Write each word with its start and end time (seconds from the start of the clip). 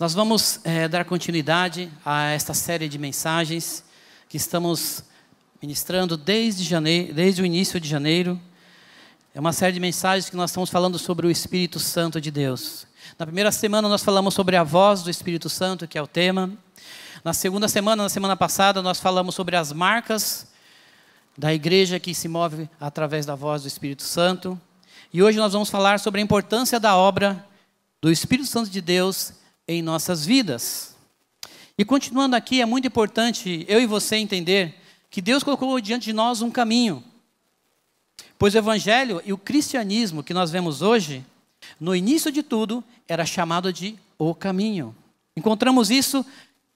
Nós 0.00 0.14
vamos 0.14 0.60
é, 0.64 0.88
dar 0.88 1.04
continuidade 1.04 1.92
a 2.02 2.28
esta 2.28 2.54
série 2.54 2.88
de 2.88 2.98
mensagens 2.98 3.84
que 4.30 4.38
estamos 4.38 5.04
ministrando 5.60 6.16
desde, 6.16 6.64
janeiro, 6.64 7.12
desde 7.12 7.42
o 7.42 7.44
início 7.44 7.78
de 7.78 7.86
janeiro. 7.86 8.40
É 9.34 9.38
uma 9.38 9.52
série 9.52 9.74
de 9.74 9.80
mensagens 9.80 10.30
que 10.30 10.36
nós 10.36 10.48
estamos 10.48 10.70
falando 10.70 10.98
sobre 10.98 11.26
o 11.26 11.30
Espírito 11.30 11.78
Santo 11.78 12.18
de 12.18 12.30
Deus. 12.30 12.86
Na 13.18 13.26
primeira 13.26 13.52
semana 13.52 13.90
nós 13.90 14.02
falamos 14.02 14.32
sobre 14.32 14.56
a 14.56 14.64
voz 14.64 15.02
do 15.02 15.10
Espírito 15.10 15.50
Santo, 15.50 15.86
que 15.86 15.98
é 15.98 16.02
o 16.02 16.06
tema. 16.06 16.50
Na 17.22 17.34
segunda 17.34 17.68
semana, 17.68 18.04
na 18.04 18.08
semana 18.08 18.34
passada, 18.34 18.80
nós 18.80 18.98
falamos 18.98 19.34
sobre 19.34 19.54
as 19.54 19.70
marcas 19.70 20.46
da 21.36 21.52
igreja 21.52 22.00
que 22.00 22.14
se 22.14 22.26
move 22.26 22.70
através 22.80 23.26
da 23.26 23.34
voz 23.34 23.60
do 23.60 23.68
Espírito 23.68 24.02
Santo. 24.02 24.58
E 25.12 25.22
hoje 25.22 25.36
nós 25.36 25.52
vamos 25.52 25.68
falar 25.68 26.00
sobre 26.00 26.22
a 26.22 26.24
importância 26.24 26.80
da 26.80 26.96
obra 26.96 27.44
do 28.00 28.10
Espírito 28.10 28.48
Santo 28.48 28.70
de 28.70 28.80
Deus 28.80 29.38
em 29.70 29.82
nossas 29.82 30.26
vidas. 30.26 30.96
E 31.78 31.84
continuando 31.84 32.34
aqui, 32.34 32.60
é 32.60 32.66
muito 32.66 32.88
importante 32.88 33.64
eu 33.68 33.80
e 33.80 33.86
você 33.86 34.16
entender 34.16 34.74
que 35.08 35.22
Deus 35.22 35.44
colocou 35.44 35.80
diante 35.80 36.06
de 36.06 36.12
nós 36.12 36.42
um 36.42 36.50
caminho. 36.50 37.04
Pois 38.36 38.54
o 38.54 38.58
Evangelho 38.58 39.22
e 39.24 39.32
o 39.32 39.38
cristianismo 39.38 40.24
que 40.24 40.34
nós 40.34 40.50
vemos 40.50 40.82
hoje, 40.82 41.24
no 41.78 41.94
início 41.94 42.32
de 42.32 42.42
tudo, 42.42 42.82
era 43.06 43.24
chamado 43.24 43.72
de 43.72 43.96
o 44.18 44.34
caminho. 44.34 44.92
Encontramos 45.36 45.88
isso 45.88 46.26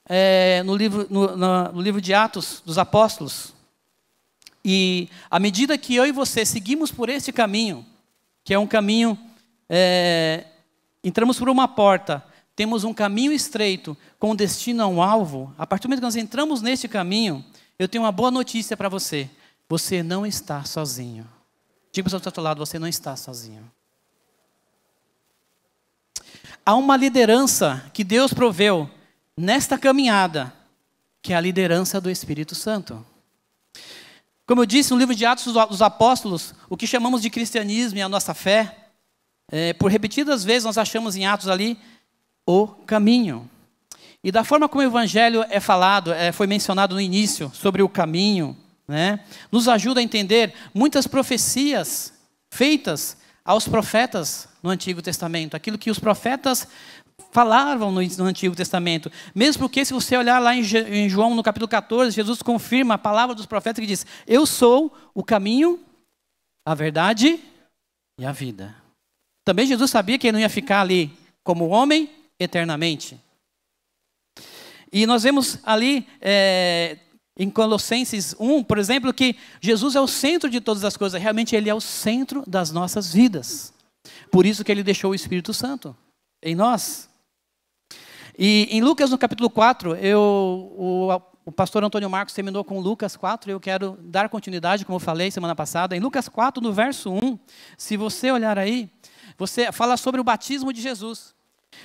é, 0.08 0.62
no, 0.62 0.77
livro, 0.77 1.05
no, 1.11 1.36
no 1.72 1.83
livro 1.83 2.00
de 2.00 2.14
Atos 2.14 2.62
dos 2.64 2.78
Apóstolos. 2.78 3.52
E 4.64 5.08
à 5.28 5.40
medida 5.40 5.77
que 5.77 5.96
eu 5.96 6.06
e 6.06 6.12
você 6.12 6.46
seguimos 6.46 6.92
por 6.92 7.08
esse 7.08 7.33
caminho, 7.33 7.84
que 8.44 8.55
é 8.55 8.58
um 8.58 8.68
caminho, 8.68 9.18
é, 9.68 10.44
entramos 11.02 11.36
por 11.36 11.48
uma 11.48 11.66
porta 11.66 12.24
temos 12.56 12.84
um 12.84 12.94
caminho 12.94 13.33
estreito 13.33 13.97
com 14.19 14.34
destino 14.34 14.83
a 14.83 14.86
um 14.86 15.02
alvo, 15.02 15.52
a 15.58 15.66
partir 15.66 15.83
do 15.83 15.91
momento 15.91 16.00
que 16.00 16.06
nós 16.06 16.16
entramos 16.16 16.62
neste 16.62 16.86
caminho, 16.86 17.44
eu 17.78 17.88
tenho 17.88 18.05
uma 18.05 18.12
boa 18.12 18.30
notícia 18.30 18.77
para 18.77 18.88
você. 18.88 19.28
Você 19.69 20.02
não 20.02 20.24
está 20.24 20.64
sozinho. 20.64 21.28
Diga 21.92 22.08
para 22.08 22.16
o 22.16 22.33
seu 22.33 22.42
lado, 22.42 22.58
você 22.58 22.78
não 22.78 22.86
está 22.86 23.16
sozinho. 23.16 23.70
Há 26.64 26.74
uma 26.77 26.96
liderança 26.96 27.91
que 27.92 28.05
Deus 28.05 28.33
proveu 28.33 28.89
nesta 29.36 29.77
caminhada, 29.77 30.52
que 31.20 31.33
é 31.33 31.36
a 31.36 31.41
liderança 31.41 32.00
do 32.00 32.11
Espírito 32.11 32.55
Santo. 32.55 33.05
Como 34.46 34.61
eu 34.61 34.66
disse 34.66 34.91
no 34.92 34.98
livro 34.98 35.14
de 35.14 35.24
Atos 35.24 35.52
dos 35.52 35.83
Apóstolos, 35.83 36.55
o 36.68 36.77
que 36.77 36.86
chamamos 36.86 37.22
de 37.22 37.30
cristianismo 37.30 37.98
e 37.98 38.02
a 38.02 38.08
nossa 38.08 38.34
fé, 38.34 38.91
é, 39.50 39.72
por 39.72 39.91
repetidas 39.91 40.44
vezes 40.44 40.64
nós 40.64 40.78
achamos 40.78 41.16
em 41.16 41.27
Atos 41.27 41.48
ali 41.48 41.78
o 42.46 42.66
caminho. 42.66 43.48
E 44.22 44.32
da 44.32 44.42
forma 44.42 44.68
como 44.68 44.82
o 44.82 44.86
evangelho 44.86 45.44
é 45.50 45.60
falado, 45.60 46.12
é, 46.12 46.32
foi 46.32 46.46
mencionado 46.46 46.94
no 46.94 47.00
início, 47.00 47.50
sobre 47.54 47.82
o 47.82 47.88
caminho, 47.88 48.56
né, 48.86 49.20
nos 49.50 49.68
ajuda 49.68 50.00
a 50.00 50.02
entender 50.02 50.54
muitas 50.72 51.06
profecias 51.06 52.12
feitas 52.50 53.16
aos 53.44 53.68
profetas 53.68 54.48
no 54.62 54.70
Antigo 54.70 55.02
Testamento, 55.02 55.54
aquilo 55.54 55.77
que 55.77 55.90
os 55.90 55.98
profetas 55.98 56.66
falavam 57.30 57.92
no, 57.92 58.00
Antigo 58.24 58.54
Testamento. 58.54 59.10
Mesmo 59.34 59.60
porque, 59.60 59.84
se 59.84 59.92
você 59.92 60.16
olhar 60.16 60.38
lá 60.38 60.54
em, 60.54 60.62
em, 60.62 61.08
João, 61.08 61.34
no 61.34 61.42
capítulo 61.42 61.68
14, 61.68 62.14
Jesus 62.14 62.40
confirma 62.40 62.94
a 62.94 62.98
palavra 62.98 63.34
dos 63.34 63.44
profetas 63.44 63.80
que 63.80 63.86
diz: 63.86 64.06
Eu 64.27 64.46
sou 64.46 64.96
o 65.12 65.22
caminho, 65.22 65.80
a 66.64 66.74
verdade 66.74 67.40
e 68.18 68.24
a 68.24 68.33
vida. 68.33 68.74
Também 69.44 69.66
Jesus 69.66 69.90
sabia 69.90 70.18
que 70.18 70.28
ele 70.28 70.33
não 70.33 70.40
ia 70.40 70.48
ficar 70.48 70.80
ali 70.80 71.12
como 71.42 71.68
homem 71.68 72.08
eternamente. 72.44 73.20
E 74.92 75.06
nós 75.06 75.24
vemos 75.24 75.58
ali 75.64 76.06
é, 76.20 76.98
em 77.36 77.50
Colossenses 77.50 78.34
1, 78.38 78.62
por 78.62 78.78
exemplo, 78.78 79.12
que 79.12 79.36
Jesus 79.60 79.96
é 79.96 80.00
o 80.00 80.06
centro 80.06 80.48
de 80.48 80.60
todas 80.60 80.84
as 80.84 80.96
coisas, 80.96 81.20
realmente 81.20 81.56
Ele 81.56 81.68
é 81.68 81.74
o 81.74 81.80
centro 81.80 82.44
das 82.46 82.70
nossas 82.70 83.12
vidas. 83.12 83.74
Por 84.30 84.46
isso 84.46 84.62
que 84.62 84.70
Ele 84.70 84.83
deixou 84.83 85.10
o 85.10 85.14
Espírito 85.14 85.52
Santo 85.52 85.96
em 86.42 86.54
nós. 86.54 87.08
E 88.38 88.68
em 88.70 88.83
Lucas, 88.83 89.10
no 89.10 89.18
capítulo 89.18 89.50
4, 89.50 89.96
eu, 89.96 90.20
o, 90.20 91.08
o 91.44 91.52
pastor 91.52 91.83
Antônio 91.83 92.08
Marcos 92.08 92.34
terminou 92.34 92.64
com 92.64 92.80
Lucas 92.80 93.16
4, 93.16 93.50
eu 93.50 93.60
quero 93.60 93.98
dar 94.00 94.28
continuidade, 94.28 94.84
como 94.84 94.96
eu 94.96 95.00
falei 95.00 95.30
semana 95.30 95.56
passada. 95.56 95.96
Em 95.96 96.00
Lucas 96.00 96.28
4, 96.28 96.62
no 96.62 96.72
verso 96.72 97.10
1, 97.12 97.38
se 97.77 97.96
você 97.96 98.30
olhar 98.30 98.58
aí, 98.58 98.88
você 99.36 99.72
fala 99.72 99.96
sobre 99.96 100.20
o 100.20 100.24
batismo 100.24 100.72
de 100.72 100.80
Jesus. 100.80 101.33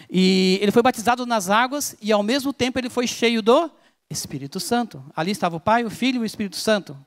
E 0.10 0.58
ele 0.62 0.72
foi 0.72 0.82
batizado 0.82 1.26
nas 1.26 1.50
águas 1.50 1.96
e 2.02 2.12
ao 2.12 2.24
mesmo 2.24 2.52
tempo 2.52 2.80
ele 2.80 2.90
foi 2.90 3.08
cheio 3.08 3.42
do 3.42 3.70
Espírito 4.10 4.60
Santo. 4.60 5.04
Ali 5.16 5.32
estava 5.32 5.56
o 5.56 5.60
Pai, 5.60 5.86
o 5.86 5.90
Filho 5.90 6.18
e 6.18 6.20
o 6.20 6.26
Espírito 6.26 6.56
Santo. 6.56 6.98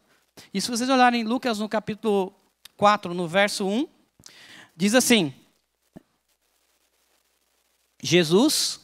E 0.53 0.60
se 0.60 0.70
vocês 0.70 0.88
olharem 0.88 1.25
Lucas 1.25 1.59
no 1.59 1.69
capítulo 1.69 2.32
4, 2.76 3.12
no 3.12 3.26
verso 3.26 3.66
1, 3.66 3.88
diz 4.76 4.94
assim: 4.94 5.34
Jesus, 8.03 8.81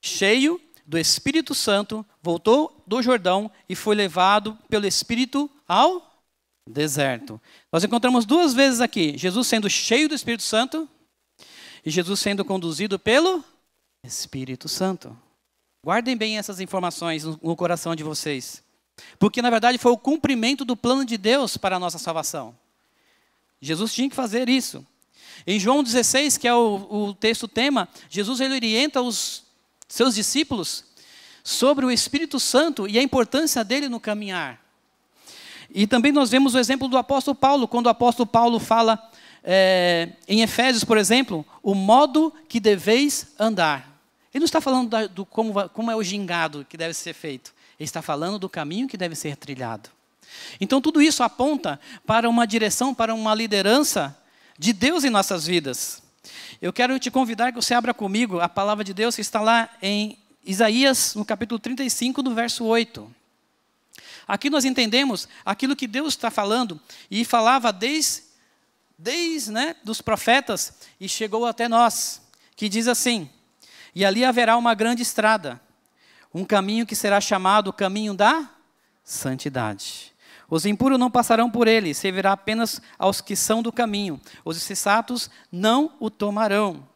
cheio 0.00 0.60
do 0.86 0.98
Espírito 0.98 1.54
Santo, 1.54 2.04
voltou 2.22 2.82
do 2.86 3.02
Jordão 3.02 3.50
e 3.68 3.74
foi 3.74 3.94
levado 3.94 4.58
pelo 4.68 4.86
Espírito 4.86 5.50
ao 5.66 6.12
deserto. 6.66 7.40
Nós 7.72 7.84
encontramos 7.84 8.24
duas 8.24 8.54
vezes 8.54 8.80
aqui: 8.80 9.16
Jesus 9.16 9.46
sendo 9.46 9.68
cheio 9.68 10.08
do 10.08 10.14
Espírito 10.14 10.42
Santo 10.42 10.88
e 11.84 11.90
Jesus 11.90 12.20
sendo 12.20 12.44
conduzido 12.44 12.98
pelo 12.98 13.44
Espírito 14.04 14.68
Santo. 14.68 15.16
Guardem 15.84 16.16
bem 16.16 16.38
essas 16.38 16.60
informações 16.60 17.24
no 17.24 17.56
coração 17.56 17.96
de 17.96 18.04
vocês. 18.04 18.62
Porque, 19.18 19.42
na 19.42 19.50
verdade, 19.50 19.78
foi 19.78 19.90
o 19.90 19.98
cumprimento 19.98 20.64
do 20.64 20.76
plano 20.76 21.04
de 21.04 21.16
Deus 21.16 21.56
para 21.56 21.76
a 21.76 21.78
nossa 21.78 21.98
salvação. 21.98 22.56
Jesus 23.60 23.92
tinha 23.92 24.08
que 24.08 24.14
fazer 24.14 24.48
isso. 24.48 24.86
Em 25.46 25.58
João 25.58 25.82
16, 25.82 26.38
que 26.38 26.46
é 26.46 26.54
o, 26.54 26.86
o 26.90 27.14
texto 27.14 27.48
tema, 27.48 27.88
Jesus 28.08 28.40
ele 28.40 28.54
orienta 28.54 29.02
os 29.02 29.44
seus 29.88 30.14
discípulos 30.14 30.84
sobre 31.42 31.84
o 31.84 31.90
Espírito 31.90 32.38
Santo 32.38 32.86
e 32.86 32.98
a 32.98 33.02
importância 33.02 33.64
dele 33.64 33.88
no 33.88 33.98
caminhar. 33.98 34.61
E 35.74 35.86
também 35.86 36.12
nós 36.12 36.30
vemos 36.30 36.54
o 36.54 36.58
exemplo 36.58 36.86
do 36.86 36.98
apóstolo 36.98 37.34
Paulo, 37.34 37.66
quando 37.66 37.86
o 37.86 37.90
apóstolo 37.90 38.26
Paulo 38.26 38.58
fala 38.58 39.10
é, 39.42 40.10
em 40.28 40.42
Efésios, 40.42 40.84
por 40.84 40.98
exemplo, 40.98 41.44
o 41.62 41.74
modo 41.74 42.32
que 42.48 42.60
deveis 42.60 43.28
andar. 43.38 43.90
Ele 44.32 44.40
não 44.40 44.46
está 44.46 44.60
falando 44.60 44.90
da, 44.90 45.06
do 45.06 45.24
como, 45.24 45.68
como 45.70 45.90
é 45.90 45.96
o 45.96 46.02
gingado 46.02 46.66
que 46.68 46.76
deve 46.76 46.94
ser 46.94 47.14
feito. 47.14 47.54
Ele 47.78 47.86
está 47.86 48.02
falando 48.02 48.38
do 48.38 48.48
caminho 48.48 48.86
que 48.86 48.96
deve 48.96 49.14
ser 49.14 49.36
trilhado. 49.36 49.90
Então, 50.60 50.80
tudo 50.80 51.02
isso 51.02 51.22
aponta 51.22 51.80
para 52.06 52.28
uma 52.28 52.46
direção, 52.46 52.94
para 52.94 53.14
uma 53.14 53.34
liderança 53.34 54.16
de 54.58 54.72
Deus 54.72 55.04
em 55.04 55.10
nossas 55.10 55.46
vidas. 55.46 56.02
Eu 56.60 56.72
quero 56.72 56.98
te 56.98 57.10
convidar 57.10 57.50
que 57.50 57.60
você 57.60 57.74
abra 57.74 57.92
comigo 57.92 58.40
a 58.40 58.48
palavra 58.48 58.84
de 58.84 58.94
Deus 58.94 59.14
que 59.14 59.20
está 59.20 59.40
lá 59.40 59.68
em 59.82 60.18
Isaías, 60.44 61.14
no 61.14 61.24
capítulo 61.24 61.58
35, 61.58 62.22
no 62.22 62.34
verso 62.34 62.64
8. 62.64 63.21
Aqui 64.26 64.48
nós 64.48 64.64
entendemos 64.64 65.28
aquilo 65.44 65.76
que 65.76 65.86
Deus 65.86 66.14
está 66.14 66.30
falando 66.30 66.80
e 67.10 67.24
falava 67.24 67.72
desde 67.72 68.32
desde 69.02 69.50
né, 69.50 69.74
dos 69.82 70.00
profetas 70.00 70.74
e 71.00 71.08
chegou 71.08 71.44
até 71.44 71.68
nós, 71.68 72.22
que 72.54 72.68
diz 72.68 72.86
assim: 72.86 73.28
E 73.94 74.04
ali 74.04 74.24
haverá 74.24 74.56
uma 74.56 74.74
grande 74.74 75.02
estrada, 75.02 75.60
um 76.32 76.44
caminho 76.44 76.86
que 76.86 76.94
será 76.94 77.20
chamado 77.20 77.68
o 77.68 77.72
caminho 77.72 78.14
da 78.14 78.48
santidade. 79.02 80.12
Os 80.48 80.66
impuros 80.66 80.98
não 80.98 81.10
passarão 81.10 81.50
por 81.50 81.66
ele, 81.66 81.94
servirá 81.94 82.32
apenas 82.32 82.80
aos 82.98 83.20
que 83.20 83.34
são 83.34 83.62
do 83.62 83.72
caminho. 83.72 84.20
Os 84.44 84.56
insensatos 84.56 85.30
não 85.50 85.94
o 85.98 86.10
tomarão. 86.10 86.86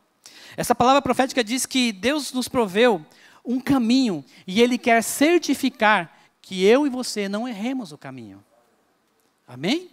Essa 0.56 0.74
palavra 0.74 1.02
profética 1.02 1.42
diz 1.42 1.66
que 1.66 1.90
Deus 1.90 2.32
nos 2.32 2.48
proveu 2.48 3.04
um 3.44 3.58
caminho 3.58 4.24
e 4.46 4.60
ele 4.60 4.76
quer 4.76 5.02
certificar 5.02 6.15
que 6.46 6.64
eu 6.64 6.86
e 6.86 6.88
você 6.88 7.28
não 7.28 7.48
erremos 7.48 7.90
o 7.90 7.98
caminho. 7.98 8.42
Amém? 9.48 9.90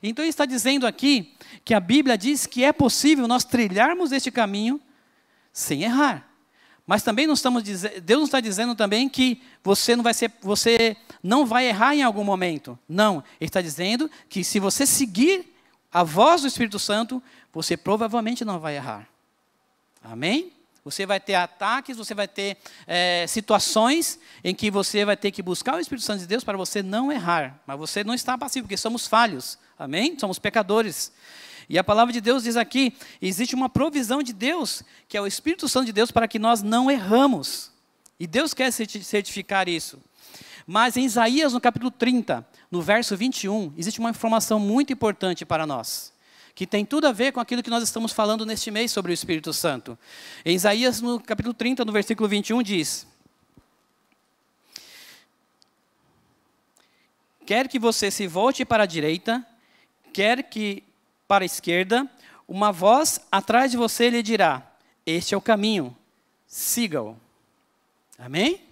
Então 0.00 0.24
ele 0.24 0.30
está 0.30 0.46
dizendo 0.46 0.86
aqui 0.86 1.34
que 1.64 1.74
a 1.74 1.80
Bíblia 1.80 2.16
diz 2.16 2.46
que 2.46 2.62
é 2.62 2.72
possível 2.72 3.26
nós 3.26 3.42
trilharmos 3.42 4.12
este 4.12 4.30
caminho 4.30 4.80
sem 5.52 5.82
errar. 5.82 6.30
Mas 6.86 7.02
também 7.02 7.26
não 7.26 7.34
estamos 7.34 7.64
Deus 7.64 8.20
não 8.20 8.24
está 8.24 8.38
dizendo 8.38 8.76
também 8.76 9.08
que 9.08 9.42
você 9.64 9.96
não 9.96 10.04
vai 10.04 10.14
ser, 10.14 10.30
você 10.40 10.96
não 11.20 11.44
vai 11.44 11.66
errar 11.66 11.96
em 11.96 12.04
algum 12.04 12.22
momento. 12.22 12.78
Não, 12.88 13.16
Ele 13.40 13.48
está 13.48 13.60
dizendo 13.60 14.08
que 14.28 14.44
se 14.44 14.60
você 14.60 14.86
seguir 14.86 15.56
a 15.92 16.04
voz 16.04 16.42
do 16.42 16.46
Espírito 16.46 16.78
Santo, 16.78 17.20
você 17.52 17.76
provavelmente 17.76 18.44
não 18.44 18.60
vai 18.60 18.76
errar. 18.76 19.08
Amém? 20.04 20.52
Você 20.86 21.04
vai 21.04 21.18
ter 21.18 21.34
ataques, 21.34 21.96
você 21.96 22.14
vai 22.14 22.28
ter 22.28 22.56
é, 22.86 23.26
situações 23.26 24.20
em 24.44 24.54
que 24.54 24.70
você 24.70 25.04
vai 25.04 25.16
ter 25.16 25.32
que 25.32 25.42
buscar 25.42 25.74
o 25.74 25.80
Espírito 25.80 26.04
Santo 26.04 26.20
de 26.20 26.28
Deus 26.28 26.44
para 26.44 26.56
você 26.56 26.80
não 26.80 27.10
errar. 27.10 27.60
Mas 27.66 27.76
você 27.76 28.04
não 28.04 28.14
está 28.14 28.38
passivo, 28.38 28.68
porque 28.68 28.76
somos 28.76 29.04
falhos. 29.04 29.58
Amém? 29.76 30.16
Somos 30.16 30.38
pecadores. 30.38 31.10
E 31.68 31.76
a 31.76 31.82
palavra 31.82 32.12
de 32.12 32.20
Deus 32.20 32.44
diz 32.44 32.56
aqui: 32.56 32.94
existe 33.20 33.52
uma 33.52 33.68
provisão 33.68 34.22
de 34.22 34.32
Deus, 34.32 34.84
que 35.08 35.16
é 35.16 35.20
o 35.20 35.26
Espírito 35.26 35.68
Santo 35.68 35.86
de 35.86 35.92
Deus, 35.92 36.12
para 36.12 36.28
que 36.28 36.38
nós 36.38 36.62
não 36.62 36.88
erramos. 36.88 37.72
E 38.20 38.24
Deus 38.24 38.54
quer 38.54 38.70
certificar 38.70 39.68
isso. 39.68 39.98
Mas 40.64 40.96
em 40.96 41.04
Isaías, 41.04 41.52
no 41.52 41.60
capítulo 41.60 41.90
30, 41.90 42.46
no 42.70 42.80
verso 42.80 43.16
21, 43.16 43.74
existe 43.76 43.98
uma 43.98 44.10
informação 44.10 44.60
muito 44.60 44.92
importante 44.92 45.44
para 45.44 45.66
nós, 45.66 46.12
que 46.56 46.66
tem 46.66 46.86
tudo 46.86 47.06
a 47.06 47.12
ver 47.12 47.32
com 47.32 47.38
aquilo 47.38 47.62
que 47.62 47.68
nós 47.68 47.82
estamos 47.82 48.12
falando 48.12 48.46
neste 48.46 48.70
mês 48.70 48.90
sobre 48.90 49.12
o 49.12 49.14
Espírito 49.14 49.52
Santo. 49.52 49.96
Em 50.42 50.56
Isaías, 50.56 51.02
no 51.02 51.20
capítulo 51.20 51.52
30, 51.52 51.84
no 51.84 51.92
versículo 51.92 52.26
21, 52.26 52.62
diz: 52.62 53.06
Quer 57.44 57.68
que 57.68 57.78
você 57.78 58.10
se 58.10 58.26
volte 58.26 58.64
para 58.64 58.84
a 58.84 58.86
direita, 58.86 59.46
quer 60.14 60.44
que 60.44 60.82
para 61.28 61.44
a 61.44 61.46
esquerda, 61.46 62.10
uma 62.48 62.72
voz 62.72 63.20
atrás 63.30 63.70
de 63.70 63.76
você 63.76 64.08
lhe 64.08 64.22
dirá: 64.22 64.66
Este 65.04 65.34
é 65.34 65.36
o 65.36 65.42
caminho, 65.42 65.94
siga-o. 66.46 67.18
Amém? 68.18 68.62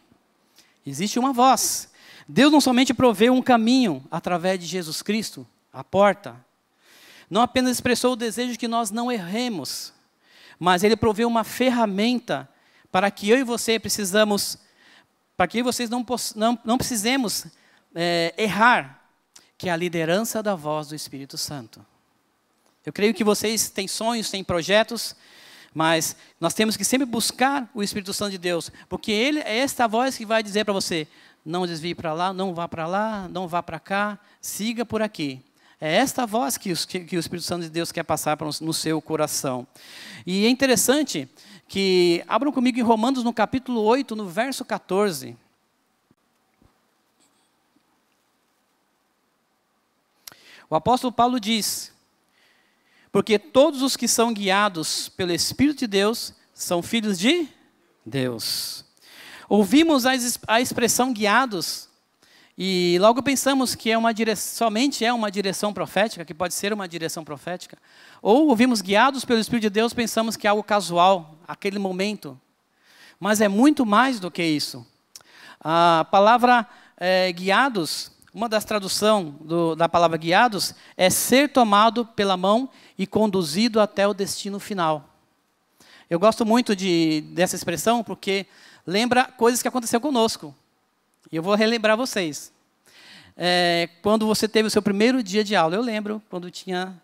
Existe 0.86 1.18
uma 1.18 1.34
voz. 1.34 1.92
Deus 2.26 2.50
não 2.50 2.62
somente 2.62 2.94
proveu 2.94 3.34
um 3.34 3.42
caminho 3.42 4.02
através 4.10 4.58
de 4.58 4.64
Jesus 4.64 5.02
Cristo, 5.02 5.46
a 5.70 5.84
porta, 5.84 6.42
não 7.30 7.40
apenas 7.40 7.72
expressou 7.72 8.12
o 8.12 8.16
desejo 8.16 8.52
de 8.52 8.58
que 8.58 8.68
nós 8.68 8.90
não 8.90 9.10
erremos, 9.10 9.92
mas 10.58 10.84
Ele 10.84 10.96
proveu 10.96 11.28
uma 11.28 11.44
ferramenta 11.44 12.48
para 12.90 13.10
que 13.10 13.28
eu 13.28 13.38
e 13.38 13.44
você 13.44 13.78
precisamos, 13.78 14.58
para 15.36 15.48
que 15.48 15.62
vocês 15.62 15.90
não, 15.90 16.04
não, 16.36 16.58
não 16.64 16.78
precisemos 16.78 17.46
é, 17.94 18.34
errar, 18.38 19.02
que 19.58 19.68
é 19.68 19.72
a 19.72 19.76
liderança 19.76 20.42
da 20.42 20.54
voz 20.54 20.88
do 20.88 20.94
Espírito 20.94 21.36
Santo. 21.36 21.84
Eu 22.84 22.92
creio 22.92 23.14
que 23.14 23.24
vocês 23.24 23.70
têm 23.70 23.88
sonhos, 23.88 24.30
têm 24.30 24.44
projetos, 24.44 25.16
mas 25.72 26.16
nós 26.38 26.54
temos 26.54 26.76
que 26.76 26.84
sempre 26.84 27.06
buscar 27.06 27.68
o 27.74 27.82
Espírito 27.82 28.12
Santo 28.12 28.32
de 28.32 28.38
Deus, 28.38 28.70
porque 28.88 29.10
Ele 29.10 29.40
é 29.40 29.58
esta 29.58 29.88
voz 29.88 30.16
que 30.16 30.26
vai 30.26 30.42
dizer 30.42 30.64
para 30.64 30.74
você: 30.74 31.08
não 31.44 31.66
desvie 31.66 31.94
para 31.94 32.12
lá, 32.12 32.32
não 32.32 32.54
vá 32.54 32.68
para 32.68 32.86
lá, 32.86 33.28
não 33.28 33.48
vá 33.48 33.62
para 33.62 33.80
cá, 33.80 34.18
siga 34.40 34.84
por 34.84 35.02
aqui. 35.02 35.42
É 35.86 35.96
esta 35.96 36.24
voz 36.24 36.56
que, 36.56 36.72
os, 36.72 36.86
que, 36.86 37.00
que, 37.00 37.14
o 37.14 37.20
Espírito 37.20 37.44
Santo 37.44 37.64
de 37.64 37.68
Deus 37.68 37.92
quer 37.92 38.04
passar 38.04 38.38
no, 38.62 38.72
seu 38.72 39.02
coração. 39.02 39.66
E 40.24 40.46
é 40.46 40.48
interessante 40.48 41.28
que, 41.68 42.24
abram 42.26 42.50
comigo 42.50 42.78
em 42.78 42.82
Romanos, 42.82 43.22
no 43.22 43.34
capítulo 43.34 43.82
8, 43.82 44.16
no 44.16 44.26
verso 44.26 44.64
14. 44.64 45.36
O 50.70 50.74
apóstolo 50.74 51.12
Paulo 51.12 51.38
diz: 51.38 51.92
porque 53.12 53.38
todos 53.38 53.82
os 53.82 53.94
que 53.94 54.08
são 54.08 54.32
guiados 54.32 55.10
pelo 55.10 55.32
Espírito 55.32 55.80
de 55.80 55.86
Deus 55.86 56.32
são 56.54 56.82
filhos 56.82 57.18
de 57.18 57.46
Deus. 58.06 58.86
Ouvimos 59.50 60.06
a 60.06 60.62
expressão 60.62 61.12
guiados 61.12 61.90
e 62.56 62.96
logo 63.00 63.22
pensamos 63.22 63.74
que 63.74 63.90
é 63.90 63.98
uma 63.98 64.14
direção, 64.14 64.66
somente 64.66 65.04
é 65.04 65.12
uma 65.12 65.30
direção 65.30 65.72
profética, 65.72 66.24
que 66.24 66.32
pode 66.32 66.54
ser 66.54 66.72
uma 66.72 66.86
direção 66.88 67.24
profética. 67.24 67.76
Ou 68.22 68.48
ouvimos 68.48 68.80
guiados 68.80 69.24
pelo 69.24 69.40
Espírito 69.40 69.62
de 69.62 69.70
Deus, 69.70 69.92
pensamos 69.92 70.36
que 70.36 70.46
é 70.46 70.50
algo 70.50 70.62
casual, 70.62 71.36
aquele 71.48 71.78
momento. 71.78 72.40
Mas 73.18 73.40
é 73.40 73.48
muito 73.48 73.84
mais 73.84 74.20
do 74.20 74.30
que 74.30 74.44
isso. 74.44 74.86
A 75.60 76.06
palavra 76.10 76.66
é, 76.96 77.32
guiados 77.32 78.14
uma 78.34 78.48
das 78.48 78.64
traduções 78.64 79.32
da 79.78 79.88
palavra 79.88 80.16
guiados 80.16 80.74
é 80.96 81.08
ser 81.08 81.50
tomado 81.50 82.04
pela 82.04 82.36
mão 82.36 82.68
e 82.98 83.06
conduzido 83.06 83.80
até 83.80 84.08
o 84.08 84.12
destino 84.12 84.58
final. 84.58 85.08
Eu 86.10 86.18
gosto 86.18 86.44
muito 86.44 86.74
de, 86.74 87.20
dessa 87.28 87.54
expressão 87.54 88.02
porque 88.02 88.44
lembra 88.84 89.26
coisas 89.26 89.62
que 89.62 89.68
aconteceu 89.68 90.00
conosco. 90.00 90.52
E 91.30 91.36
eu 91.36 91.42
vou 91.42 91.54
relembrar 91.54 91.96
vocês. 91.96 92.52
É, 93.36 93.88
quando 94.02 94.26
você 94.26 94.46
teve 94.48 94.68
o 94.68 94.70
seu 94.70 94.82
primeiro 94.82 95.22
dia 95.22 95.42
de 95.42 95.56
aula, 95.56 95.74
eu 95.74 95.82
lembro, 95.82 96.22
quando 96.30 96.50
tinha 96.50 96.94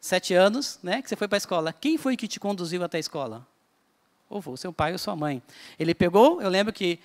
sete 0.00 0.34
anos, 0.34 0.78
né, 0.82 1.02
que 1.02 1.08
você 1.08 1.16
foi 1.16 1.28
para 1.28 1.36
a 1.36 1.38
escola. 1.38 1.72
Quem 1.72 1.96
foi 1.98 2.16
que 2.16 2.28
te 2.28 2.38
conduziu 2.38 2.82
até 2.84 2.96
a 2.96 3.00
escola? 3.00 3.46
Ou 4.28 4.42
foi 4.42 4.56
seu 4.56 4.72
pai 4.72 4.92
ou 4.92 4.98
sua 4.98 5.16
mãe. 5.16 5.42
Ele 5.78 5.94
pegou, 5.94 6.40
eu 6.42 6.48
lembro 6.48 6.72
que 6.72 6.98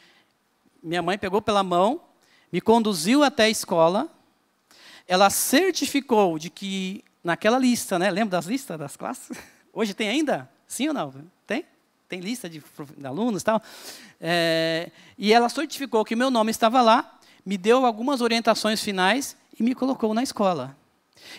minha 0.82 1.02
mãe 1.02 1.18
pegou 1.18 1.42
pela 1.42 1.64
mão 1.64 2.02
me 2.54 2.62
conduziu 2.62 3.24
até 3.24 3.46
a 3.46 3.50
escola. 3.50 4.08
Ela 5.08 5.32
certificou 5.32 6.38
de 6.38 6.52
que 6.52 7.04
naquela 7.24 7.58
lista, 7.58 7.98
né? 7.98 8.12
Lembra 8.12 8.38
das 8.38 8.46
listas 8.46 8.78
das 8.78 8.96
classes? 8.96 9.36
Hoje 9.74 9.96
tem 9.96 10.08
ainda? 10.08 10.48
Sim 10.68 10.90
ou 10.90 10.94
não? 10.94 11.12
Tem? 12.14 12.20
Lista 12.20 12.48
de, 12.48 12.64
de 12.96 13.08
alunos 13.08 13.42
e 13.42 13.46
tal. 13.46 13.60
É, 14.22 14.92
e 15.18 15.34
ela 15.34 15.50
certificou 15.50 16.06
que 16.06 16.16
meu 16.16 16.30
nome 16.30 16.52
estava 16.52 16.80
lá, 16.80 17.18
me 17.44 17.58
deu 17.58 17.88
algumas 17.88 18.22
orientações 18.22 18.84
finais 18.84 19.36
e 19.60 19.64
me 19.64 19.74
colocou 19.74 20.14
na 20.14 20.22
escola. 20.22 20.78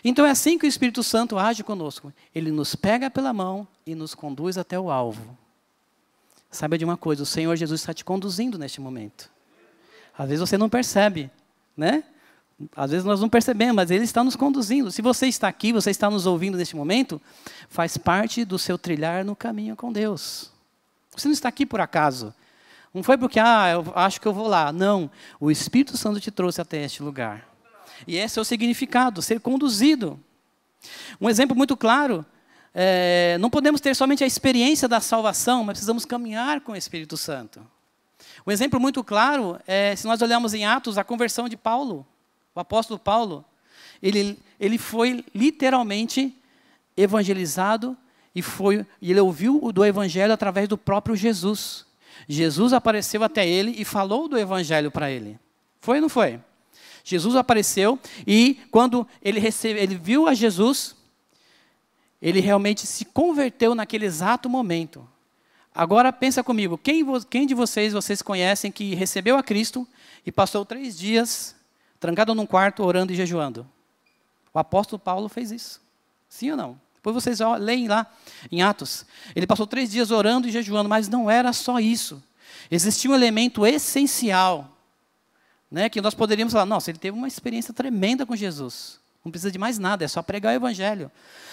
Então 0.02 0.26
é 0.26 0.30
assim 0.30 0.58
que 0.58 0.66
o 0.66 0.68
Espírito 0.68 1.04
Santo 1.04 1.38
age 1.38 1.62
conosco. 1.62 2.12
Ele 2.34 2.50
nos 2.50 2.74
pega 2.74 3.08
pela 3.08 3.32
mão 3.32 3.68
e 3.86 3.94
nos 3.94 4.16
conduz 4.16 4.58
até 4.58 4.76
o 4.76 4.90
alvo. 4.90 5.38
Saiba 6.50 6.76
de 6.76 6.84
uma 6.84 6.96
coisa, 6.96 7.22
o 7.22 7.26
Senhor 7.26 7.54
Jesus 7.54 7.80
está 7.80 7.94
te 7.94 8.04
conduzindo 8.04 8.58
neste 8.58 8.80
momento. 8.80 9.30
Às 10.18 10.28
vezes 10.28 10.40
você 10.40 10.58
não 10.58 10.68
percebe, 10.68 11.30
né? 11.76 12.02
Às 12.74 12.90
vezes 12.90 13.04
nós 13.04 13.20
não 13.20 13.28
percebemos, 13.28 13.76
mas 13.76 13.90
Ele 13.92 14.04
está 14.04 14.24
nos 14.24 14.34
conduzindo. 14.34 14.90
Se 14.90 15.02
você 15.02 15.26
está 15.26 15.46
aqui, 15.46 15.72
você 15.72 15.90
está 15.90 16.10
nos 16.10 16.26
ouvindo 16.26 16.56
neste 16.56 16.74
momento, 16.74 17.20
faz 17.68 17.96
parte 17.96 18.44
do 18.44 18.58
seu 18.58 18.76
trilhar 18.76 19.24
no 19.24 19.36
caminho 19.36 19.76
com 19.76 19.92
Deus. 19.92 20.53
Você 21.16 21.28
não 21.28 21.32
está 21.32 21.48
aqui 21.48 21.64
por 21.64 21.80
acaso. 21.80 22.34
Não 22.92 23.02
foi 23.02 23.18
porque, 23.18 23.40
ah, 23.40 23.70
eu 23.70 23.92
acho 23.94 24.20
que 24.20 24.28
eu 24.28 24.32
vou 24.32 24.46
lá. 24.46 24.72
Não. 24.72 25.10
O 25.40 25.50
Espírito 25.50 25.96
Santo 25.96 26.20
te 26.20 26.30
trouxe 26.30 26.60
até 26.60 26.84
este 26.84 27.02
lugar. 27.02 27.48
E 28.06 28.16
esse 28.16 28.38
é 28.38 28.42
o 28.42 28.44
significado, 28.44 29.22
ser 29.22 29.40
conduzido. 29.40 30.18
Um 31.20 31.28
exemplo 31.28 31.56
muito 31.56 31.76
claro, 31.76 32.24
é, 32.74 33.36
não 33.38 33.48
podemos 33.48 33.80
ter 33.80 33.94
somente 33.94 34.24
a 34.24 34.26
experiência 34.26 34.88
da 34.88 35.00
salvação, 35.00 35.64
mas 35.64 35.74
precisamos 35.74 36.04
caminhar 36.04 36.60
com 36.60 36.72
o 36.72 36.76
Espírito 36.76 37.16
Santo. 37.16 37.64
Um 38.46 38.50
exemplo 38.50 38.80
muito 38.80 39.02
claro 39.02 39.58
é, 39.66 39.94
se 39.96 40.06
nós 40.06 40.20
olharmos 40.20 40.54
em 40.54 40.66
Atos, 40.66 40.98
a 40.98 41.04
conversão 41.04 41.48
de 41.48 41.56
Paulo, 41.56 42.06
o 42.54 42.60
apóstolo 42.60 42.98
Paulo. 42.98 43.44
Ele, 44.02 44.38
ele 44.60 44.76
foi 44.76 45.24
literalmente 45.34 46.36
evangelizado 46.96 47.96
e, 48.34 48.42
foi, 48.42 48.84
e 49.00 49.10
ele 49.10 49.20
ouviu 49.20 49.72
do 49.72 49.84
evangelho 49.84 50.32
através 50.32 50.68
do 50.68 50.76
próprio 50.76 51.14
Jesus. 51.14 51.86
Jesus 52.28 52.72
apareceu 52.72 53.22
até 53.22 53.46
ele 53.46 53.74
e 53.78 53.84
falou 53.84 54.28
do 54.28 54.38
evangelho 54.38 54.90
para 54.90 55.10
ele. 55.10 55.38
Foi 55.80 55.96
ou 55.96 56.02
não 56.02 56.08
foi? 56.08 56.40
Jesus 57.04 57.36
apareceu 57.36 57.98
e 58.26 58.58
quando 58.70 59.06
ele, 59.22 59.40
ele 59.64 59.94
viu 59.94 60.26
a 60.26 60.34
Jesus, 60.34 60.96
ele 62.20 62.40
realmente 62.40 62.86
se 62.86 63.04
converteu 63.04 63.74
naquele 63.74 64.06
exato 64.06 64.48
momento. 64.48 65.06
Agora 65.74 66.12
pensa 66.12 66.42
comigo, 66.42 66.78
quem, 66.78 67.04
quem, 67.28 67.46
de 67.46 67.54
vocês 67.54 67.92
vocês 67.92 68.22
conhecem 68.22 68.72
que 68.72 68.94
recebeu 68.94 69.36
a 69.36 69.42
Cristo 69.42 69.86
e 70.24 70.32
passou 70.32 70.64
três 70.64 70.96
dias 70.96 71.54
trancado 72.00 72.34
num 72.34 72.46
quarto 72.46 72.82
orando 72.82 73.12
e 73.12 73.16
jejuando? 73.16 73.66
O 74.52 74.58
apóstolo 74.58 74.98
Paulo 74.98 75.28
fez 75.28 75.50
isso. 75.50 75.82
Sim 76.28 76.52
ou 76.52 76.56
não? 76.56 76.80
Depois 77.04 77.22
vocês 77.22 77.38
leem 77.60 77.86
lá 77.86 78.06
em 78.50 78.62
Atos. 78.62 79.04
Ele 79.36 79.46
passou 79.46 79.66
três 79.66 79.90
dias 79.90 80.10
orando 80.10 80.48
e 80.48 80.50
jejuando, 80.50 80.88
mas 80.88 81.06
não 81.06 81.30
era 81.30 81.52
só 81.52 81.78
isso. 81.78 82.22
Existia 82.70 83.10
um 83.10 83.14
elemento 83.14 83.66
essencial, 83.66 84.74
né, 85.70 85.90
que 85.90 86.00
nós 86.00 86.14
poderíamos 86.14 86.54
falar, 86.54 86.64
nossa, 86.64 86.90
ele 86.90 86.98
teve 86.98 87.14
uma 87.14 87.28
experiência 87.28 87.74
tremenda 87.74 88.24
com 88.24 88.34
Jesus. 88.34 88.98
Não 89.22 89.30
precisa 89.30 89.52
de 89.52 89.58
mais 89.58 89.78
nada, 89.78 90.02
é 90.02 90.08
só 90.08 90.22
pregar 90.22 90.54
o 90.54 90.56
evangelho. 90.56 91.12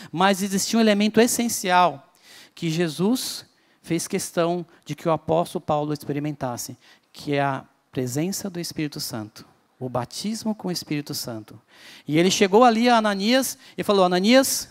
Mas 0.10 0.42
existia 0.42 0.80
um 0.80 0.82
elemento 0.82 1.20
essencial 1.20 2.14
que 2.56 2.70
Jesus 2.70 3.46
fez 3.82 4.08
questão 4.08 4.66
de 4.86 4.96
que 4.96 5.10
o 5.10 5.12
apóstolo 5.12 5.62
Paulo 5.62 5.92
experimentasse, 5.92 6.78
que 7.12 7.34
é 7.34 7.42
a 7.42 7.66
presença 7.92 8.50
do 8.50 8.58
Espírito 8.58 9.02
Santo, 9.02 9.46
o 9.78 9.90
batismo 9.90 10.56
com 10.56 10.70
o 10.70 10.72
Espírito 10.72 11.14
Santo. 11.14 11.62
E 12.08 12.18
ele 12.18 12.32
chegou 12.32 12.64
ali 12.64 12.88
a 12.88 12.96
Ananias 12.96 13.58
e 13.78 13.84
falou: 13.84 14.06
Ananias, 14.06 14.70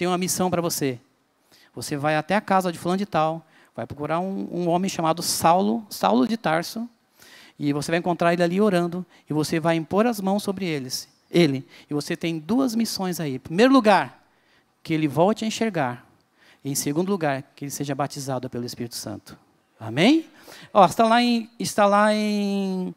tenho 0.00 0.10
uma 0.10 0.18
missão 0.18 0.50
para 0.50 0.62
você. 0.62 0.98
Você 1.74 1.94
vai 1.94 2.16
até 2.16 2.34
a 2.34 2.40
casa 2.40 2.72
de 2.72 2.78
fulano 2.78 2.96
de 2.96 3.04
tal, 3.04 3.46
vai 3.76 3.86
procurar 3.86 4.18
um, 4.18 4.48
um 4.50 4.68
homem 4.70 4.88
chamado 4.88 5.22
Saulo, 5.22 5.86
Saulo 5.90 6.26
de 6.26 6.38
Tarso, 6.38 6.88
e 7.58 7.70
você 7.74 7.92
vai 7.92 7.98
encontrar 7.98 8.32
ele 8.32 8.42
ali 8.42 8.62
orando, 8.62 9.04
e 9.28 9.34
você 9.34 9.60
vai 9.60 9.76
impor 9.76 10.06
as 10.06 10.18
mãos 10.18 10.42
sobre 10.42 10.64
eles, 10.64 11.06
ele. 11.30 11.68
E 11.90 11.92
você 11.92 12.16
tem 12.16 12.38
duas 12.38 12.74
missões 12.74 13.20
aí. 13.20 13.34
Em 13.34 13.38
primeiro 13.38 13.74
lugar, 13.74 14.24
que 14.82 14.94
ele 14.94 15.06
volte 15.06 15.44
a 15.44 15.48
enxergar. 15.48 16.06
E 16.64 16.70
em 16.70 16.74
segundo 16.74 17.10
lugar, 17.10 17.42
que 17.54 17.66
ele 17.66 17.70
seja 17.70 17.94
batizado 17.94 18.48
pelo 18.48 18.64
Espírito 18.64 18.96
Santo. 18.96 19.36
Amém? 19.78 20.24
Ó, 20.72 20.82
está 20.86 21.04
lá 21.04 21.22
em, 21.22 21.50
está 21.58 21.84
lá 21.84 22.14
em 22.14 22.94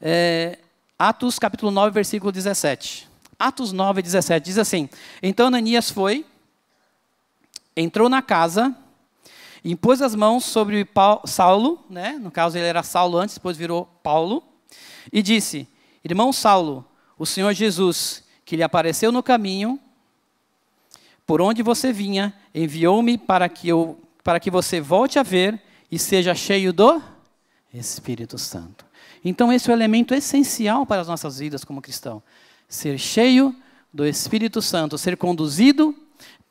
é, 0.00 0.58
Atos 0.98 1.38
capítulo 1.38 1.70
9, 1.70 1.90
versículo 1.90 2.32
17. 2.32 3.09
Atos 3.40 3.72
9, 3.72 4.02
17 4.02 4.44
diz 4.44 4.58
assim: 4.58 4.86
Então 5.22 5.46
Ananias 5.46 5.90
foi, 5.90 6.26
entrou 7.74 8.06
na 8.10 8.20
casa, 8.20 8.76
impôs 9.64 10.02
as 10.02 10.14
mãos 10.14 10.44
sobre 10.44 10.84
Paulo, 10.84 11.22
Saulo, 11.24 11.84
né? 11.88 12.18
no 12.20 12.30
caso 12.30 12.58
ele 12.58 12.66
era 12.66 12.82
Saulo 12.82 13.16
antes, 13.16 13.36
depois 13.36 13.56
virou 13.56 13.86
Paulo, 14.02 14.44
e 15.10 15.22
disse: 15.22 15.66
Irmão 16.04 16.34
Saulo, 16.34 16.84
o 17.18 17.24
Senhor 17.24 17.54
Jesus, 17.54 18.22
que 18.44 18.56
lhe 18.56 18.62
apareceu 18.62 19.10
no 19.10 19.22
caminho, 19.22 19.80
por 21.26 21.40
onde 21.40 21.62
você 21.62 21.94
vinha, 21.94 22.34
enviou-me 22.54 23.16
para 23.16 23.48
que 23.48 23.68
eu 23.68 23.98
para 24.22 24.38
que 24.38 24.50
você 24.50 24.82
volte 24.82 25.18
a 25.18 25.22
ver 25.22 25.58
e 25.90 25.98
seja 25.98 26.34
cheio 26.34 26.74
do 26.74 27.00
Espírito 27.72 28.36
Santo. 28.36 28.84
Então 29.24 29.50
esse 29.50 29.70
é 29.70 29.72
o 29.72 29.76
elemento 29.76 30.12
essencial 30.12 30.84
para 30.84 31.00
as 31.00 31.08
nossas 31.08 31.38
vidas 31.38 31.64
como 31.64 31.80
cristão 31.80 32.22
ser 32.70 32.96
cheio 32.98 33.54
do 33.92 34.06
Espírito 34.06 34.62
Santo, 34.62 34.96
ser 34.96 35.16
conduzido 35.16 35.92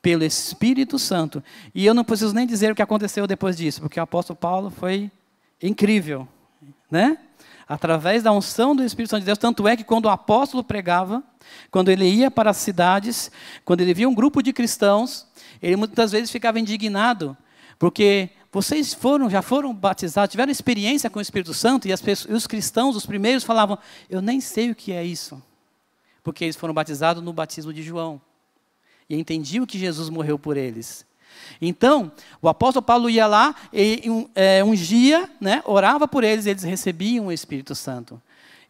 pelo 0.02 0.22
Espírito 0.22 0.98
Santo. 0.98 1.42
E 1.74 1.84
eu 1.86 1.94
não 1.94 2.04
preciso 2.04 2.34
nem 2.34 2.46
dizer 2.46 2.70
o 2.70 2.74
que 2.74 2.82
aconteceu 2.82 3.26
depois 3.26 3.56
disso, 3.56 3.80
porque 3.80 3.98
o 3.98 4.02
apóstolo 4.02 4.36
Paulo 4.36 4.70
foi 4.70 5.10
incrível, 5.62 6.28
né? 6.90 7.18
Através 7.66 8.22
da 8.22 8.32
unção 8.32 8.76
do 8.76 8.84
Espírito 8.84 9.10
Santo 9.10 9.20
de 9.20 9.26
Deus, 9.26 9.38
tanto 9.38 9.66
é 9.66 9.76
que 9.76 9.84
quando 9.84 10.06
o 10.06 10.10
apóstolo 10.10 10.62
pregava, 10.62 11.22
quando 11.70 11.88
ele 11.88 12.04
ia 12.04 12.30
para 12.30 12.50
as 12.50 12.58
cidades, 12.58 13.30
quando 13.64 13.80
ele 13.80 13.94
via 13.94 14.08
um 14.08 14.14
grupo 14.14 14.42
de 14.42 14.52
cristãos, 14.52 15.26
ele 15.62 15.76
muitas 15.76 16.12
vezes 16.12 16.30
ficava 16.30 16.60
indignado, 16.60 17.36
porque 17.78 18.30
vocês 18.52 18.92
foram, 18.92 19.30
já 19.30 19.40
foram 19.40 19.72
batizados, 19.72 20.32
tiveram 20.32 20.50
experiência 20.50 21.08
com 21.08 21.18
o 21.18 21.22
Espírito 21.22 21.54
Santo, 21.54 21.88
e, 21.88 21.96
pessoas, 21.96 22.26
e 22.28 22.34
os 22.34 22.46
cristãos, 22.46 22.96
os 22.96 23.06
primeiros, 23.06 23.44
falavam: 23.44 23.78
Eu 24.08 24.20
nem 24.20 24.40
sei 24.40 24.70
o 24.70 24.74
que 24.74 24.92
é 24.92 25.04
isso 25.04 25.40
porque 26.22 26.44
eles 26.44 26.56
foram 26.56 26.74
batizados 26.74 27.22
no 27.22 27.32
batismo 27.32 27.72
de 27.72 27.82
João. 27.82 28.20
E 29.08 29.16
entendiam 29.16 29.66
que 29.66 29.78
Jesus 29.78 30.08
morreu 30.08 30.38
por 30.38 30.56
eles. 30.56 31.06
Então, 31.60 32.12
o 32.40 32.48
apóstolo 32.48 32.84
Paulo 32.84 33.10
ia 33.10 33.26
lá 33.26 33.54
e 33.72 34.02
é, 34.34 34.62
ungia, 34.62 35.30
né, 35.40 35.62
orava 35.64 36.06
por 36.06 36.24
eles, 36.24 36.46
e 36.46 36.50
eles 36.50 36.62
recebiam 36.62 37.26
o 37.26 37.32
Espírito 37.32 37.74
Santo. 37.74 38.20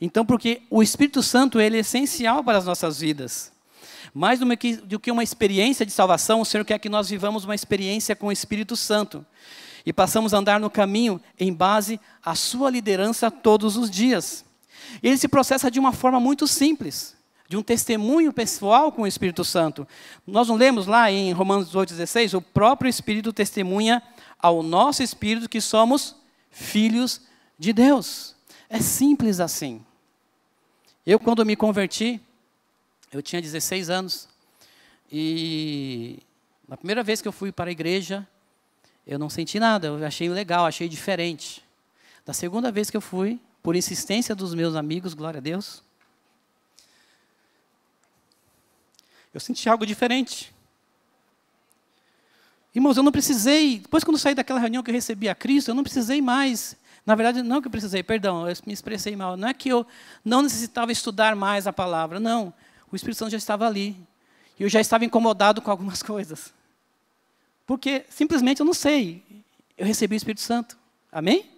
Então, 0.00 0.25
porque 0.25 0.62
o 0.71 0.83
Espírito 0.83 1.23
Santo 1.23 1.61
ele 1.61 1.76
é 1.76 1.80
essencial 1.80 2.42
para 2.42 2.59
as 2.59 2.64
nossas 2.64 3.00
vidas. 3.00 3.52
Mais 4.14 4.40
do 4.40 4.99
que, 4.99 5.11
uma 5.11 5.23
experiência 5.23 5.87
de 5.87 5.92
salvação, 5.92 6.40
o 6.40 6.45
Senhor 6.45 6.64
quer 6.64 6.78
que 6.78 6.88
nós 6.88 7.11
vivamos 7.11 7.45
uma 7.45 7.54
experiência 7.54 8.16
com 8.16 8.26
o 8.28 8.33
Espírito 8.33 8.76
Santo. 8.76 9.25
E 9.85 9.92
passamos 9.92 10.35
a 10.35 10.38
andar 10.38 10.59
no 10.59 10.71
caminho 10.71 11.21
em 11.38 11.52
base 11.52 12.00
à 12.25 12.35
sua 12.35 12.71
liderança 12.71 13.30
todos 13.30 13.76
os 13.76 13.90
dias. 13.90 14.45
Ele 15.02 15.16
se 15.16 15.28
processa 15.28 15.71
de 15.71 15.78
uma 15.78 15.92
forma 15.92 16.19
muito 16.19 16.47
simples 16.47 17.20
de 17.50 17.57
um 17.57 17.64
testemunho 17.64 18.33
pessoal 18.33 18.92
com 18.92 19.02
o 19.02 19.07
Espírito 19.09 19.45
Santo. 19.45 19.85
Nós 20.25 20.47
não 20.47 20.54
lemos 20.54 20.87
lá 20.87 21.11
em 21.11 21.33
Romanos 21.33 21.75
8,16? 21.75 22.38
O 22.38 22.40
próprio 22.40 22.88
Espírito 22.88 23.33
testemunha 23.33 24.00
ao 24.38 24.62
nosso 24.62 25.02
espírito 25.02 25.49
que 25.49 25.61
somos 25.61 26.14
filhos 26.49 27.23
de 27.59 27.73
Deus. 27.73 28.37
É 28.69 28.78
simples 28.78 29.40
assim. 29.40 29.85
Eu, 31.04 31.19
quando 31.19 31.45
me 31.45 31.57
converti, 31.57 32.21
eu 33.12 33.21
tinha 33.21 33.42
16 33.42 33.90
anos, 33.90 34.28
e 35.11 36.21
na 36.69 36.76
primeira 36.76 37.02
vez 37.02 37.21
que 37.21 37.26
eu 37.26 37.33
fui 37.33 37.50
para 37.50 37.69
a 37.69 37.73
igreja, 37.73 38.25
eu 39.04 39.19
não 39.19 39.28
senti 39.28 39.59
nada, 39.59 39.88
eu 39.88 40.07
achei 40.07 40.28
legal, 40.28 40.66
achei 40.66 40.88
diferente. 40.88 41.64
Da 42.25 42.33
segunda 42.33 42.71
vez 42.71 42.90
que 42.90 42.97
eu 42.97 43.00
fui, 43.00 43.40
por 43.61 43.75
insistência 43.75 44.37
dos 44.37 44.54
meus 44.54 44.76
amigos, 44.76 45.14
glória 45.14 45.38
a 45.38 45.42
Deus, 45.42 45.83
eu 49.33 49.41
senti 49.41 49.69
algo 49.69 49.87
diferente. 49.87 50.53
Irmãos, 52.75 52.97
eu 52.97 53.03
não 53.03 53.11
precisei, 53.11 53.81
depois 53.81 54.05
quando 54.05 54.19
saí 54.19 54.35
daquela 54.35 54.61
reunião 54.61 54.83
que 54.83 54.91
eu 54.91 54.95
recebi 54.95 55.29
a 55.29 55.35
Cristo, 55.35 55.71
eu 55.71 55.75
não 55.75 55.83
precisei 55.83 56.23
mais. 56.23 56.77
Na 57.05 57.15
verdade, 57.15 57.43
não 57.43 57.61
que 57.61 57.67
eu 57.67 57.71
precisei, 57.71 58.03
perdão, 58.03 58.49
eu 58.49 58.57
me 58.67 58.73
expressei 58.73 59.17
mal. 59.17 59.37
Não 59.37 59.49
é 59.49 59.55
que 59.55 59.69
eu 59.69 59.87
não 60.25 60.43
necessitava 60.43 60.93
estudar 60.93 61.35
mais 61.35 61.67
a 61.67 61.73
palavra, 61.73 62.21
não. 62.21 62.53
O 62.91 62.95
Espírito 62.95 63.19
Santo 63.19 63.33
já 63.33 63.39
estava 63.39 63.67
ali. 63.67 63.97
E 64.59 64.63
eu 64.63 64.69
já 64.69 64.81
estava 64.81 65.05
incomodado 65.05 65.61
com 65.63 65.71
algumas 65.71 66.03
coisas. 66.05 66.53
Porque 67.67 68.05
simplesmente 68.09 68.61
eu 68.61 68.67
não 68.67 68.75
sei. 68.75 69.23
Eu 69.77 69.87
recebi 69.87 70.15
o 70.15 70.19
Espírito 70.19 70.43
Santo. 70.43 70.77
Amém? 71.11 71.51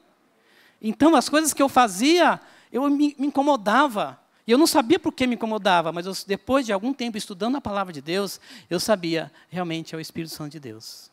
Então, 0.81 1.15
as 1.15 1.29
coisas 1.29 1.53
que 1.53 1.63
eu 1.63 1.69
fazia, 1.69 2.41
eu 2.73 2.89
me, 2.89 3.15
me 3.19 3.27
incomodava. 3.27 4.19
E 4.47 4.51
eu 4.51 4.59
não 4.59 4.67
sabia 4.67 4.99
por 4.99 5.13
que 5.13 5.27
me 5.27 5.35
incomodava, 5.35 5.93
mas 5.93 6.07
eu, 6.07 6.13
depois 6.27 6.67
de 6.67 6.73
algum 6.73 6.93
tempo 6.93 7.17
estudando 7.17 7.57
a 7.57 7.61
palavra 7.61 7.93
de 7.93 8.01
Deus, 8.01 8.41
eu 8.69 8.81
sabia, 8.81 9.31
realmente 9.49 9.95
é 9.95 9.99
o 9.99 10.01
Espírito 10.01 10.35
Santo 10.35 10.53
de 10.53 10.61
Deus. 10.61 11.11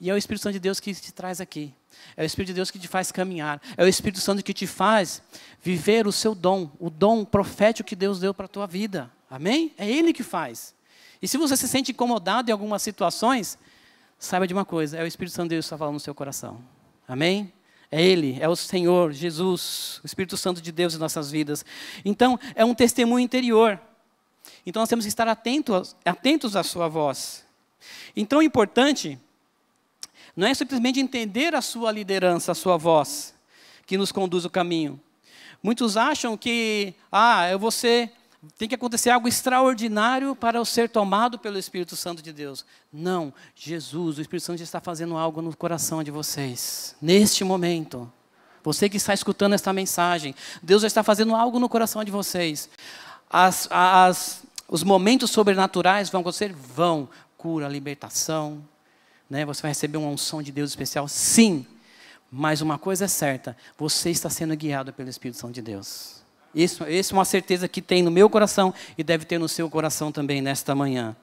E 0.00 0.10
é 0.10 0.14
o 0.14 0.16
Espírito 0.16 0.42
Santo 0.42 0.54
de 0.54 0.60
Deus 0.60 0.80
que 0.80 0.92
te 0.94 1.12
traz 1.12 1.40
aqui. 1.40 1.72
É 2.16 2.22
o 2.22 2.26
Espírito 2.26 2.48
de 2.48 2.54
Deus 2.54 2.70
que 2.70 2.78
te 2.78 2.88
faz 2.88 3.12
caminhar. 3.12 3.62
É 3.76 3.84
o 3.84 3.86
Espírito 3.86 4.20
Santo 4.20 4.42
que 4.42 4.52
te 4.52 4.66
faz 4.66 5.22
viver 5.62 6.06
o 6.08 6.12
seu 6.12 6.34
dom, 6.34 6.70
o 6.80 6.90
dom 6.90 7.24
profético 7.24 7.88
que 7.88 7.94
Deus 7.94 8.18
deu 8.18 8.34
para 8.34 8.46
a 8.46 8.48
tua 8.48 8.66
vida. 8.66 9.08
Amém? 9.30 9.72
É 9.78 9.88
Ele 9.88 10.12
que 10.12 10.24
faz. 10.24 10.74
E 11.20 11.28
se 11.28 11.38
você 11.38 11.56
se 11.56 11.68
sente 11.68 11.92
incomodado 11.92 12.50
em 12.50 12.52
algumas 12.52 12.82
situações, 12.82 13.56
saiba 14.18 14.46
de 14.46 14.52
uma 14.52 14.64
coisa: 14.64 14.96
é 14.96 15.04
o 15.04 15.06
Espírito 15.06 15.34
Santo 15.34 15.50
de 15.50 15.54
Deus 15.54 15.66
que 15.66 15.68
está 15.68 15.78
falando 15.78 15.94
no 15.94 16.00
seu 16.00 16.14
coração. 16.14 16.60
Amém? 17.06 17.52
É 17.94 18.02
Ele, 18.02 18.38
é 18.40 18.48
o 18.48 18.56
Senhor, 18.56 19.12
Jesus, 19.12 20.00
o 20.02 20.06
Espírito 20.06 20.34
Santo 20.38 20.62
de 20.62 20.72
Deus 20.72 20.94
em 20.94 20.98
nossas 20.98 21.30
vidas. 21.30 21.62
Então, 22.02 22.40
é 22.54 22.64
um 22.64 22.74
testemunho 22.74 23.22
interior. 23.22 23.78
Então, 24.64 24.80
nós 24.80 24.88
temos 24.88 25.04
que 25.04 25.10
estar 25.10 25.28
atentos, 25.28 25.94
atentos 26.02 26.56
à 26.56 26.62
Sua 26.62 26.88
voz. 26.88 27.44
Então, 28.16 28.38
o 28.38 28.42
importante 28.42 29.20
não 30.34 30.46
é 30.46 30.54
simplesmente 30.54 31.00
entender 31.00 31.54
a 31.54 31.60
Sua 31.60 31.92
liderança, 31.92 32.52
a 32.52 32.54
Sua 32.54 32.78
voz, 32.78 33.34
que 33.84 33.98
nos 33.98 34.10
conduz 34.10 34.46
o 34.46 34.50
caminho. 34.50 34.98
Muitos 35.62 35.94
acham 35.98 36.34
que, 36.34 36.94
ah, 37.12 37.50
eu 37.50 37.58
vou 37.58 37.70
ser 37.70 38.10
tem 38.58 38.68
que 38.68 38.74
acontecer 38.74 39.10
algo 39.10 39.28
extraordinário 39.28 40.34
para 40.34 40.58
eu 40.58 40.64
ser 40.64 40.88
tomado 40.88 41.38
pelo 41.38 41.58
Espírito 41.58 41.94
Santo 41.94 42.20
de 42.20 42.32
Deus. 42.32 42.64
Não, 42.92 43.32
Jesus, 43.54 44.18
o 44.18 44.20
Espírito 44.20 44.44
Santo 44.44 44.62
está 44.62 44.80
fazendo 44.80 45.16
algo 45.16 45.40
no 45.40 45.56
coração 45.56 46.02
de 46.02 46.10
vocês, 46.10 46.96
neste 47.00 47.44
momento. 47.44 48.10
Você 48.64 48.88
que 48.88 48.96
está 48.96 49.14
escutando 49.14 49.54
esta 49.54 49.72
mensagem, 49.72 50.34
Deus 50.62 50.82
já 50.82 50.88
está 50.88 51.02
fazendo 51.02 51.34
algo 51.34 51.58
no 51.58 51.68
coração 51.68 52.02
de 52.02 52.10
vocês. 52.10 52.68
As, 53.30 53.68
as, 53.70 54.42
os 54.68 54.82
momentos 54.82 55.30
sobrenaturais 55.30 56.10
vão 56.10 56.20
acontecer? 56.20 56.52
Vão. 56.52 57.08
Cura, 57.36 57.68
libertação. 57.68 58.62
Né? 59.28 59.44
Você 59.44 59.62
vai 59.62 59.70
receber 59.70 59.98
uma 59.98 60.08
unção 60.08 60.42
de 60.42 60.52
Deus 60.52 60.70
especial? 60.70 61.08
Sim. 61.08 61.66
Mas 62.30 62.60
uma 62.60 62.78
coisa 62.78 63.04
é 63.06 63.08
certa: 63.08 63.56
você 63.76 64.10
está 64.10 64.30
sendo 64.30 64.56
guiado 64.56 64.92
pelo 64.92 65.08
Espírito 65.08 65.38
Santo 65.38 65.54
de 65.54 65.62
Deus. 65.62 66.21
Isso, 66.54 66.84
isso 66.84 67.14
é 67.14 67.18
uma 67.18 67.24
certeza 67.24 67.66
que 67.66 67.80
tem 67.80 68.02
no 68.02 68.10
meu 68.10 68.28
coração 68.28 68.74
e 68.96 69.02
deve 69.02 69.24
ter 69.24 69.38
no 69.38 69.48
seu 69.48 69.70
coração 69.70 70.12
também 70.12 70.42
nesta 70.42 70.74
manhã. 70.74 71.16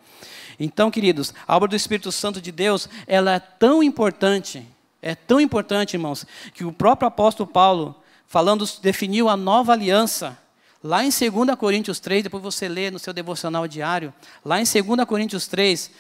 Então, 0.59 0.91
queridos, 0.91 1.33
a 1.47 1.55
obra 1.55 1.69
do 1.69 1.75
Espírito 1.75 2.11
Santo 2.11 2.41
de 2.41 2.51
Deus, 2.51 2.89
ela 3.07 3.35
é 3.35 3.39
tão 3.39 3.81
importante, 3.81 4.65
é 5.01 5.15
tão 5.15 5.39
importante, 5.39 5.93
irmãos, 5.93 6.25
que 6.53 6.65
o 6.65 6.73
próprio 6.73 7.07
apóstolo 7.07 7.47
Paulo, 7.47 7.95
falando, 8.27 8.65
definiu 8.81 9.29
a 9.29 9.37
nova 9.37 9.71
aliança. 9.71 10.37
Lá 10.83 11.03
em 11.03 11.09
2 11.09 11.55
Coríntios 11.57 11.99
3, 11.99 12.23
depois 12.23 12.43
você 12.43 12.67
lê 12.67 12.89
no 12.89 12.99
seu 12.99 13.13
devocional 13.13 13.67
diário, 13.67 14.13
lá 14.43 14.59
em 14.59 14.63
2 14.63 15.05
Coríntios 15.05 15.47
3, 15.47 15.91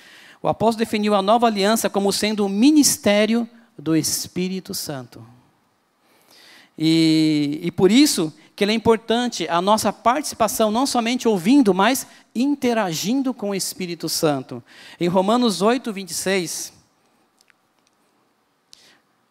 o 0.41 0.47
apóstolo 0.47 0.85
definiu 0.85 1.13
a 1.15 1.21
nova 1.21 1.47
aliança 1.47 1.89
como 1.89 2.11
sendo 2.11 2.45
o 2.45 2.49
ministério 2.49 3.47
do 3.77 3.95
Espírito 3.95 4.73
Santo. 4.73 5.25
E, 6.77 7.59
e 7.61 7.71
por 7.71 7.91
isso 7.91 8.33
que 8.59 8.65
ele 8.65 8.73
é 8.73 8.75
importante 8.75 9.47
a 9.47 9.61
nossa 9.61 9.93
participação, 9.93 10.69
não 10.69 10.85
somente 10.85 11.29
ouvindo, 11.29 11.73
mas 11.73 12.05
interagindo 12.35 13.33
com 13.33 13.51
o 13.51 13.55
Espírito 13.55 14.09
Santo. 14.09 14.61
Em 14.99 15.07
Romanos 15.07 15.61
8, 15.61 15.93
26, 15.93 16.73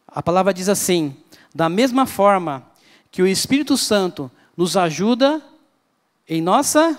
a 0.06 0.22
palavra 0.22 0.54
diz 0.54 0.66
assim: 0.66 1.14
da 1.54 1.68
mesma 1.68 2.06
forma 2.06 2.66
que 3.12 3.20
o 3.20 3.26
Espírito 3.26 3.76
Santo 3.76 4.30
nos 4.56 4.78
ajuda 4.78 5.42
em 6.26 6.40
nossa. 6.40 6.98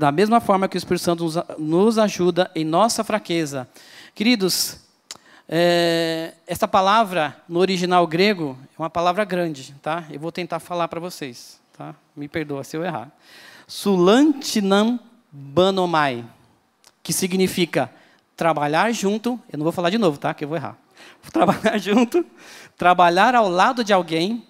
Da 0.00 0.10
mesma 0.10 0.40
forma 0.40 0.66
que 0.66 0.76
o 0.76 0.78
Espírito 0.78 1.04
Santo 1.04 1.24
nos, 1.60 1.96
ajuda 1.96 2.50
em 2.56 2.64
nossa 2.64 3.04
fraqueza. 3.04 3.68
Queridos, 4.16 4.80
É, 5.48 6.34
essa 6.46 6.66
palavra, 6.66 7.36
no 7.48 7.60
original 7.60 8.06
grego, 8.06 8.58
é 8.76 8.82
uma 8.82 8.90
palavra 8.90 9.24
grande, 9.24 9.74
tá? 9.80 10.04
Eu 10.10 10.18
vou 10.18 10.32
tentar 10.32 10.58
falar 10.58 10.88
para 10.88 10.98
vocês, 10.98 11.60
tá? 11.76 11.94
Me 12.16 12.26
perdoa 12.26 12.64
se 12.64 12.76
eu 12.76 12.84
errar. 12.84 13.10
Sulantinam 13.66 14.98
banomai, 15.30 16.24
que 17.02 17.12
significa 17.12 17.90
trabalhar 18.36 18.92
junto. 18.92 19.40
Eu 19.52 19.58
não 19.58 19.64
vou 19.64 19.72
falar 19.72 19.90
de 19.90 19.98
novo, 19.98 20.18
tá? 20.18 20.34
Que 20.34 20.44
eu 20.44 20.48
vou 20.48 20.56
errar. 20.56 20.76
Trabalhar 21.32 21.78
junto, 21.78 22.24
trabalhar 22.76 23.34
ao 23.34 23.48
lado 23.48 23.84
de 23.84 23.92
alguém, 23.92 24.44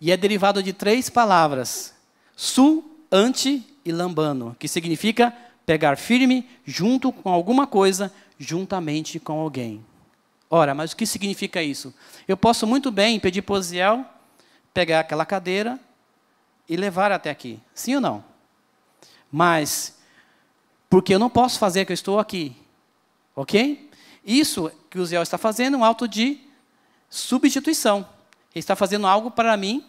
e 0.00 0.10
é 0.10 0.16
derivado 0.16 0.62
de 0.62 0.72
três 0.72 1.10
palavras: 1.10 1.94
su, 2.34 2.82
ante 3.10 3.64
e 3.84 3.92
lambano, 3.92 4.56
que 4.58 4.66
significa 4.66 5.32
pegar 5.66 5.96
firme 5.96 6.48
junto 6.64 7.12
com 7.12 7.30
alguma 7.30 7.66
coisa, 7.66 8.12
juntamente 8.38 9.20
com 9.20 9.38
alguém. 9.38 9.84
Ora, 10.54 10.74
mas 10.74 10.92
o 10.92 10.96
que 10.98 11.06
significa 11.06 11.62
isso? 11.62 11.94
Eu 12.28 12.36
posso 12.36 12.66
muito 12.66 12.90
bem 12.90 13.18
pedir 13.18 13.40
para 13.40 13.54
o 13.54 13.56
Osiel 13.56 14.04
pegar 14.74 15.00
aquela 15.00 15.24
cadeira 15.24 15.80
e 16.68 16.76
levar 16.76 17.10
até 17.10 17.30
aqui. 17.30 17.58
Sim 17.74 17.94
ou 17.94 18.00
não? 18.02 18.24
Mas, 19.32 19.96
porque 20.90 21.14
eu 21.14 21.18
não 21.18 21.30
posso 21.30 21.58
fazer 21.58 21.86
que 21.86 21.92
eu 21.92 21.94
estou 21.94 22.18
aqui. 22.18 22.54
Ok? 23.34 23.90
Isso 24.22 24.70
que 24.90 24.98
o 24.98 25.00
Osiel 25.00 25.22
está 25.22 25.38
fazendo 25.38 25.76
é 25.76 25.78
um 25.78 25.84
auto 25.86 26.06
de 26.06 26.38
substituição. 27.08 28.06
Ele 28.54 28.60
está 28.60 28.76
fazendo 28.76 29.06
algo 29.06 29.30
para 29.30 29.56
mim, 29.56 29.82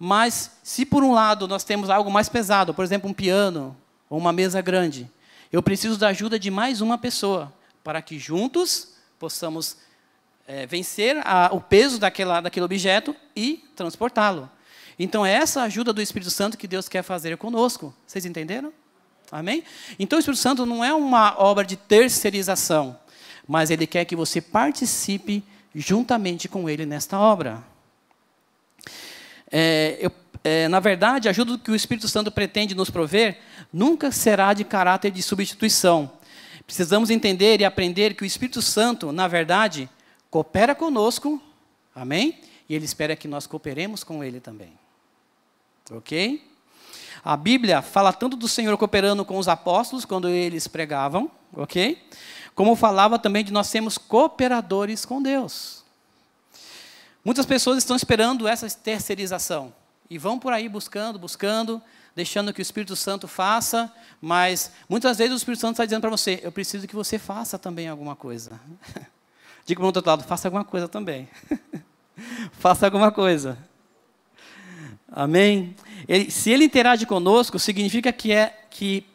mas 0.00 0.50
se 0.64 0.84
por 0.84 1.04
um 1.04 1.12
lado 1.12 1.46
nós 1.46 1.62
temos 1.62 1.90
algo 1.90 2.10
mais 2.10 2.28
pesado, 2.28 2.74
por 2.74 2.84
exemplo, 2.84 3.08
um 3.08 3.14
piano 3.14 3.76
ou 4.08 4.18
uma 4.18 4.32
mesa 4.32 4.60
grande, 4.60 5.08
eu 5.52 5.62
preciso 5.62 5.96
da 5.96 6.08
ajuda 6.08 6.40
de 6.40 6.50
mais 6.50 6.80
uma 6.80 6.98
pessoa 6.98 7.52
para 7.84 8.02
que 8.02 8.18
juntos 8.18 8.98
possamos 9.20 9.76
é, 10.48 10.66
vencer 10.66 11.20
a, 11.26 11.50
o 11.52 11.60
peso 11.60 11.98
daquela, 11.98 12.40
daquele 12.40 12.64
objeto 12.64 13.14
e 13.36 13.62
transportá-lo. 13.76 14.50
Então, 14.98 15.24
é 15.24 15.32
essa 15.32 15.62
ajuda 15.62 15.92
do 15.92 16.00
Espírito 16.00 16.30
Santo 16.30 16.56
que 16.56 16.66
Deus 16.66 16.88
quer 16.88 17.02
fazer 17.02 17.36
conosco. 17.36 17.94
Vocês 18.06 18.24
entenderam? 18.24 18.72
Amém? 19.30 19.62
Então, 19.98 20.16
o 20.16 20.20
Espírito 20.20 20.40
Santo 20.40 20.64
não 20.64 20.82
é 20.82 20.92
uma 20.94 21.38
obra 21.38 21.64
de 21.64 21.76
terceirização, 21.76 22.98
mas 23.46 23.70
ele 23.70 23.86
quer 23.86 24.06
que 24.06 24.16
você 24.16 24.40
participe 24.40 25.44
juntamente 25.74 26.48
com 26.48 26.68
ele 26.68 26.86
nesta 26.86 27.18
obra. 27.18 27.62
É, 29.52 29.98
eu, 30.00 30.10
é, 30.42 30.66
na 30.68 30.80
verdade, 30.80 31.28
a 31.28 31.30
ajuda 31.30 31.58
que 31.58 31.70
o 31.70 31.74
Espírito 31.74 32.08
Santo 32.08 32.30
pretende 32.32 32.74
nos 32.74 32.88
prover 32.88 33.38
nunca 33.70 34.10
será 34.10 34.54
de 34.54 34.64
caráter 34.64 35.10
de 35.10 35.22
substituição. 35.22 36.10
Precisamos 36.70 37.10
entender 37.10 37.60
e 37.60 37.64
aprender 37.64 38.14
que 38.14 38.22
o 38.22 38.24
Espírito 38.24 38.62
Santo, 38.62 39.10
na 39.10 39.26
verdade, 39.26 39.90
coopera 40.30 40.72
conosco, 40.72 41.42
amém? 41.92 42.38
E 42.68 42.76
ele 42.76 42.84
espera 42.84 43.16
que 43.16 43.26
nós 43.26 43.44
cooperemos 43.44 44.04
com 44.04 44.22
ele 44.22 44.38
também. 44.38 44.72
Ok? 45.90 46.48
A 47.24 47.36
Bíblia 47.36 47.82
fala 47.82 48.12
tanto 48.12 48.36
do 48.36 48.46
Senhor 48.46 48.78
cooperando 48.78 49.24
com 49.24 49.36
os 49.36 49.48
apóstolos 49.48 50.04
quando 50.04 50.28
eles 50.28 50.68
pregavam, 50.68 51.28
ok? 51.52 52.00
Como 52.54 52.76
falava 52.76 53.18
também 53.18 53.42
de 53.42 53.52
nós 53.52 53.66
sermos 53.66 53.98
cooperadores 53.98 55.04
com 55.04 55.20
Deus. 55.20 55.82
Muitas 57.24 57.46
pessoas 57.46 57.78
estão 57.78 57.96
esperando 57.96 58.46
essa 58.46 58.70
terceirização 58.70 59.74
e 60.10 60.18
vão 60.18 60.40
por 60.40 60.52
aí 60.52 60.68
buscando, 60.68 61.18
buscando, 61.18 61.80
deixando 62.16 62.52
que 62.52 62.60
o 62.60 62.62
Espírito 62.62 62.96
Santo 62.96 63.28
faça, 63.28 63.90
mas 64.20 64.72
muitas 64.88 65.16
vezes 65.16 65.32
o 65.32 65.36
Espírito 65.36 65.60
Santo 65.60 65.74
está 65.74 65.84
dizendo 65.84 66.00
para 66.00 66.10
você: 66.10 66.40
eu 66.42 66.50
preciso 66.50 66.88
que 66.88 66.96
você 66.96 67.16
faça 67.16 67.56
também 67.56 67.88
alguma 67.88 68.16
coisa. 68.16 68.60
Diga 69.64 69.78
para 69.78 69.84
o 69.84 69.86
outro 69.86 70.02
lado: 70.04 70.24
faça 70.24 70.48
alguma 70.48 70.64
coisa 70.64 70.88
também. 70.88 71.28
faça 72.58 72.86
alguma 72.86 73.12
coisa. 73.12 73.56
Amém? 75.12 75.76
Ele, 76.08 76.30
se 76.30 76.50
ele 76.50 76.64
interage 76.64 77.06
conosco, 77.06 77.58
significa 77.58 78.12
que, 78.12 78.32
é, 78.32 78.64
que 78.68 79.06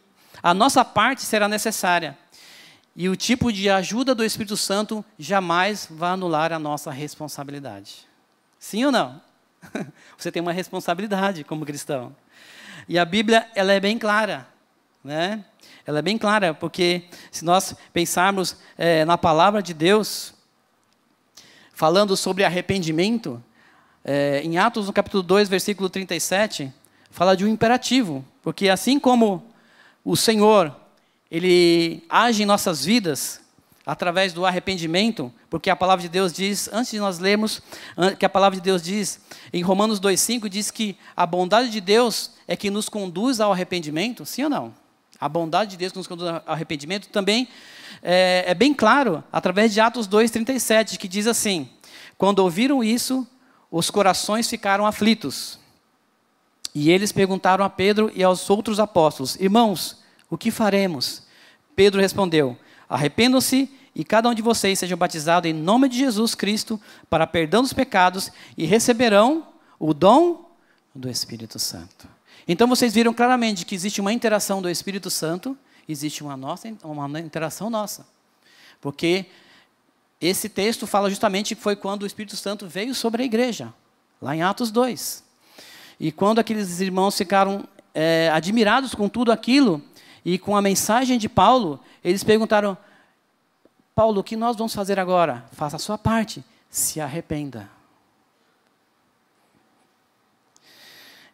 a 0.41 0.53
nossa 0.53 0.83
parte 0.83 1.21
será 1.23 1.47
necessária. 1.47 2.17
E 2.95 3.09
o 3.09 3.15
tipo 3.15 3.51
de 3.51 3.69
ajuda 3.69 4.15
do 4.15 4.23
Espírito 4.23 4.55
Santo 4.55 5.03
jamais 5.19 5.87
vai 5.91 6.11
anular 6.11 6.53
a 6.53 6.59
nossa 6.59 6.91
responsabilidade. 6.91 8.07
Sim 8.57 8.85
ou 8.85 8.91
não? 8.91 9.21
Você 10.17 10.31
tem 10.31 10.41
uma 10.41 10.51
responsabilidade 10.51 11.43
como 11.43 11.65
cristão. 11.65 12.15
E 12.87 12.99
a 12.99 13.05
Bíblia, 13.05 13.47
ela 13.55 13.73
é 13.73 13.79
bem 13.79 13.97
clara. 13.97 14.47
Né? 15.03 15.43
Ela 15.85 15.99
é 15.99 16.01
bem 16.01 16.17
clara, 16.17 16.53
porque 16.53 17.03
se 17.31 17.45
nós 17.45 17.75
pensarmos 17.93 18.57
é, 18.77 19.05
na 19.05 19.17
palavra 19.17 19.61
de 19.61 19.73
Deus, 19.73 20.33
falando 21.73 22.17
sobre 22.17 22.43
arrependimento, 22.43 23.43
é, 24.03 24.41
em 24.43 24.57
Atos, 24.57 24.87
no 24.87 24.93
capítulo 24.93 25.21
2, 25.21 25.47
versículo 25.47 25.89
37, 25.89 26.73
fala 27.11 27.35
de 27.35 27.45
um 27.45 27.47
imperativo, 27.47 28.25
porque 28.41 28.67
assim 28.67 28.99
como 28.99 29.51
o 30.03 30.15
Senhor, 30.15 30.75
Ele 31.29 32.03
age 32.09 32.43
em 32.43 32.45
nossas 32.45 32.83
vidas 32.83 33.44
através 33.85 34.33
do 34.33 34.45
arrependimento, 34.45 35.31
porque 35.49 35.69
a 35.69 35.75
palavra 35.75 36.01
de 36.01 36.09
Deus 36.09 36.33
diz, 36.33 36.67
antes 36.73 36.91
de 36.91 36.99
nós 36.99 37.19
lermos, 37.19 37.61
que 38.17 38.25
a 38.25 38.29
palavra 38.29 38.57
de 38.57 38.63
Deus 38.63 38.81
diz, 38.81 39.21
em 39.53 39.61
Romanos 39.61 39.99
2,5, 39.99 40.49
diz 40.49 40.71
que 40.71 40.97
a 41.15 41.25
bondade 41.25 41.69
de 41.69 41.79
Deus 41.79 42.31
é 42.47 42.55
que 42.55 42.71
nos 42.71 42.89
conduz 42.89 43.39
ao 43.39 43.51
arrependimento, 43.51 44.25
sim 44.25 44.43
ou 44.43 44.49
não? 44.49 44.73
A 45.19 45.29
bondade 45.29 45.71
de 45.71 45.77
Deus 45.77 45.91
que 45.91 45.97
nos 45.99 46.07
conduz 46.07 46.29
ao 46.29 46.41
arrependimento 46.47 47.09
também 47.09 47.47
é, 48.01 48.43
é 48.47 48.53
bem 48.53 48.73
claro, 48.73 49.23
através 49.31 49.73
de 49.73 49.79
Atos 49.79 50.07
2,37, 50.07 50.97
que 50.97 51.07
diz 51.07 51.27
assim: 51.27 51.69
Quando 52.17 52.39
ouviram 52.39 52.83
isso, 52.83 53.25
os 53.71 53.89
corações 53.89 54.49
ficaram 54.49 54.85
aflitos. 54.85 55.59
E 56.73 56.91
eles 56.91 57.11
perguntaram 57.11 57.63
a 57.63 57.69
Pedro 57.69 58.11
e 58.13 58.23
aos 58.23 58.49
outros 58.49 58.79
apóstolos: 58.79 59.35
Irmãos, 59.39 60.03
o 60.29 60.37
que 60.37 60.51
faremos? 60.51 61.23
Pedro 61.75 62.01
respondeu: 62.01 62.57
Arrependam-se 62.89 63.69
e 63.95 64.03
cada 64.03 64.29
um 64.29 64.33
de 64.33 64.41
vocês 64.41 64.79
seja 64.79 64.95
batizado 64.95 65.47
em 65.47 65.53
nome 65.53 65.87
de 65.87 65.97
Jesus 65.97 66.35
Cristo 66.35 66.79
para 67.09 67.25
perdão 67.25 67.61
dos 67.61 67.73
pecados 67.73 68.31
e 68.57 68.65
receberão 68.65 69.47
o 69.79 69.93
dom 69.93 70.49
do 70.93 71.09
Espírito 71.09 71.57
Santo. 71.59 72.07
Então 72.47 72.67
vocês 72.67 72.93
viram 72.93 73.13
claramente 73.13 73.65
que 73.65 73.73
existe 73.73 74.01
uma 74.01 74.13
interação 74.13 74.61
do 74.61 74.69
Espírito 74.69 75.09
Santo, 75.09 75.57
existe 75.87 76.23
uma 76.23 76.37
nossa 76.37 76.67
uma 76.83 77.19
interação 77.19 77.69
nossa. 77.69 78.05
Porque 78.81 79.25
esse 80.21 80.47
texto 80.47 80.85
fala 80.85 81.09
justamente 81.09 81.55
que 81.55 81.61
foi 81.61 81.75
quando 81.75 82.03
o 82.03 82.05
Espírito 82.05 82.37
Santo 82.37 82.67
veio 82.67 82.93
sobre 82.93 83.23
a 83.23 83.25
igreja, 83.25 83.73
lá 84.21 84.35
em 84.35 84.43
Atos 84.43 84.71
2. 84.71 85.23
E 85.99 86.11
quando 86.11 86.39
aqueles 86.39 86.79
irmãos 86.79 87.17
ficaram 87.17 87.67
é, 87.93 88.29
admirados 88.33 88.93
com 88.93 89.07
tudo 89.07 89.31
aquilo 89.31 89.81
e 90.23 90.37
com 90.37 90.55
a 90.55 90.61
mensagem 90.61 91.17
de 91.17 91.29
Paulo, 91.29 91.79
eles 92.09 92.23
perguntaram: 92.23 92.77
Paulo, 93.93 94.21
o 94.21 94.23
que 94.23 94.35
nós 94.35 94.55
vamos 94.55 94.73
fazer 94.73 94.99
agora? 94.99 95.45
Faça 95.51 95.75
a 95.75 95.79
sua 95.79 95.97
parte, 95.97 96.43
se 96.69 97.01
arrependa. 97.01 97.69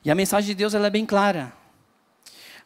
E 0.03 0.09
a 0.09 0.15
mensagem 0.15 0.47
de 0.47 0.55
Deus 0.55 0.73
ela 0.73 0.87
é 0.87 0.89
bem 0.89 1.05
clara. 1.05 1.53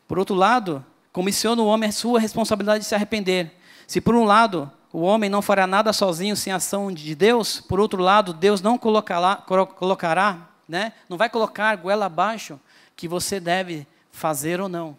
Por 0.07 0.17
outro 0.17 0.35
lado, 0.35 0.85
comissiona 1.11 1.61
o 1.61 1.65
homem 1.65 1.89
a 1.89 1.91
sua 1.91 2.19
responsabilidade 2.19 2.83
de 2.83 2.85
se 2.85 2.95
arrepender. 2.95 3.51
Se 3.85 3.99
por 3.99 4.15
um 4.15 4.23
lado 4.23 4.71
o 4.93 5.01
homem 5.01 5.29
não 5.29 5.41
fará 5.41 5.67
nada 5.67 5.91
sozinho 5.91 6.37
sem 6.37 6.53
ação 6.53 6.91
de 6.91 7.13
Deus, 7.13 7.59
por 7.59 7.79
outro 7.79 8.01
lado, 8.01 8.33
Deus 8.33 8.61
não 8.61 8.77
colocará, 8.77 9.35
colocará 9.35 10.47
né, 10.67 10.93
não 11.07 11.17
vai 11.17 11.29
colocar 11.29 11.75
goela 11.75 12.05
abaixo 12.05 12.59
que 12.95 13.07
você 13.07 13.39
deve 13.39 13.85
fazer 14.11 14.59
ou 14.59 14.69
não, 14.69 14.97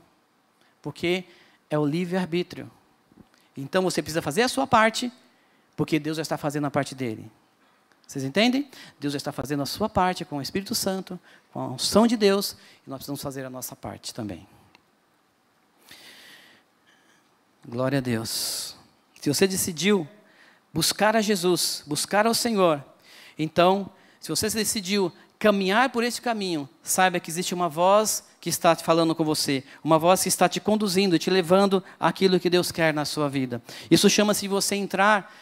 porque 0.81 1.25
é 1.69 1.79
o 1.79 1.85
livre-arbítrio. 1.85 2.71
Então 3.57 3.83
você 3.83 4.03
precisa 4.03 4.21
fazer 4.21 4.42
a 4.42 4.49
sua 4.49 4.66
parte, 4.66 5.11
porque 5.77 5.99
Deus 5.99 6.16
já 6.16 6.23
está 6.23 6.37
fazendo 6.37 6.66
a 6.66 6.71
parte 6.71 6.95
dele. 6.95 7.31
Vocês 8.07 8.25
entendem? 8.25 8.71
Deus 9.01 9.12
já 9.12 9.16
está 9.16 9.33
fazendo 9.33 9.62
a 9.62 9.66
sua 9.66 9.88
parte 9.88 10.25
com 10.25 10.37
o 10.37 10.42
Espírito 10.42 10.75
Santo, 10.75 11.19
com 11.53 11.61
a 11.61 11.69
unção 11.69 12.07
de 12.07 12.16
Deus, 12.16 12.57
e 12.87 12.90
nós 12.90 12.99
precisamos 12.99 13.23
fazer 13.23 13.45
a 13.45 13.51
nossa 13.51 13.75
parte 13.75 14.14
também. 14.14 14.47
Glória 17.66 17.99
a 17.99 18.01
Deus. 18.01 18.77
Se 19.21 19.29
você 19.29 19.47
decidiu 19.49 20.09
buscar 20.73 21.16
a 21.16 21.21
Jesus, 21.21 21.83
buscar 21.85 22.27
ao 22.27 22.35
Senhor, 22.35 22.85
então, 23.37 23.90
se 24.21 24.29
você 24.29 24.49
decidiu 24.49 25.12
caminhar 25.38 25.90
por 25.90 26.03
esse 26.03 26.20
caminho, 26.20 26.68
saiba 26.83 27.20
que 27.20 27.31
existe 27.31 27.55
uma 27.55 27.68
voz 27.68 28.25
que 28.40 28.49
está 28.49 28.75
falando 28.75 29.14
com 29.14 29.25
você, 29.25 29.64
uma 29.83 29.99
voz 29.99 30.22
que 30.22 30.29
está 30.29 30.49
te 30.49 30.61
conduzindo, 30.61 31.18
te 31.18 31.31
levando 31.31 31.83
àquilo 31.99 32.40
que 32.40 32.49
Deus 32.49 32.70
quer 32.70 32.94
na 32.94 33.05
sua 33.05 33.29
vida. 33.29 33.61
Isso 33.90 34.09
chama-se 34.09 34.49
você 34.49 34.77
entrar 34.77 35.33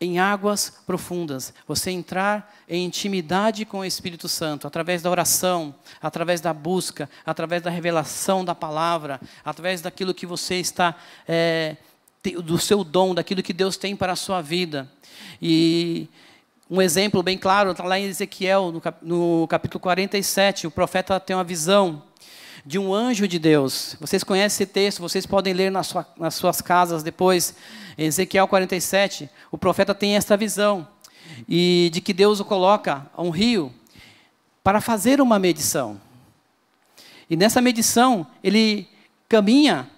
em 0.00 0.18
águas 0.18 0.80
profundas, 0.86 1.52
você 1.66 1.90
entrar 1.90 2.54
em 2.66 2.86
intimidade 2.86 3.66
com 3.66 3.80
o 3.80 3.84
Espírito 3.84 4.28
Santo, 4.28 4.66
através 4.66 5.02
da 5.02 5.10
oração, 5.10 5.74
através 6.00 6.40
da 6.40 6.54
busca, 6.54 7.08
através 7.26 7.62
da 7.62 7.70
revelação 7.70 8.42
da 8.42 8.54
palavra, 8.54 9.20
através 9.44 9.82
daquilo 9.82 10.14
que 10.14 10.24
você 10.24 10.54
está 10.54 10.94
é, 11.28 11.76
do 12.42 12.58
seu 12.58 12.82
dom, 12.82 13.14
daquilo 13.14 13.42
que 13.42 13.52
Deus 13.52 13.76
tem 13.76 13.94
para 13.94 14.12
a 14.12 14.16
sua 14.16 14.40
vida. 14.40 14.90
E 15.40 16.08
um 16.70 16.80
exemplo 16.80 17.20
bem 17.20 17.36
claro 17.36 17.72
está 17.72 17.82
lá 17.82 17.98
em 17.98 18.04
Ezequiel, 18.04 18.70
no, 18.70 18.80
cap 18.80 18.98
no 19.02 19.44
capítulo 19.48 19.80
47. 19.80 20.68
O 20.68 20.70
profeta 20.70 21.18
tem 21.18 21.34
uma 21.34 21.42
visão 21.42 22.00
de 22.64 22.78
um 22.78 22.94
anjo 22.94 23.26
de 23.26 23.40
Deus. 23.40 23.96
Vocês 23.98 24.22
conhecem 24.22 24.62
esse 24.64 24.72
texto, 24.72 25.00
vocês 25.00 25.26
podem 25.26 25.52
ler 25.52 25.72
na 25.72 25.82
sua, 25.82 26.06
nas 26.16 26.36
suas 26.36 26.60
casas 26.60 27.02
depois. 27.02 27.56
Em 27.98 28.06
Ezequiel 28.06 28.46
47, 28.46 29.28
o 29.50 29.58
profeta 29.58 29.92
tem 29.92 30.14
esta 30.14 30.36
visão 30.36 30.86
e 31.48 31.90
de 31.92 32.00
que 32.00 32.12
Deus 32.12 32.38
o 32.38 32.44
coloca 32.44 33.04
a 33.16 33.20
um 33.20 33.30
rio 33.30 33.74
para 34.62 34.80
fazer 34.80 35.20
uma 35.20 35.40
medição. 35.40 36.00
E 37.28 37.36
nessa 37.36 37.60
medição, 37.60 38.24
ele 38.44 38.86
caminha 39.28 39.90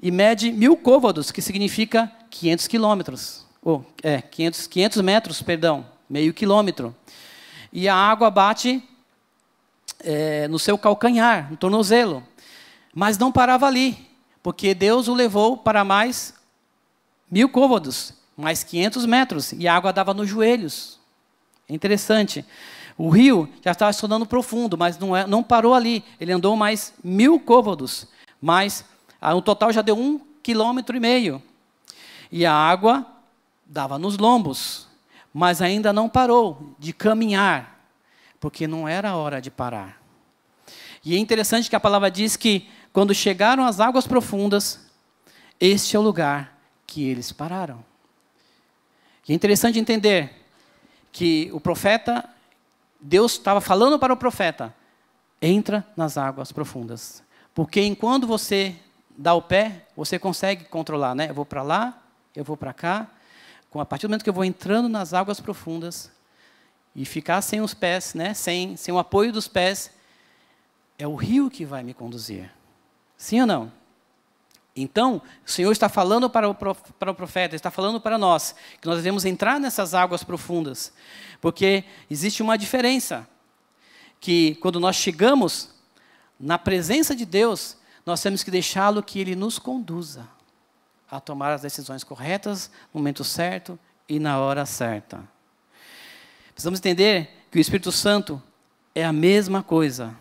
e 0.00 0.10
mede 0.10 0.50
mil 0.50 0.78
côvados, 0.78 1.30
que 1.30 1.42
significa 1.42 2.10
500 2.30 2.66
quilômetros. 2.68 3.46
É, 4.02 4.22
500, 4.22 4.66
500 4.66 5.02
metros, 5.02 5.42
perdão 5.42 5.95
meio 6.08 6.32
quilômetro. 6.32 6.94
E 7.72 7.88
a 7.88 7.94
água 7.94 8.30
bate 8.30 8.82
é, 10.00 10.48
no 10.48 10.58
seu 10.58 10.78
calcanhar, 10.78 11.50
no 11.50 11.56
tornozelo. 11.56 12.22
Mas 12.94 13.18
não 13.18 13.30
parava 13.30 13.66
ali, 13.66 14.08
porque 14.42 14.74
Deus 14.74 15.08
o 15.08 15.14
levou 15.14 15.56
para 15.56 15.84
mais 15.84 16.34
mil 17.30 17.48
côvados, 17.48 18.14
mais 18.36 18.62
500 18.62 19.06
metros, 19.06 19.52
e 19.52 19.66
a 19.68 19.74
água 19.74 19.92
dava 19.92 20.14
nos 20.14 20.28
joelhos. 20.28 20.98
É 21.68 21.74
interessante. 21.74 22.44
O 22.96 23.10
rio 23.10 23.48
já 23.62 23.72
estava 23.72 23.92
sonando 23.92 24.24
profundo, 24.24 24.78
mas 24.78 24.98
não, 24.98 25.14
é, 25.14 25.26
não 25.26 25.42
parou 25.42 25.74
ali. 25.74 26.02
Ele 26.18 26.32
andou 26.32 26.56
mais 26.56 26.94
mil 27.04 27.38
côvados, 27.38 28.06
mas 28.40 28.84
ah, 29.20 29.34
no 29.34 29.42
total 29.42 29.72
já 29.72 29.82
deu 29.82 29.98
um 29.98 30.18
quilômetro 30.42 30.96
e 30.96 31.00
meio. 31.00 31.42
E 32.30 32.46
a 32.46 32.54
água 32.54 33.04
dava 33.66 33.98
nos 33.98 34.16
lombos 34.16 34.86
mas 35.38 35.60
ainda 35.60 35.92
não 35.92 36.08
parou 36.08 36.74
de 36.78 36.94
caminhar, 36.94 37.90
porque 38.40 38.66
não 38.66 38.88
era 38.88 39.16
hora 39.16 39.38
de 39.38 39.50
parar. 39.50 40.00
E 41.04 41.14
é 41.14 41.18
interessante 41.18 41.68
que 41.68 41.76
a 41.76 41.80
palavra 41.80 42.10
diz 42.10 42.38
que 42.38 42.70
quando 42.90 43.14
chegaram 43.14 43.62
às 43.62 43.78
águas 43.78 44.06
profundas, 44.06 44.90
este 45.60 45.94
é 45.94 45.98
o 45.98 46.02
lugar 46.02 46.58
que 46.86 47.06
eles 47.06 47.32
pararam. 47.32 47.84
E 49.28 49.32
é 49.32 49.34
interessante 49.34 49.78
entender 49.78 50.46
que 51.12 51.50
o 51.52 51.60
profeta, 51.60 52.26
Deus 52.98 53.32
estava 53.32 53.60
falando 53.60 53.98
para 53.98 54.14
o 54.14 54.16
profeta: 54.16 54.74
entra 55.42 55.86
nas 55.94 56.16
águas 56.16 56.50
profundas. 56.50 57.22
Porque 57.54 57.82
enquanto 57.82 58.26
você 58.26 58.74
dá 59.14 59.34
o 59.34 59.42
pé, 59.42 59.86
você 59.94 60.18
consegue 60.18 60.64
controlar, 60.64 61.14
né? 61.14 61.28
Eu 61.28 61.34
vou 61.34 61.44
para 61.44 61.62
lá, 61.62 62.02
eu 62.34 62.42
vou 62.42 62.56
para 62.56 62.72
cá, 62.72 63.10
a 63.80 63.86
partir 63.86 64.06
do 64.06 64.10
momento 64.10 64.22
que 64.22 64.30
eu 64.30 64.34
vou 64.34 64.44
entrando 64.44 64.88
nas 64.88 65.12
águas 65.12 65.40
profundas 65.40 66.10
e 66.94 67.04
ficar 67.04 67.42
sem 67.42 67.60
os 67.60 67.74
pés, 67.74 68.14
né, 68.14 68.34
sem, 68.34 68.76
sem 68.76 68.92
o 68.92 68.98
apoio 68.98 69.32
dos 69.32 69.48
pés, 69.48 69.90
é 70.98 71.06
o 71.06 71.14
rio 71.14 71.50
que 71.50 71.64
vai 71.64 71.82
me 71.82 71.92
conduzir. 71.92 72.50
Sim 73.16 73.42
ou 73.42 73.46
não? 73.46 73.72
Então, 74.74 75.22
o 75.46 75.50
Senhor 75.50 75.72
está 75.72 75.88
falando 75.88 76.28
para 76.28 76.48
o, 76.48 76.54
para 76.54 77.10
o 77.10 77.14
profeta, 77.14 77.56
está 77.56 77.70
falando 77.70 78.00
para 78.00 78.18
nós, 78.18 78.54
que 78.80 78.86
nós 78.86 78.96
devemos 78.96 79.24
entrar 79.24 79.58
nessas 79.58 79.94
águas 79.94 80.22
profundas, 80.22 80.92
porque 81.40 81.84
existe 82.10 82.42
uma 82.42 82.58
diferença, 82.58 83.26
que 84.20 84.54
quando 84.56 84.78
nós 84.78 84.96
chegamos 84.96 85.70
na 86.38 86.58
presença 86.58 87.16
de 87.16 87.24
Deus, 87.24 87.76
nós 88.04 88.20
temos 88.20 88.42
que 88.42 88.50
deixá-lo 88.50 89.02
que 89.02 89.18
Ele 89.18 89.34
nos 89.34 89.58
conduza 89.58 90.35
a 91.10 91.20
tomar 91.20 91.52
as 91.52 91.62
decisões 91.62 92.02
corretas 92.02 92.70
no 92.92 93.00
momento 93.00 93.22
certo 93.24 93.78
e 94.08 94.18
na 94.18 94.38
hora 94.38 94.66
certa. 94.66 95.22
Precisamos 96.52 96.78
entender 96.78 97.46
que 97.50 97.58
o 97.58 97.60
Espírito 97.60 97.92
Santo 97.92 98.42
é 98.94 99.04
a 99.04 99.12
mesma 99.12 99.62
coisa. 99.62 100.16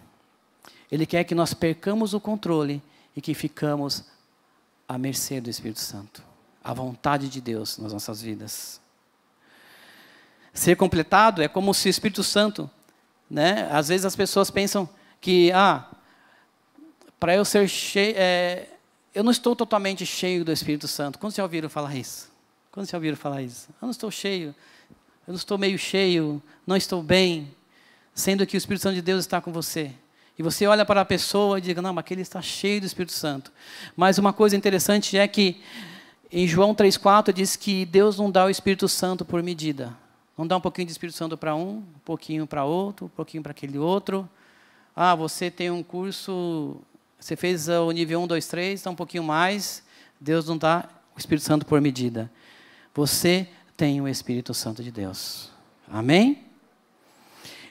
Ele 0.92 1.06
quer 1.06 1.24
que 1.24 1.34
nós 1.34 1.54
percamos 1.54 2.14
o 2.14 2.20
controle 2.20 2.82
e 3.16 3.22
que 3.22 3.34
ficamos 3.34 4.04
à 4.88 4.98
mercê 4.98 5.42
do 5.42 5.50
Espírito 5.50 5.80
Santo, 5.80 6.24
à 6.64 6.74
vontade 6.74 7.30
de 7.30 7.42
Deus 7.42 7.78
nas 7.78 7.94
nossas 7.94 8.22
vidas. 8.22 8.80
Ser 10.54 10.76
completado 10.76 11.42
é 11.42 11.48
como 11.48 11.74
se 11.74 11.88
o 11.88 11.90
Espírito 11.90 12.24
Santo, 12.24 12.70
né? 13.30 13.70
Às 13.72 13.90
vezes 13.90 14.06
as 14.06 14.16
pessoas 14.16 14.52
pensam 14.52 14.88
que 15.20 15.52
ah, 15.52 15.90
para 17.20 17.36
eu 17.36 17.44
ser 17.44 17.68
cheio, 17.68 18.14
é, 18.18 18.68
eu 19.16 19.24
não 19.24 19.32
estou 19.32 19.56
totalmente 19.56 20.06
cheio 20.06 20.44
do 20.44 20.52
Espírito 20.52 20.90
Santo. 20.90 21.18
Quando 21.18 21.34
já 21.34 21.42
ouviram 21.42 21.70
falar 21.70 21.96
isso? 21.96 22.30
Quando 22.70 22.90
já 22.90 22.98
ouviram 22.98 23.16
falar 23.16 23.42
isso? 23.42 23.70
Eu 23.82 23.86
não 23.86 23.92
estou 23.92 24.12
cheio, 24.12 24.54
eu 25.26 25.32
não 25.32 25.36
estou 25.36 25.58
meio 25.58 25.80
cheio, 25.80 26.44
não 26.68 26.76
estou 26.76 27.02
bem, 27.02 27.50
sendo 28.14 28.46
que 28.46 28.58
o 28.58 28.60
Espírito 28.60 28.84
Santo 28.84 28.96
de 28.96 29.02
Deus 29.02 29.22
está 29.22 29.40
com 29.40 29.54
você. 29.54 29.94
E 30.38 30.44
você 30.44 30.68
olha 30.68 30.84
para 30.86 31.00
a 31.00 31.06
pessoa 31.06 31.58
e 31.58 31.62
diz, 31.62 31.76
não, 31.78 31.94
mas 31.94 32.02
aquele 32.02 32.22
está 32.22 32.42
cheio 32.42 32.82
do 32.82 32.86
Espírito 32.86 33.14
Santo. 33.14 33.54
Mas 33.96 34.18
uma 34.18 34.34
coisa 34.34 34.58
interessante 34.58 35.18
é 35.18 35.26
que 35.30 35.62
em 36.30 36.46
João 36.46 36.76
3,4 36.76 37.32
diz 37.32 37.56
que 37.56 37.86
Deus 37.86 38.18
não 38.18 38.30
dá 38.30 38.46
o 38.46 38.50
Espírito 38.50 38.90
Santo 38.90 39.24
por 39.24 39.42
medida. 39.42 39.96
Não 40.38 40.46
dá 40.46 40.58
um 40.58 40.62
pouquinho 40.62 40.88
de 40.88 40.92
Espírito 40.92 41.16
Santo 41.16 41.38
para 41.38 41.56
um, 41.56 41.78
um 41.78 42.00
pouquinho 42.04 42.46
para 42.46 42.66
outro, 42.66 43.06
um 43.06 43.10
pouquinho 43.10 43.42
para 43.42 43.52
aquele 43.52 43.78
outro. 43.78 44.30
Ah, 44.94 45.16
você 45.16 45.50
tem 45.50 45.72
um 45.72 45.82
curso 45.82 46.82
você 47.26 47.36
fez 47.36 47.68
o 47.68 47.90
nível 47.90 48.22
1, 48.22 48.28
2, 48.28 48.48
3, 48.48 48.80
está 48.80 48.92
um 48.92 48.96
pouquinho 48.96 49.24
mais. 49.24 49.82
Deus 50.22 50.48
não 50.48 50.60
dá 50.60 50.88
o 51.16 51.18
Espírito 51.18 51.44
Santo 51.44 51.66
por 51.66 51.82
medida. 51.82 52.32
Você 52.94 53.50
tem 53.76 54.00
o 54.00 54.08
Espírito 54.08 54.54
Santo 54.54 54.84
de 54.84 54.92
Deus. 54.92 55.50
Amém? 55.88 56.44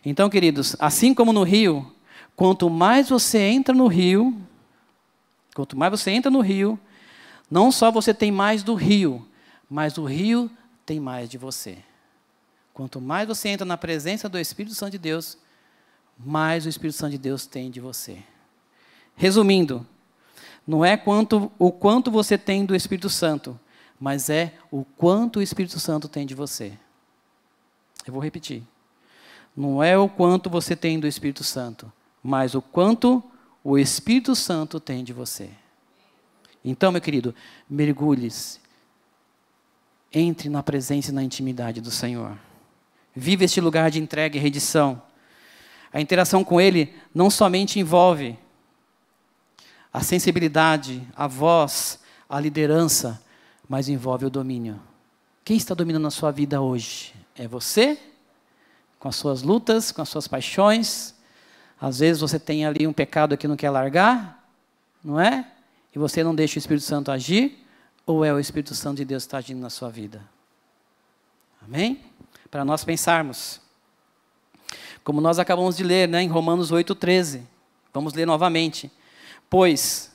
Então, 0.04 0.28
queridos, 0.28 0.74
assim 0.80 1.14
como 1.14 1.32
no 1.32 1.44
rio, 1.44 1.88
quanto 2.34 2.68
mais 2.68 3.08
você 3.08 3.38
entra 3.38 3.72
no 3.72 3.86
rio, 3.86 4.36
quanto 5.54 5.76
mais 5.76 5.92
você 5.92 6.10
entra 6.10 6.32
no 6.32 6.40
rio, 6.40 6.76
não 7.48 7.70
só 7.70 7.92
você 7.92 8.12
tem 8.12 8.32
mais 8.32 8.64
do 8.64 8.74
rio, 8.74 9.24
mas 9.70 9.98
o 9.98 10.04
rio 10.04 10.50
tem 10.84 10.98
mais 10.98 11.28
de 11.28 11.38
você. 11.38 11.78
Quanto 12.72 13.00
mais 13.00 13.28
você 13.28 13.50
entra 13.50 13.64
na 13.64 13.76
presença 13.76 14.28
do 14.28 14.36
Espírito 14.36 14.74
Santo 14.74 14.90
de 14.90 14.98
Deus, 14.98 15.38
mais 16.18 16.66
o 16.66 16.68
Espírito 16.68 16.96
Santo 16.96 17.12
de 17.12 17.18
Deus 17.18 17.46
tem 17.46 17.70
de 17.70 17.78
você. 17.78 18.18
Resumindo, 19.16 19.87
não 20.66 20.85
é 20.85 20.96
quanto, 20.96 21.53
o 21.59 21.70
quanto 21.70 22.11
você 22.11 22.38
tem 22.38 22.64
do 22.64 22.74
Espírito 22.74 23.09
Santo, 23.11 23.59
mas 24.00 24.29
é 24.29 24.55
o 24.70 24.85
quanto 24.85 25.38
o 25.38 25.42
Espírito 25.42 25.79
Santo 25.79 26.09
tem 26.09 26.27
de 26.27 26.35
você. 26.35 26.72
Eu 28.07 28.12
vou 28.12 28.22
repetir. 28.22 28.62
Não 29.57 29.83
é 29.83 29.96
o 29.96 30.09
quanto 30.09 30.50
você 30.50 30.74
tem 30.74 30.98
do 30.98 31.07
Espírito 31.07 31.44
Santo, 31.44 31.92
mas 32.22 32.55
o 32.55 32.62
quanto 32.62 33.22
o 33.62 33.79
Espírito 33.79 34.35
Santo 34.35 34.81
tem 34.81 35.05
de 35.05 35.12
você. 35.12 35.50
Então, 36.64 36.90
meu 36.90 37.00
querido, 37.00 37.35
mergulhe-se. 37.68 38.59
Entre 40.12 40.48
na 40.48 40.62
presença 40.62 41.11
e 41.11 41.14
na 41.14 41.22
intimidade 41.22 41.81
do 41.81 41.90
Senhor. 41.90 42.38
Viva 43.14 43.44
este 43.44 43.61
lugar 43.61 43.90
de 43.90 44.00
entrega 44.00 44.37
e 44.37 44.40
redição. 44.40 45.03
A 45.92 46.00
interação 46.00 46.42
com 46.42 46.61
Ele 46.61 46.94
não 47.14 47.31
somente 47.31 47.79
envolve 47.79 48.38
a 49.94 50.00
sensibilidade, 50.00 51.07
a 51.14 51.28
voz, 51.28 52.00
a 52.28 52.40
liderança, 52.40 53.22
mas 53.68 53.88
envolve 53.88 54.26
o 54.26 54.30
domínio. 54.30 54.83
Quem 55.44 55.57
está 55.57 55.72
dominando 55.72 56.09
a 56.09 56.11
sua 56.11 56.33
vida 56.33 56.61
hoje? 56.61 57.14
É 57.37 57.46
você? 57.46 57.96
Com 58.98 59.07
as 59.07 59.14
suas 59.14 59.42
lutas, 59.42 59.92
com 59.92 60.02
as 60.02 60.09
suas 60.09 60.26
paixões. 60.26 61.14
Às 61.80 62.00
vezes 62.00 62.20
você 62.20 62.40
tem 62.40 62.66
ali 62.66 62.88
um 62.88 62.92
pecado 62.92 63.37
que 63.37 63.46
não 63.46 63.54
quer 63.54 63.70
largar, 63.70 64.44
não 65.02 65.20
é? 65.20 65.48
E 65.94 65.98
você 65.98 66.24
não 66.24 66.35
deixa 66.35 66.57
o 66.57 66.59
Espírito 66.59 66.85
Santo 66.85 67.12
agir, 67.12 67.64
ou 68.04 68.24
é 68.24 68.35
o 68.35 68.40
Espírito 68.40 68.74
Santo 68.74 68.96
de 68.96 69.04
Deus 69.04 69.22
que 69.22 69.28
está 69.28 69.38
agindo 69.38 69.61
na 69.61 69.70
sua 69.70 69.90
vida? 69.90 70.20
Amém? 71.62 72.00
Para 72.50 72.64
nós 72.64 72.83
pensarmos. 72.83 73.61
Como 75.04 75.20
nós 75.20 75.38
acabamos 75.38 75.76
de 75.76 75.85
ler 75.85 76.09
né, 76.09 76.20
em 76.20 76.28
Romanos 76.28 76.72
8,13. 76.72 77.42
Vamos 77.92 78.12
ler 78.12 78.26
novamente. 78.26 78.90
Pois, 79.48 80.12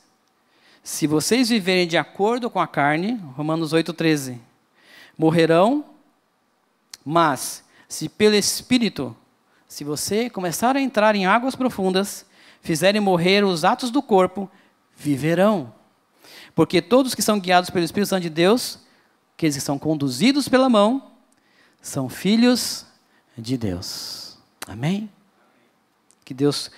se 0.84 1.06
vocês 1.08 1.50
viverem 1.50 1.88
de 1.88 1.98
acordo 1.98 2.50
com 2.50 2.60
a 2.60 2.68
carne, 2.68 3.14
Romanos 3.36 3.74
8,13, 3.74 4.40
morrerão, 5.18 5.86
mas 7.06 7.64
se 7.88 8.10
pelo 8.10 8.36
Espírito, 8.36 9.16
se 9.68 9.84
você 9.84 10.30
começar 10.30 10.76
a 10.76 10.82
entrar 10.82 11.16
em 11.16 11.26
águas 11.26 11.56
profundas, 11.56 12.26
fizerem 12.62 13.00
morrer 13.00 13.44
os 13.44 13.64
atos 13.64 13.92
do 13.92 14.02
corpo, 14.02 14.50
viverão. 14.96 15.74
Porque 16.56 16.82
todos 16.82 17.16
que 17.16 17.22
são 17.22 17.40
guiados 17.40 17.70
pelo 17.70 17.86
Espírito 17.86 18.10
Santo 18.10 18.24
de 18.24 18.30
Deus, 18.30 18.80
aqueles 19.36 19.56
que 19.56 19.62
são 19.62 19.80
conduzidos 19.80 20.48
pela 20.48 20.70
mão, 20.70 21.12
são 21.82 22.10
filhos 22.10 22.86
de 23.38 23.58
Deus. 23.58 24.38
Amém? 24.68 25.10
Que 26.26 26.34
Deus 26.34 26.70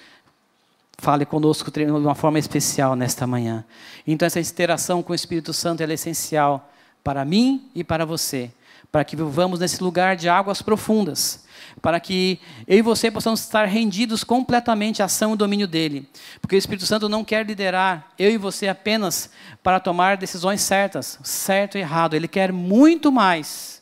fale 1.02 1.26
conosco 1.26 1.72
de 1.72 1.84
uma 1.86 2.14
forma 2.14 2.38
especial 2.38 2.96
nesta 2.96 3.26
manhã. 3.26 3.66
Então, 4.06 4.24
essa 4.24 4.40
interação 4.40 5.02
com 5.02 5.12
o 5.12 5.16
Espírito 5.16 5.52
Santo 5.52 5.82
é 5.82 5.92
essencial 5.92 6.72
para 7.04 7.26
mim 7.26 7.72
e 7.74 7.84
para 7.84 8.06
você, 8.06 8.52
para 8.92 9.04
que 9.04 9.16
vivamos 9.16 9.60
nesse 9.60 9.84
lugar 9.84 10.16
de 10.16 10.30
águas 10.30 10.62
profundas, 10.62 11.44
para 11.82 12.00
que 12.00 12.40
eu 12.68 12.78
e 12.78 12.82
você 12.84 13.10
possamos 13.10 13.40
estar 13.40 13.66
rendidos 13.66 14.24
completamente 14.24 15.02
à 15.02 15.06
ação 15.06 15.34
e 15.34 15.38
domínio 15.38 15.68
dele. 15.68 16.08
Porque 16.40 16.56
o 16.56 16.60
Espírito 16.60 16.86
Santo 16.86 17.10
não 17.10 17.26
quer 17.26 17.48
liderar 17.48 18.12
eu 18.20 18.30
e 18.30 18.38
você 18.38 18.68
apenas 18.68 19.32
para 19.64 19.80
tomar 19.80 20.18
decisões 20.18 20.62
certas, 20.62 21.18
certo 21.24 21.80
e 21.80 21.82
errado, 21.82 22.14
ele 22.14 22.28
quer 22.28 22.54
muito 22.54 23.12
mais. 23.12 23.82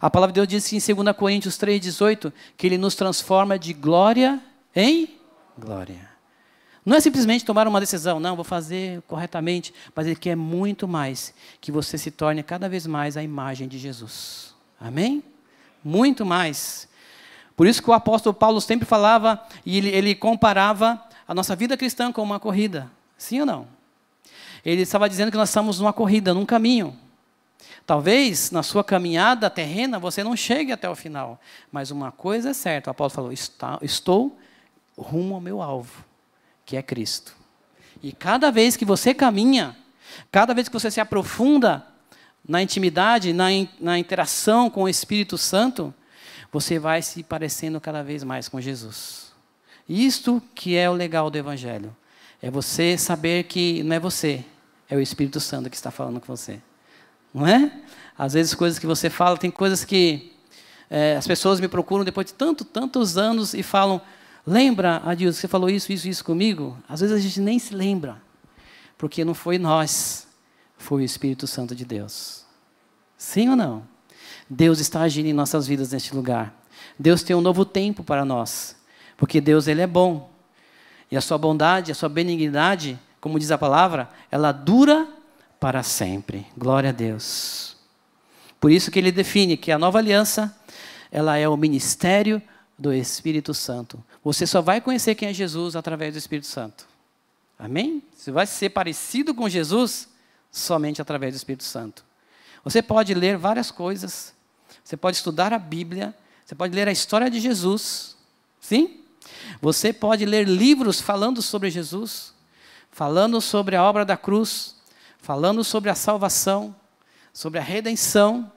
A 0.00 0.08
palavra 0.08 0.32
de 0.32 0.40
Deus 0.40 0.48
diz 0.48 0.88
em 0.88 0.94
2 0.94 1.14
Coríntios 1.14 1.58
3,18 1.58 2.32
que 2.56 2.66
ele 2.66 2.78
nos 2.78 2.94
transforma 2.94 3.58
de 3.58 3.74
glória 3.74 4.40
em 4.74 5.18
glória. 5.58 6.15
Não 6.86 6.96
é 6.96 7.00
simplesmente 7.00 7.44
tomar 7.44 7.66
uma 7.66 7.80
decisão, 7.80 8.20
não, 8.20 8.36
vou 8.36 8.44
fazer 8.44 9.02
corretamente, 9.08 9.74
mas 9.92 10.06
Ele 10.06 10.14
quer 10.14 10.36
muito 10.36 10.86
mais 10.86 11.34
que 11.60 11.72
você 11.72 11.98
se 11.98 12.12
torne 12.12 12.44
cada 12.44 12.68
vez 12.68 12.86
mais 12.86 13.16
a 13.16 13.24
imagem 13.24 13.66
de 13.66 13.76
Jesus. 13.76 14.54
Amém? 14.80 15.20
Muito 15.82 16.24
mais. 16.24 16.88
Por 17.56 17.66
isso 17.66 17.82
que 17.82 17.90
o 17.90 17.92
apóstolo 17.92 18.32
Paulo 18.32 18.60
sempre 18.60 18.86
falava 18.86 19.44
e 19.64 19.78
ele, 19.78 19.88
ele 19.88 20.14
comparava 20.14 21.02
a 21.26 21.34
nossa 21.34 21.56
vida 21.56 21.76
cristã 21.76 22.12
com 22.12 22.22
uma 22.22 22.38
corrida. 22.38 22.88
Sim 23.18 23.40
ou 23.40 23.46
não? 23.46 23.66
Ele 24.64 24.82
estava 24.82 25.08
dizendo 25.08 25.32
que 25.32 25.36
nós 25.36 25.48
estamos 25.48 25.80
numa 25.80 25.92
corrida, 25.92 26.32
num 26.32 26.46
caminho. 26.46 26.96
Talvez 27.84 28.52
na 28.52 28.62
sua 28.62 28.84
caminhada 28.84 29.50
terrena 29.50 29.98
você 29.98 30.22
não 30.22 30.36
chegue 30.36 30.70
até 30.70 30.88
o 30.88 30.94
final, 30.94 31.40
mas 31.72 31.90
uma 31.90 32.12
coisa 32.12 32.50
é 32.50 32.54
certa: 32.54 32.90
o 32.90 32.92
apóstolo 32.92 33.34
falou, 33.36 33.78
estou 33.82 34.38
rumo 34.96 35.34
ao 35.34 35.40
meu 35.40 35.60
alvo 35.60 36.05
que 36.66 36.76
é 36.76 36.82
Cristo. 36.82 37.34
E 38.02 38.12
cada 38.12 38.50
vez 38.50 38.76
que 38.76 38.84
você 38.84 39.14
caminha, 39.14 39.76
cada 40.30 40.52
vez 40.52 40.68
que 40.68 40.74
você 40.74 40.90
se 40.90 41.00
aprofunda 41.00 41.86
na 42.46 42.60
intimidade, 42.62 43.32
na, 43.32 43.46
na 43.80 43.98
interação 43.98 44.68
com 44.68 44.82
o 44.82 44.88
Espírito 44.88 45.38
Santo, 45.38 45.94
você 46.52 46.78
vai 46.78 47.00
se 47.02 47.22
parecendo 47.22 47.80
cada 47.80 48.02
vez 48.02 48.22
mais 48.22 48.48
com 48.48 48.60
Jesus. 48.60 49.32
Isto 49.88 50.42
que 50.54 50.76
é 50.76 50.90
o 50.90 50.92
legal 50.92 51.30
do 51.30 51.38
Evangelho. 51.38 51.96
É 52.42 52.50
você 52.50 52.98
saber 52.98 53.44
que 53.44 53.82
não 53.82 53.96
é 53.96 54.00
você, 54.00 54.44
é 54.90 54.96
o 54.96 55.00
Espírito 55.00 55.40
Santo 55.40 55.70
que 55.70 55.76
está 55.76 55.90
falando 55.90 56.20
com 56.20 56.26
você. 56.26 56.60
Não 57.32 57.46
é? 57.46 57.72
Às 58.18 58.32
vezes, 58.32 58.54
coisas 58.54 58.78
que 58.78 58.86
você 58.86 59.08
fala, 59.08 59.36
tem 59.36 59.50
coisas 59.50 59.84
que 59.84 60.32
é, 60.88 61.16
as 61.16 61.26
pessoas 61.26 61.60
me 61.60 61.68
procuram 61.68 62.04
depois 62.04 62.26
de 62.26 62.34
tanto, 62.34 62.64
tantos 62.64 63.16
anos 63.16 63.54
e 63.54 63.62
falam: 63.62 64.00
Lembra, 64.46 65.02
Adilson, 65.04 65.40
você 65.40 65.48
falou 65.48 65.68
isso, 65.68 65.92
isso, 65.92 66.08
isso 66.08 66.24
comigo? 66.24 66.78
Às 66.88 67.00
vezes 67.00 67.16
a 67.16 67.18
gente 67.18 67.40
nem 67.40 67.58
se 67.58 67.74
lembra, 67.74 68.22
porque 68.96 69.24
não 69.24 69.34
foi 69.34 69.58
nós, 69.58 70.28
foi 70.78 71.02
o 71.02 71.04
Espírito 71.04 71.48
Santo 71.48 71.74
de 71.74 71.84
Deus. 71.84 72.44
Sim 73.18 73.48
ou 73.50 73.56
não? 73.56 73.82
Deus 74.48 74.78
está 74.78 75.00
agindo 75.00 75.26
em 75.26 75.32
nossas 75.32 75.66
vidas 75.66 75.90
neste 75.90 76.14
lugar. 76.14 76.54
Deus 76.96 77.24
tem 77.24 77.34
um 77.34 77.40
novo 77.40 77.64
tempo 77.64 78.04
para 78.04 78.24
nós, 78.24 78.76
porque 79.16 79.40
Deus 79.40 79.66
ele 79.66 79.82
é 79.82 79.86
bom. 79.86 80.30
E 81.10 81.16
a 81.16 81.20
sua 81.20 81.38
bondade, 81.38 81.90
a 81.90 81.94
sua 81.94 82.08
benignidade, 82.08 82.98
como 83.20 83.40
diz 83.40 83.50
a 83.50 83.58
palavra, 83.58 84.08
ela 84.30 84.52
dura 84.52 85.08
para 85.58 85.82
sempre. 85.82 86.46
Glória 86.56 86.90
a 86.90 86.92
Deus. 86.92 87.76
Por 88.60 88.70
isso 88.70 88.90
que 88.90 88.98
ele 88.98 89.10
define 89.10 89.56
que 89.56 89.72
a 89.72 89.78
nova 89.78 89.98
aliança, 89.98 90.56
ela 91.10 91.36
é 91.36 91.48
o 91.48 91.56
ministério 91.56 92.40
do 92.78 92.92
Espírito 92.92 93.54
Santo. 93.54 94.02
Você 94.26 94.44
só 94.44 94.60
vai 94.60 94.80
conhecer 94.80 95.14
quem 95.14 95.28
é 95.28 95.32
Jesus 95.32 95.76
através 95.76 96.12
do 96.12 96.18
Espírito 96.18 96.48
Santo. 96.48 96.84
Amém? 97.56 98.02
Você 98.12 98.32
vai 98.32 98.44
ser 98.44 98.70
parecido 98.70 99.32
com 99.32 99.48
Jesus 99.48 100.08
somente 100.50 101.00
através 101.00 101.32
do 101.32 101.36
Espírito 101.36 101.62
Santo. 101.62 102.04
Você 102.64 102.82
pode 102.82 103.14
ler 103.14 103.38
várias 103.38 103.70
coisas, 103.70 104.34
você 104.82 104.96
pode 104.96 105.18
estudar 105.18 105.52
a 105.52 105.60
Bíblia, 105.60 106.12
você 106.44 106.56
pode 106.56 106.74
ler 106.74 106.88
a 106.88 106.90
história 106.90 107.30
de 107.30 107.38
Jesus, 107.38 108.16
sim? 108.60 109.00
Você 109.60 109.92
pode 109.92 110.26
ler 110.26 110.48
livros 110.48 111.00
falando 111.00 111.40
sobre 111.40 111.70
Jesus, 111.70 112.34
falando 112.90 113.40
sobre 113.40 113.76
a 113.76 113.84
obra 113.84 114.04
da 114.04 114.16
cruz, 114.16 114.74
falando 115.18 115.62
sobre 115.62 115.88
a 115.88 115.94
salvação, 115.94 116.74
sobre 117.32 117.60
a 117.60 117.62
redenção, 117.62 118.50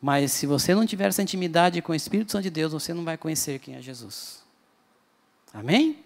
mas 0.00 0.30
se 0.30 0.46
você 0.46 0.72
não 0.72 0.86
tiver 0.86 1.08
essa 1.08 1.20
intimidade 1.20 1.82
com 1.82 1.90
o 1.90 1.96
Espírito 1.96 2.30
Santo 2.30 2.44
de 2.44 2.50
Deus, 2.50 2.72
você 2.72 2.94
não 2.94 3.02
vai 3.02 3.18
conhecer 3.18 3.58
quem 3.58 3.74
é 3.74 3.82
Jesus. 3.82 4.39
Amém? 5.52 5.98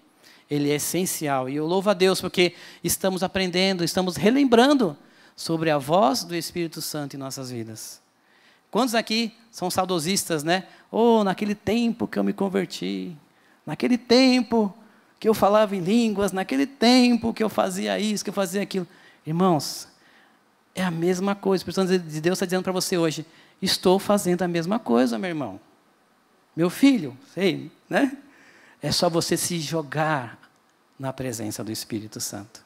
Ele 0.51 0.71
é 0.71 0.75
essencial. 0.75 1.49
E 1.49 1.57
eu 1.57 1.67
louvo 1.67 1.91
a 1.91 1.95
Deus 1.95 2.21
porque 2.21 2.55
estamos 2.83 3.23
aprendendo, 3.23 3.85
estamos 3.85 4.17
relembrando 4.17 4.97
sobre 5.37 5.71
a 5.71 5.79
voz 5.79 6.25
do 6.25 6.35
Espírito 6.35 6.81
Santo 6.81 7.15
em 7.15 7.19
nossas 7.19 7.51
vidas. 7.51 8.01
Quantos 8.71 8.95
aqui 8.95 9.33
são 9.51 9.71
saudosistas, 9.71 10.43
né? 10.43 10.67
Oh, 10.91 11.23
naquele 11.23 11.55
tempo 11.55 12.09
que 12.09 12.19
eu 12.19 12.25
me 12.25 12.33
converti, 12.33 13.17
naquele 13.65 13.97
tempo 13.97 14.75
que 15.21 15.29
eu 15.29 15.35
falava 15.35 15.77
em 15.77 15.81
línguas, 15.81 16.33
naquele 16.33 16.67
tempo 16.67 17.33
que 17.33 17.43
eu 17.43 17.49
fazia 17.49 17.99
isso, 17.99 18.25
que 18.25 18.31
eu 18.31 18.35
fazia 18.35 18.63
aquilo. 18.63 18.87
Irmãos, 19.27 19.89
é 20.75 20.83
a 20.83 20.91
mesma 20.91 21.35
coisa. 21.35 21.63
O 21.63 21.71
Espírito 21.71 21.89
Santo 21.89 21.99
de 22.11 22.21
Deus 22.21 22.37
está 22.37 22.47
dizendo 22.47 22.65
para 22.65 22.73
você 22.73 22.99
hoje: 22.99 23.25
estou 23.63 23.99
fazendo 23.99 24.43
a 24.43 24.49
mesma 24.49 24.79
coisa, 24.79 25.19
meu 25.19 25.31
irmão. 25.31 25.61
Meu 26.57 26.69
filho, 26.69 27.17
sei, 27.33 27.71
né? 27.89 28.17
É 28.85 28.93
só 28.93 29.09
você 29.09 29.35
se 29.35 29.61
jogar 29.61 30.39
na 30.99 31.11
presença 31.11 31.65
do 31.65 31.73
Espírito 31.73 32.21
Santo. 32.21 32.63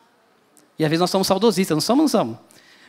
E 0.77 0.85
às 0.85 0.91
vezes 0.91 1.01
nós 1.01 1.11
somos 1.11 1.29
saudosistas, 1.29 1.77
não 1.77 1.81
somos, 1.81 2.03
não 2.03 2.09
somos. 2.09 2.39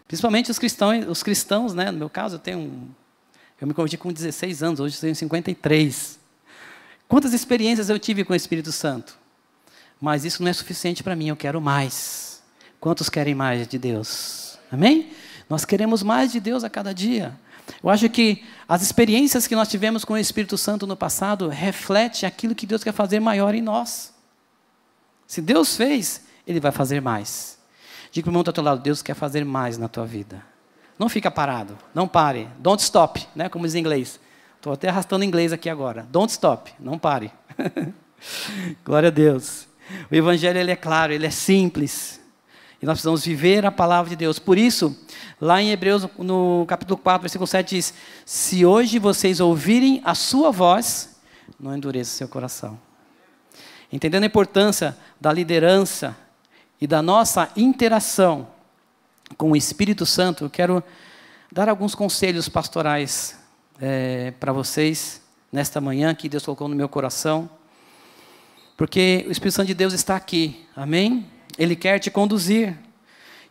Principalmente 0.08 0.50
os 0.50 0.58
cristãos, 0.58 1.08
os 1.08 1.22
cristãos, 1.22 1.76
né? 1.76 1.92
No 1.92 2.00
meu 2.00 2.10
caso, 2.10 2.38
eu 2.38 2.39
tenho 2.39 2.58
um, 2.58 2.89
eu 3.62 3.68
me 3.68 3.74
converti 3.76 3.98
com 3.98 4.12
16 4.12 4.63
anos, 4.63 4.80
hoje 4.80 4.96
eu 4.96 5.02
tenho 5.02 5.15
53. 5.15 6.20
Quantas 7.08 7.32
experiências 7.32 7.92
eu 7.92 8.00
tive 8.00 8.26
com 8.26 8.34
o 8.34 8.36
Espírito 8.36 8.72
Santo? 8.72 9.15
Mas 10.02 10.26
isso 10.26 10.42
não 10.42 10.50
é 10.50 10.54
suficiente 10.54 11.04
para 11.04 11.15
mim, 11.15 11.28
eu 11.28 11.36
quero 11.36 11.62
mais. 11.62 12.42
Quantos 12.80 13.10
querem 13.10 13.36
mais 13.36 13.68
de 13.68 13.78
Deus? 13.78 14.58
Amém? 14.72 15.12
Nós 15.48 15.65
queremos 15.65 16.02
mais 16.02 16.32
de 16.32 16.39
Deus 16.39 16.63
a 16.63 16.70
cada 16.70 16.96
dia. 16.96 17.39
Eu 17.84 17.89
acho 17.89 18.10
que 18.10 18.43
as 18.67 18.82
experiências 18.82 19.47
que 19.47 19.55
nós 19.55 19.67
tivemos 19.67 20.03
com 20.03 20.13
o 20.13 20.17
Espírito 20.17 20.58
Santo 20.58 20.88
no 20.88 20.95
passado 20.95 21.47
refletem 21.47 22.27
aquilo 22.27 22.55
que 22.55 22.65
Deus 22.65 22.84
quer 22.84 22.93
fazer 22.93 23.19
maior 23.19 23.53
em 23.55 23.62
nós. 23.62 24.13
Se 25.27 25.41
Deus 25.41 25.75
fez, 25.75 26.23
Ele 26.47 26.60
vai 26.60 26.71
fazer 26.71 27.01
mais. 27.01 27.58
Diga 28.12 28.25
para 28.25 28.29
o 28.29 28.32
irmão 28.32 28.43
do 28.43 28.47
outro 28.47 28.63
lado, 28.63 28.82
Deus 28.82 29.01
quer 29.01 29.13
fazer 29.13 29.45
mais 29.45 29.77
na 29.77 29.88
tua 29.88 30.05
vida. 30.05 30.43
Não 30.97 31.08
fica 31.08 31.29
parado, 31.29 31.77
não 31.93 32.08
pare. 32.08 32.49
Don't 32.58 32.82
stop, 32.82 33.25
né? 33.36 33.47
como 33.47 33.65
diz 33.65 33.75
em 33.75 33.79
inglês. 33.79 34.19
Estou 34.55 34.73
até 34.73 34.89
arrastando 34.89 35.23
inglês 35.23 35.53
aqui 35.53 35.69
agora. 35.69 36.05
Don't 36.10 36.32
stop, 36.32 36.73
não 36.79 36.97
pare. 36.99 37.32
Glória 38.84 39.08
a 39.08 39.12
Deus. 39.12 39.67
O 40.12 40.15
Evangelho 40.15 40.60
ele 40.60 40.71
é 40.71 40.75
claro, 40.75 41.13
ele 41.13 41.25
é 41.25 41.32
simples. 41.32 42.19
E 42.82 42.86
nós 42.86 42.94
precisamos 42.94 43.26
viver 43.26 43.65
a 43.65 43.72
palavra 43.72 44.10
de 44.10 44.15
Deus. 44.15 44.39
Por 44.39 44.58
isso, 44.58 44.98
lá 45.39 45.62
em 45.62 45.72
Hebreus, 45.72 46.08
no 46.18 46.65
capítulo 46.68 46.98
4, 46.98 47.22
versículo 47.22 47.46
7, 47.46 47.76
diz: 47.76 47.94
Se 48.26 48.65
hoje 48.65 48.98
vocês 49.00 49.39
ouvirem 49.39 50.02
a 50.06 50.15
sua 50.15 50.50
voz, 50.50 51.20
não 51.60 51.76
endureça 51.76 52.12
seu 52.12 52.28
coração. 52.28 52.80
Entendendo 53.92 54.24
a 54.24 54.28
importância 54.28 54.98
da 55.20 55.34
liderança 55.34 56.15
e 56.80 56.88
da 56.88 57.02
nossa 57.02 57.52
interação 57.58 58.48
com 59.38 59.52
o 59.52 59.56
Espírito 59.58 60.06
Santo, 60.06 60.46
eu 60.46 60.50
quero 60.50 60.82
dar 61.52 61.68
alguns 61.68 61.96
conselhos 61.96 62.48
pastorais 62.48 63.38
é, 63.82 64.32
para 64.39 64.54
vocês 64.54 65.22
nesta 65.52 65.82
manhã 65.82 66.13
que 66.15 66.30
Deus 66.30 66.46
colocou 66.46 66.68
no 66.68 66.76
meu 66.76 66.88
coração. 66.88 67.50
Porque 68.78 69.26
o 69.28 69.32
Espírito 69.32 69.56
Santo 69.56 69.68
de 69.68 69.74
Deus 69.74 69.92
está 69.94 70.15
aqui, 70.15 70.65
amém? 70.76 71.28
Ele 71.60 71.76
quer 71.76 72.00
te 72.00 72.10
conduzir. 72.10 72.76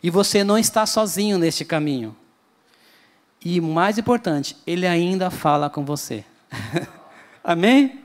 E 0.01 0.09
você 0.09 0.43
não 0.43 0.57
está 0.57 0.85
sozinho 0.85 1.37
neste 1.37 1.63
caminho. 1.63 2.15
E 3.43 3.61
mais 3.61 3.97
importante, 3.97 4.57
ele 4.65 4.87
ainda 4.87 5.29
fala 5.29 5.69
com 5.69 5.85
você. 5.85 6.25
Amém? 7.43 8.01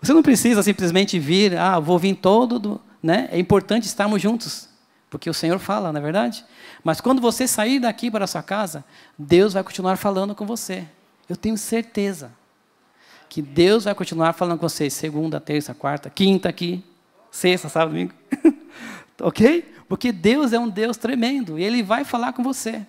Você 0.00 0.12
não 0.12 0.22
precisa 0.22 0.62
simplesmente 0.62 1.18
vir, 1.18 1.56
ah, 1.56 1.80
vou 1.80 1.98
vir 1.98 2.14
todo, 2.14 2.58
do, 2.58 2.80
né? 3.02 3.28
É 3.32 3.38
importante 3.38 3.86
estarmos 3.86 4.20
juntos, 4.20 4.68
porque 5.08 5.30
o 5.30 5.34
Senhor 5.34 5.58
fala, 5.58 5.92
não 5.92 5.98
é 5.98 6.02
verdade? 6.02 6.44
Mas 6.84 7.00
quando 7.00 7.20
você 7.20 7.48
sair 7.48 7.80
daqui 7.80 8.10
para 8.10 8.24
a 8.24 8.28
sua 8.28 8.42
casa, 8.42 8.84
Deus 9.18 9.54
vai 9.54 9.64
continuar 9.64 9.96
falando 9.96 10.34
com 10.34 10.44
você. 10.44 10.84
Eu 11.28 11.36
tenho 11.36 11.56
certeza 11.56 12.30
que 13.28 13.40
Deus 13.40 13.84
vai 13.84 13.94
continuar 13.94 14.34
falando 14.34 14.58
com 14.58 14.68
você 14.68 14.90
segunda, 14.90 15.40
terça, 15.40 15.74
quarta, 15.74 16.10
quinta 16.10 16.48
aqui, 16.48 16.84
sexta, 17.30 17.68
sábado, 17.68 17.92
domingo. 17.92 18.12
Ok? 19.20 19.74
Porque 19.88 20.10
Deus 20.12 20.52
é 20.52 20.58
um 20.58 20.68
Deus 20.68 20.96
tremendo 20.96 21.58
e 21.58 21.62
Ele 21.62 21.82
vai 21.82 22.04
falar 22.04 22.32
com 22.32 22.42
você. 22.42 22.86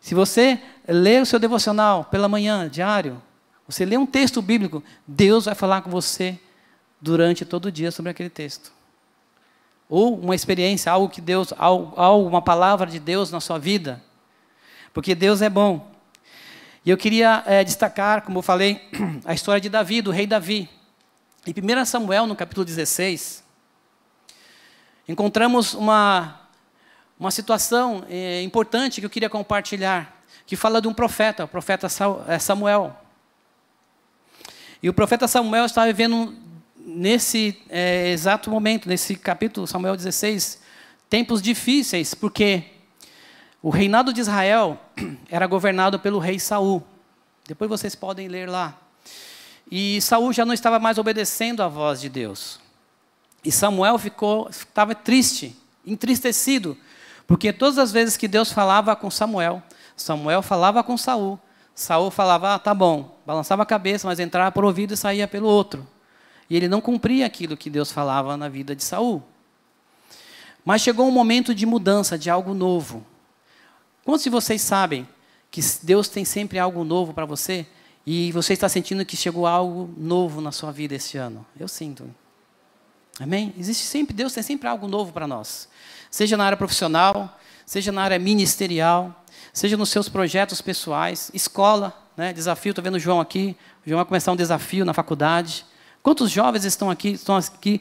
Se 0.00 0.14
você 0.14 0.60
ler 0.86 1.22
o 1.22 1.26
seu 1.26 1.38
devocional 1.38 2.04
pela 2.04 2.28
manhã, 2.28 2.68
diário, 2.68 3.20
você 3.66 3.84
lê 3.84 3.96
um 3.96 4.06
texto 4.06 4.40
bíblico, 4.40 4.82
Deus 5.06 5.44
vai 5.44 5.54
falar 5.54 5.82
com 5.82 5.90
você 5.90 6.38
durante 7.00 7.44
todo 7.44 7.66
o 7.66 7.72
dia 7.72 7.90
sobre 7.90 8.10
aquele 8.10 8.30
texto. 8.30 8.72
ou 9.88 10.18
uma 10.18 10.34
experiência, 10.34 10.92
algo 10.92 11.08
que 11.08 11.20
Deus, 11.20 11.52
algo, 11.56 12.28
uma 12.28 12.42
palavra 12.42 12.86
de 12.86 12.98
Deus 12.98 13.30
na 13.30 13.40
sua 13.40 13.58
vida, 13.58 14.02
porque 14.92 15.14
Deus 15.14 15.40
é 15.40 15.48
bom. 15.48 15.90
E 16.84 16.90
eu 16.90 16.96
queria 16.96 17.42
é, 17.46 17.64
destacar, 17.64 18.22
como 18.22 18.38
eu 18.38 18.42
falei, 18.42 18.80
a 19.24 19.32
história 19.32 19.60
de 19.60 19.68
Davi, 19.68 20.02
do 20.02 20.10
rei 20.10 20.26
Davi. 20.26 20.68
Em 21.46 21.52
1 21.52 21.84
Samuel, 21.86 22.26
no 22.26 22.36
capítulo 22.36 22.64
16, 22.64 23.42
encontramos 25.08 25.72
uma, 25.72 26.38
uma 27.18 27.30
situação 27.30 28.04
é, 28.08 28.42
importante 28.42 29.00
que 29.00 29.06
eu 29.06 29.10
queria 29.10 29.30
compartilhar, 29.30 30.22
que 30.46 30.54
fala 30.54 30.80
de 30.82 30.86
um 30.86 30.92
profeta, 30.92 31.44
o 31.44 31.48
profeta 31.48 31.88
é, 32.26 32.38
Samuel. 32.38 32.94
E 34.82 34.88
o 34.88 34.94
profeta 34.94 35.26
Samuel 35.26 35.64
estava 35.64 35.86
vivendo 35.86 36.36
nesse 36.76 37.60
é, 37.68 38.10
exato 38.10 38.50
momento, 38.50 38.88
nesse 38.88 39.16
capítulo, 39.16 39.66
Samuel 39.66 39.96
16, 39.96 40.60
tempos 41.08 41.40
difíceis, 41.40 42.14
porque 42.14 42.64
o 43.62 43.70
reinado 43.70 44.12
de 44.12 44.20
Israel 44.20 44.78
era 45.30 45.46
governado 45.46 45.98
pelo 45.98 46.18
rei 46.18 46.38
Saul. 46.38 46.82
Depois 47.46 47.68
vocês 47.68 47.94
podem 47.94 48.28
ler 48.28 48.48
lá. 48.48 48.78
E 49.70 50.00
Saul 50.00 50.32
já 50.32 50.44
não 50.44 50.52
estava 50.52 50.78
mais 50.78 50.98
obedecendo 50.98 51.62
à 51.62 51.68
voz 51.68 52.00
de 52.00 52.08
Deus. 52.08 52.60
E 53.44 53.52
Samuel 53.52 53.98
ficou, 53.98 54.48
estava 54.50 54.94
triste, 54.94 55.56
entristecido, 55.86 56.76
porque 57.26 57.52
todas 57.52 57.78
as 57.78 57.92
vezes 57.92 58.16
que 58.16 58.26
Deus 58.26 58.52
falava 58.52 58.94
com 58.96 59.10
Samuel, 59.10 59.62
Samuel 59.96 60.42
falava 60.42 60.82
com 60.82 60.96
Saul, 60.96 61.38
Saul 61.74 62.10
falava, 62.10 62.54
ah, 62.54 62.58
tá 62.58 62.74
bom, 62.74 63.16
balançava 63.24 63.62
a 63.62 63.66
cabeça, 63.66 64.06
mas 64.06 64.18
entrava 64.18 64.50
por 64.50 64.64
ouvido 64.64 64.94
e 64.94 64.96
saía 64.96 65.28
pelo 65.28 65.46
outro. 65.46 65.86
E 66.50 66.56
ele 66.56 66.66
não 66.66 66.80
cumpria 66.80 67.26
aquilo 67.26 67.56
que 67.56 67.70
Deus 67.70 67.92
falava 67.92 68.36
na 68.36 68.48
vida 68.48 68.74
de 68.74 68.82
Saul. 68.82 69.22
Mas 70.64 70.82
chegou 70.82 71.06
um 71.06 71.12
momento 71.12 71.54
de 71.54 71.64
mudança, 71.64 72.18
de 72.18 72.28
algo 72.28 72.52
novo. 72.52 73.06
Quantos 74.04 74.24
de 74.24 74.30
vocês 74.30 74.60
sabem 74.60 75.06
que 75.50 75.60
Deus 75.82 76.08
tem 76.08 76.24
sempre 76.24 76.58
algo 76.58 76.82
novo 76.82 77.14
para 77.14 77.24
você 77.24 77.66
e 78.04 78.32
você 78.32 78.54
está 78.54 78.68
sentindo 78.68 79.04
que 79.04 79.16
chegou 79.16 79.46
algo 79.46 79.88
novo 79.96 80.40
na 80.40 80.50
sua 80.50 80.72
vida 80.72 80.94
este 80.94 81.16
ano? 81.16 81.46
Eu 81.58 81.68
sinto. 81.68 82.12
Amém? 83.20 83.52
Existe 83.58 83.84
sempre, 83.84 84.14
Deus 84.14 84.32
tem 84.32 84.42
sempre 84.42 84.68
algo 84.68 84.86
novo 84.86 85.12
para 85.12 85.26
nós. 85.26 85.68
Seja 86.10 86.36
na 86.36 86.44
área 86.44 86.56
profissional, 86.56 87.38
seja 87.66 87.90
na 87.90 88.02
área 88.02 88.18
ministerial, 88.18 89.24
seja 89.52 89.76
nos 89.76 89.88
seus 89.88 90.08
projetos 90.08 90.62
pessoais, 90.62 91.30
escola, 91.34 91.92
né, 92.16 92.32
desafio, 92.32 92.70
estou 92.70 92.82
vendo 92.82 92.94
o 92.94 92.98
João 92.98 93.20
aqui, 93.20 93.56
o 93.84 93.88
João 93.88 93.98
vai 93.98 94.06
começar 94.06 94.32
um 94.32 94.36
desafio 94.36 94.84
na 94.84 94.94
faculdade. 94.94 95.66
Quantos 96.02 96.30
jovens 96.30 96.64
estão 96.64 96.90
aqui, 96.90 97.10
estão 97.10 97.36
aqui 97.36 97.80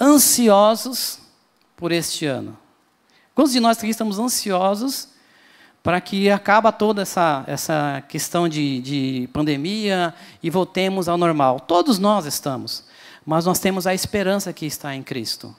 ansiosos 0.00 1.20
por 1.76 1.92
este 1.92 2.26
ano? 2.26 2.56
Quantos 3.34 3.52
de 3.52 3.60
nós 3.60 3.78
aqui 3.78 3.88
estamos 3.88 4.18
ansiosos 4.18 5.08
para 5.82 6.00
que 6.00 6.30
acabe 6.30 6.70
toda 6.72 7.02
essa, 7.02 7.44
essa 7.46 8.02
questão 8.08 8.48
de, 8.48 8.80
de 8.80 9.28
pandemia 9.32 10.14
e 10.42 10.50
voltemos 10.50 11.08
ao 11.08 11.16
normal? 11.16 11.60
Todos 11.60 11.98
nós 11.98 12.26
estamos, 12.26 12.84
mas 13.24 13.46
nós 13.46 13.58
temos 13.58 13.86
a 13.86 13.94
esperança 13.94 14.52
que 14.52 14.66
está 14.66 14.94
em 14.94 15.02
Cristo, 15.02 15.54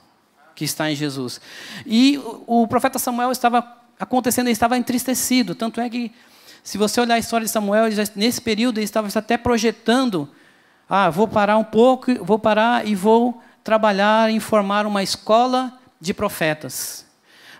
que 0.55 0.65
está 0.65 0.91
em 0.91 0.95
Jesus. 0.95 1.41
E 1.85 2.19
o, 2.47 2.67
profeta 2.67 2.99
Samuel 2.99 3.31
estava 3.31 3.65
acontecendo, 3.99 4.47
ele 4.47 4.53
estava 4.53 4.77
entristecido, 4.77 5.55
tanto 5.55 5.81
é 5.81 5.89
que 5.89 6.11
se 6.63 6.77
você 6.77 6.99
olhar 6.99 7.15
a 7.15 7.19
história 7.19 7.45
de 7.45 7.51
Samuel, 7.51 7.91
já, 7.91 8.03
nesse 8.15 8.41
período 8.41 8.79
ele 8.79 8.85
estava 8.85 9.07
até 9.17 9.37
projetando 9.37 10.29
ah, 10.87 11.09
vou 11.09 11.27
parar 11.27 11.57
um 11.57 11.63
pouco, 11.63 12.23
vou 12.23 12.37
parar 12.37 12.87
e 12.87 12.93
vou 12.93 13.41
trabalhar 13.63 14.29
em 14.29 14.39
formar 14.39 14.85
uma 14.85 15.01
escola 15.01 15.73
de 15.99 16.13
profetas. 16.13 17.05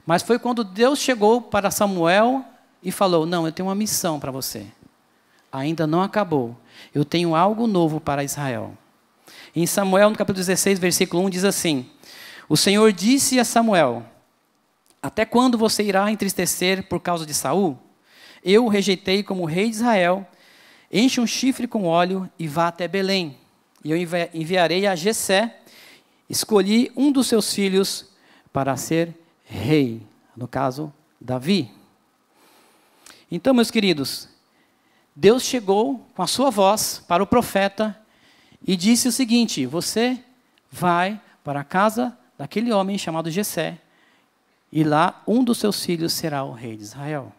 Mas 0.05 0.21
foi 0.21 0.37
quando 0.37 0.63
Deus 0.63 0.99
chegou 0.99 1.41
para 1.41 1.71
Samuel 1.71 2.45
e 2.83 2.91
falou: 2.91 3.25
Não, 3.25 3.45
eu 3.45 3.51
tenho 3.51 3.67
uma 3.67 3.75
missão 3.75 4.19
para 4.19 4.31
você. 4.31 4.67
Ainda 5.51 5.87
não 5.87 6.01
acabou. 6.01 6.55
Eu 6.93 7.03
tenho 7.03 7.35
algo 7.35 7.65
novo 7.65 7.99
para 7.99 8.23
Israel. 8.23 8.77
Em 9.55 9.65
Samuel, 9.65 10.09
no 10.09 10.17
capítulo 10.17 10.43
16, 10.45 10.79
versículo 10.79 11.23
1, 11.23 11.29
diz 11.29 11.43
assim: 11.45 11.89
O 12.49 12.57
Senhor 12.57 12.91
disse 12.91 13.39
a 13.39 13.45
Samuel: 13.45 14.05
Até 15.01 15.25
quando 15.25 15.57
você 15.57 15.83
irá 15.83 16.11
entristecer 16.11 16.83
por 16.87 16.99
causa 16.99 17.25
de 17.25 17.33
Saul? 17.33 17.77
Eu 18.43 18.65
o 18.65 18.69
rejeitei 18.69 19.23
como 19.23 19.45
rei 19.45 19.69
de 19.69 19.75
Israel 19.77 20.27
Enche 20.91 21.19
um 21.19 21.27
chifre 21.27 21.67
com 21.67 21.85
óleo 21.85 22.29
e 22.37 22.47
vá 22.47 22.67
até 22.67 22.87
Belém. 22.87 23.37
E 23.83 23.91
eu 23.91 23.97
enviarei 24.33 24.87
a 24.87 24.95
Jessé. 24.95 25.59
Escolhi 26.29 26.91
um 26.95 27.11
dos 27.11 27.27
seus 27.27 27.53
filhos 27.53 28.09
para 28.53 28.77
ser 28.77 29.13
rei, 29.43 30.01
no 30.35 30.47
caso, 30.47 30.93
Davi. 31.19 31.71
Então, 33.29 33.53
meus 33.53 33.69
queridos, 33.69 34.29
Deus 35.15 35.43
chegou 35.43 36.07
com 36.15 36.23
a 36.23 36.27
sua 36.27 36.49
voz 36.49 37.03
para 37.07 37.21
o 37.21 37.27
profeta 37.27 37.99
e 38.65 38.75
disse 38.75 39.07
o 39.07 39.11
seguinte: 39.11 39.65
Você 39.65 40.23
vai 40.71 41.19
para 41.43 41.61
a 41.61 41.63
casa 41.63 42.17
daquele 42.37 42.71
homem 42.71 42.97
chamado 42.97 43.31
Jessé, 43.31 43.79
e 44.71 44.83
lá 44.83 45.21
um 45.25 45.43
dos 45.43 45.57
seus 45.57 45.83
filhos 45.83 46.13
será 46.13 46.43
o 46.43 46.51
rei 46.51 46.75
de 46.75 46.83
Israel. 46.83 47.31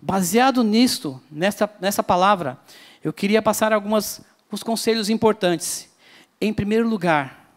Baseado 0.00 0.62
nisto, 0.62 1.20
nessa, 1.30 1.70
nessa 1.80 2.02
palavra, 2.02 2.58
eu 3.02 3.12
queria 3.12 3.40
passar 3.40 3.72
alguns 3.72 4.22
conselhos 4.62 5.08
importantes. 5.08 5.90
Em 6.40 6.52
primeiro 6.52 6.86
lugar, 6.86 7.48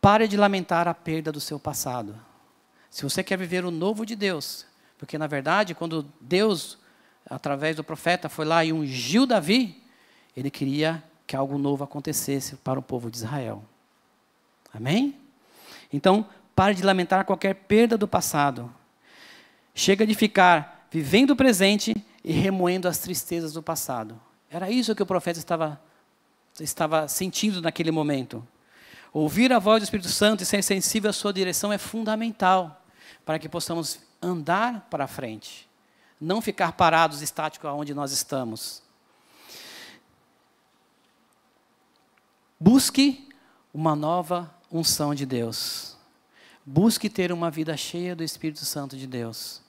pare 0.00 0.28
de 0.28 0.36
lamentar 0.36 0.86
a 0.86 0.92
perda 0.92 1.32
do 1.32 1.40
seu 1.40 1.58
passado. 1.58 2.20
Se 2.90 3.04
você 3.04 3.22
quer 3.24 3.38
viver 3.38 3.64
o 3.64 3.70
novo 3.70 4.04
de 4.04 4.14
Deus, 4.14 4.66
porque 4.98 5.16
na 5.16 5.26
verdade, 5.26 5.74
quando 5.74 6.06
Deus, 6.20 6.76
através 7.24 7.76
do 7.76 7.82
profeta, 7.82 8.28
foi 8.28 8.44
lá 8.44 8.62
e 8.62 8.72
ungiu 8.72 9.24
Davi, 9.24 9.81
ele 10.36 10.50
queria 10.50 11.02
que 11.26 11.36
algo 11.36 11.58
novo 11.58 11.84
acontecesse 11.84 12.56
para 12.56 12.78
o 12.78 12.82
povo 12.82 13.10
de 13.10 13.18
Israel. 13.18 13.62
Amém? 14.72 15.16
Então, 15.92 16.26
pare 16.54 16.74
de 16.74 16.82
lamentar 16.82 17.24
qualquer 17.24 17.54
perda 17.54 17.96
do 17.96 18.08
passado. 18.08 18.72
Chega 19.74 20.06
de 20.06 20.14
ficar 20.14 20.86
vivendo 20.90 21.30
o 21.30 21.36
presente 21.36 21.94
e 22.24 22.32
remoendo 22.32 22.88
as 22.88 22.98
tristezas 22.98 23.52
do 23.52 23.62
passado. 23.62 24.20
Era 24.50 24.70
isso 24.70 24.94
que 24.94 25.02
o 25.02 25.06
profeta 25.06 25.38
estava, 25.38 25.80
estava 26.60 27.08
sentindo 27.08 27.60
naquele 27.60 27.90
momento. 27.90 28.46
Ouvir 29.12 29.52
a 29.52 29.58
voz 29.58 29.82
do 29.82 29.84
Espírito 29.84 30.08
Santo 30.08 30.42
e 30.42 30.46
ser 30.46 30.62
sensível 30.62 31.10
à 31.10 31.12
sua 31.12 31.32
direção 31.32 31.72
é 31.72 31.78
fundamental 31.78 32.82
para 33.24 33.38
que 33.38 33.48
possamos 33.48 34.00
andar 34.20 34.86
para 34.90 35.06
frente, 35.06 35.68
não 36.20 36.40
ficar 36.40 36.72
parados, 36.72 37.22
estáticos 37.22 37.68
aonde 37.68 37.94
nós 37.94 38.12
estamos. 38.12 38.81
Busque 42.64 43.28
uma 43.74 43.96
nova 43.96 44.54
unção 44.70 45.16
de 45.16 45.26
Deus. 45.26 45.96
Busque 46.64 47.10
ter 47.10 47.32
uma 47.32 47.50
vida 47.50 47.76
cheia 47.76 48.14
do 48.14 48.22
Espírito 48.22 48.64
Santo 48.64 48.96
de 48.96 49.04
Deus. 49.04 49.60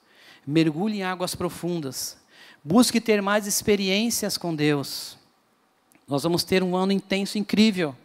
Mergulhe 0.45 0.99
em 0.99 1.03
águas 1.03 1.33
profundas. 1.33 2.15
Busque 2.63 3.01
ter 3.01 3.19
mais 3.19 3.47
experiências 3.47 4.37
com 4.37 4.53
Deus. 4.53 5.17
Nós 6.07 6.21
vamos 6.21 6.43
ter 6.43 6.61
um 6.61 6.75
ano 6.75 6.91
intenso, 6.91 7.39
incrível, 7.39 7.95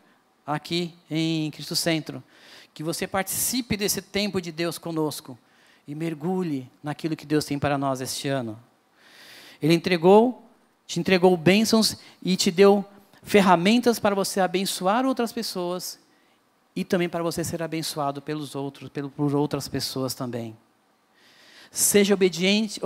aqui 0.47 0.95
em 1.11 1.51
Cristo 1.51 1.77
Centro. 1.77 2.25
Que 2.73 2.83
você 2.83 3.07
participe 3.07 3.77
desse 3.77 4.01
tempo 4.01 4.41
de 4.41 4.51
Deus 4.51 4.79
conosco 4.79 5.39
e 5.87 5.95
mergulhe 5.95 6.67
naquilo 6.83 7.15
que 7.15 7.27
Deus 7.27 7.45
tem 7.45 7.59
para 7.59 7.77
nós 7.77 8.01
este 8.01 8.27
ano. 8.27 8.59
Ele 9.61 9.75
entregou, 9.75 10.49
te 10.87 10.99
entregou 10.99 11.37
bênçãos 11.37 11.99
e 12.23 12.37
te 12.37 12.51
deu 12.51 12.83
ferramentas 13.23 13.99
para 13.99 14.15
você 14.15 14.41
abençoar 14.41 15.05
outras 15.07 15.33
pessoas 15.33 15.99
e 16.75 16.85
também 16.85 17.09
para 17.09 17.23
você 17.23 17.43
ser 17.43 17.63
abençoado 17.63 18.23
pelos 18.23 18.55
outros, 18.55 18.91
por 19.17 19.35
outras 19.35 19.67
pessoas 19.67 20.15
também. 20.15 20.57
Seja 21.71 22.15
obediente, 22.15 22.81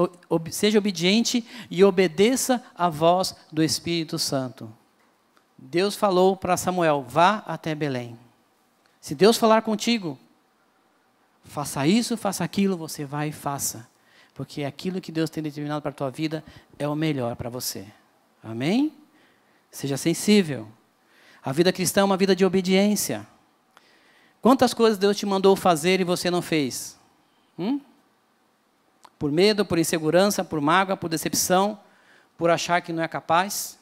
seja 0.50 0.78
obediente 0.78 1.46
e 1.70 1.84
obedeça 1.84 2.64
à 2.74 2.88
voz 2.88 3.36
do 3.52 3.62
Espírito 3.62 4.18
Santo. 4.18 4.72
Deus 5.56 5.94
falou 5.94 6.36
para 6.36 6.56
Samuel: 6.56 7.04
vá 7.06 7.44
até 7.46 7.74
Belém. 7.74 8.18
Se 9.00 9.14
Deus 9.14 9.36
falar 9.36 9.62
contigo, 9.62 10.18
faça 11.44 11.86
isso, 11.86 12.16
faça 12.16 12.42
aquilo, 12.42 12.76
você 12.76 13.04
vai 13.04 13.28
e 13.28 13.32
faça. 13.32 13.88
Porque 14.34 14.64
aquilo 14.64 15.00
que 15.00 15.12
Deus 15.12 15.28
tem 15.28 15.42
determinado 15.42 15.82
para 15.82 15.90
a 15.90 15.94
tua 15.94 16.10
vida 16.10 16.42
é 16.78 16.88
o 16.88 16.94
melhor 16.94 17.36
para 17.36 17.50
você. 17.50 17.86
Amém? 18.42 18.92
Seja 19.72 19.96
sensível. 19.96 20.68
A 21.42 21.50
vida 21.50 21.72
cristã 21.72 22.02
é 22.02 22.04
uma 22.04 22.16
vida 22.16 22.36
de 22.36 22.44
obediência. 22.44 23.26
Quantas 24.42 24.74
coisas 24.74 24.98
Deus 24.98 25.16
te 25.16 25.24
mandou 25.24 25.56
fazer 25.56 26.00
e 26.00 26.04
você 26.04 26.30
não 26.30 26.42
fez? 26.42 26.98
Hum? 27.58 27.80
Por 29.18 29.32
medo, 29.32 29.64
por 29.64 29.78
insegurança, 29.78 30.44
por 30.44 30.60
mágoa, 30.60 30.96
por 30.96 31.08
decepção, 31.08 31.80
por 32.36 32.50
achar 32.50 32.82
que 32.82 32.92
não 32.92 33.02
é 33.02 33.08
capaz. 33.08 33.78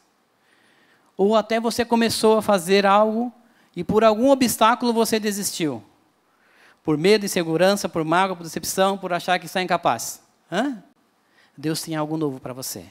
Ou 1.16 1.34
até 1.34 1.58
você 1.58 1.84
começou 1.84 2.38
a 2.38 2.42
fazer 2.42 2.86
algo 2.86 3.32
e 3.74 3.82
por 3.82 4.04
algum 4.04 4.30
obstáculo 4.30 4.92
você 4.92 5.18
desistiu. 5.18 5.82
Por 6.84 6.96
medo, 6.96 7.26
insegurança, 7.26 7.88
por 7.88 8.04
mágoa, 8.04 8.36
por 8.36 8.44
decepção, 8.44 8.96
por 8.96 9.12
achar 9.12 9.38
que 9.38 9.46
está 9.46 9.60
incapaz. 9.60 10.22
Hã? 10.50 10.82
Deus 11.56 11.82
tem 11.82 11.96
algo 11.96 12.16
novo 12.16 12.40
para 12.40 12.52
você. 12.52 12.86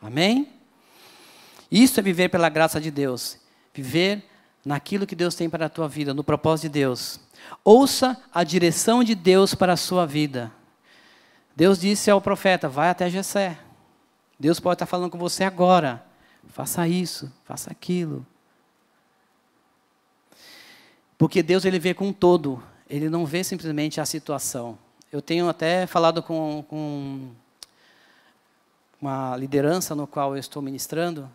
Amém? 0.00 0.59
Isso 1.70 2.00
é 2.00 2.02
viver 2.02 2.28
pela 2.28 2.48
graça 2.48 2.80
de 2.80 2.90
Deus. 2.90 3.38
Viver 3.72 4.24
naquilo 4.64 5.06
que 5.06 5.14
Deus 5.14 5.34
tem 5.34 5.48
para 5.48 5.66
a 5.66 5.70
tua 5.70 5.88
vida, 5.88 6.12
no 6.12 6.24
propósito 6.24 6.64
de 6.64 6.80
Deus. 6.80 7.20
Ouça 7.64 8.20
a 8.32 8.42
direção 8.44 9.04
de 9.04 9.14
Deus 9.14 9.54
para 9.54 9.74
a 9.74 9.76
sua 9.76 10.06
vida. 10.06 10.52
Deus 11.54 11.78
disse 11.78 12.10
ao 12.10 12.20
profeta: 12.20 12.68
vai 12.68 12.90
até 12.90 13.08
Jessé. 13.08 13.58
Deus 14.38 14.58
pode 14.58 14.76
estar 14.76 14.86
falando 14.86 15.10
com 15.10 15.18
você 15.18 15.44
agora. 15.44 16.04
Faça 16.48 16.88
isso, 16.88 17.30
faça 17.44 17.70
aquilo. 17.70 18.26
Porque 21.18 21.42
Deus 21.42 21.66
ele 21.66 21.78
vê 21.78 21.92
com 21.92 22.08
um 22.08 22.12
todo, 22.14 22.62
ele 22.88 23.10
não 23.10 23.26
vê 23.26 23.44
simplesmente 23.44 24.00
a 24.00 24.06
situação. 24.06 24.78
Eu 25.12 25.20
tenho 25.20 25.48
até 25.48 25.86
falado 25.86 26.22
com, 26.22 26.64
com 26.66 27.30
uma 29.00 29.36
liderança 29.36 29.94
no 29.94 30.06
qual 30.06 30.34
eu 30.34 30.40
estou 30.40 30.62
ministrando, 30.62 31.30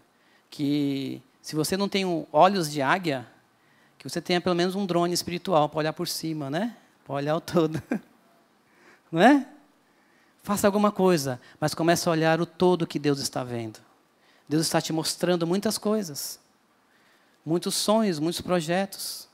que 0.49 1.21
se 1.41 1.55
você 1.55 1.77
não 1.77 1.87
tem 1.87 2.05
olhos 2.31 2.71
de 2.71 2.81
águia, 2.81 3.27
que 3.97 4.09
você 4.09 4.21
tenha 4.21 4.41
pelo 4.41 4.55
menos 4.55 4.75
um 4.75 4.85
drone 4.85 5.13
espiritual 5.13 5.69
para 5.69 5.79
olhar 5.79 5.93
por 5.93 6.07
cima, 6.07 6.49
né? 6.49 6.75
Para 7.03 7.15
olhar 7.15 7.35
o 7.35 7.41
todo. 7.41 7.81
Não 9.11 9.21
é? 9.21 9.47
Faça 10.43 10.67
alguma 10.67 10.91
coisa, 10.91 11.39
mas 11.59 11.73
comece 11.73 12.07
a 12.07 12.11
olhar 12.11 12.39
o 12.39 12.45
todo 12.45 12.85
que 12.85 12.99
Deus 12.99 13.19
está 13.19 13.43
vendo. 13.43 13.79
Deus 14.47 14.63
está 14.63 14.79
te 14.79 14.93
mostrando 14.93 15.47
muitas 15.47 15.77
coisas, 15.77 16.39
muitos 17.43 17.73
sonhos, 17.73 18.19
muitos 18.19 18.41
projetos. 18.41 19.27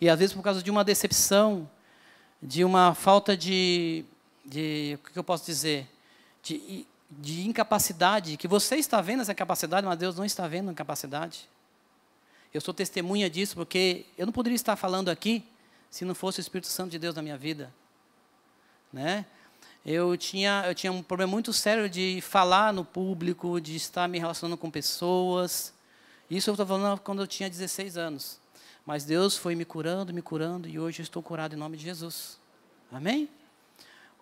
E 0.00 0.08
às 0.08 0.18
vezes 0.18 0.34
por 0.34 0.42
causa 0.42 0.62
de 0.62 0.70
uma 0.70 0.82
decepção, 0.82 1.70
de 2.42 2.64
uma 2.64 2.94
falta 2.94 3.36
de, 3.36 4.04
de 4.44 4.98
o 5.00 5.10
que 5.10 5.18
eu 5.18 5.24
posso 5.24 5.46
dizer, 5.46 5.88
de, 6.42 6.86
de 7.10 7.48
incapacidade, 7.48 8.36
que 8.36 8.46
você 8.46 8.76
está 8.76 9.00
vendo 9.00 9.20
essa 9.20 9.34
capacidade, 9.34 9.86
mas 9.86 9.98
Deus 9.98 10.16
não 10.16 10.24
está 10.24 10.46
vendo 10.46 10.70
a 10.70 10.74
capacidade. 10.74 11.48
Eu 12.52 12.60
sou 12.60 12.72
testemunha 12.72 13.28
disso 13.28 13.54
porque 13.54 14.06
eu 14.16 14.26
não 14.26 14.32
poderia 14.32 14.56
estar 14.56 14.76
falando 14.76 15.08
aqui 15.08 15.44
se 15.90 16.04
não 16.04 16.14
fosse 16.14 16.38
o 16.38 16.42
Espírito 16.42 16.68
Santo 16.68 16.90
de 16.90 16.98
Deus 16.98 17.14
na 17.14 17.22
minha 17.22 17.36
vida, 17.36 17.72
né? 18.92 19.26
eu 19.84 20.16
tinha, 20.16 20.64
eu 20.66 20.74
tinha 20.74 20.92
um 20.92 21.02
problema 21.02 21.30
muito 21.32 21.52
sério 21.52 21.88
de 21.88 22.20
falar 22.20 22.72
no 22.72 22.84
público, 22.84 23.60
de 23.60 23.76
estar 23.76 24.06
me 24.08 24.18
relacionando 24.18 24.56
com 24.56 24.70
pessoas. 24.70 25.72
Isso 26.30 26.50
eu 26.50 26.54
estou 26.54 26.66
falando 26.66 27.00
quando 27.00 27.22
eu 27.22 27.26
tinha 27.26 27.48
16 27.48 27.96
anos. 27.96 28.38
Mas 28.84 29.04
Deus 29.04 29.36
foi 29.36 29.54
me 29.54 29.64
curando, 29.64 30.12
me 30.12 30.22
curando, 30.22 30.68
e 30.68 30.78
hoje 30.78 31.00
eu 31.00 31.02
estou 31.02 31.22
curado 31.22 31.54
em 31.54 31.58
nome 31.58 31.76
de 31.76 31.84
Jesus. 31.84 32.38
Amém? 32.92 33.28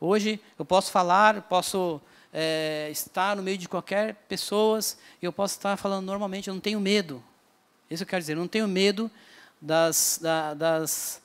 Hoje 0.01 0.41
eu 0.59 0.65
posso 0.65 0.93
falar, 0.93 1.43
posso 1.43 2.01
é, 2.33 2.89
estar 2.91 3.37
no 3.37 3.43
meio 3.43 3.59
de 3.59 3.69
qualquer 3.69 4.15
pessoas, 4.29 4.99
e 5.21 5.25
eu 5.25 5.33
posso 5.33 5.57
estar 5.57 5.77
falando 5.77 6.07
normalmente, 6.07 6.49
eu 6.49 6.55
não 6.55 6.61
tenho 6.61 6.81
medo. 6.81 7.23
Isso 7.91 8.03
eu 8.03 8.07
quero 8.07 8.21
dizer, 8.21 8.35
eu 8.35 8.41
não 8.41 8.49
tenho 8.49 8.69
medo 8.69 9.11
das, 9.61 10.19
da, 10.23 10.55
das, 10.55 11.21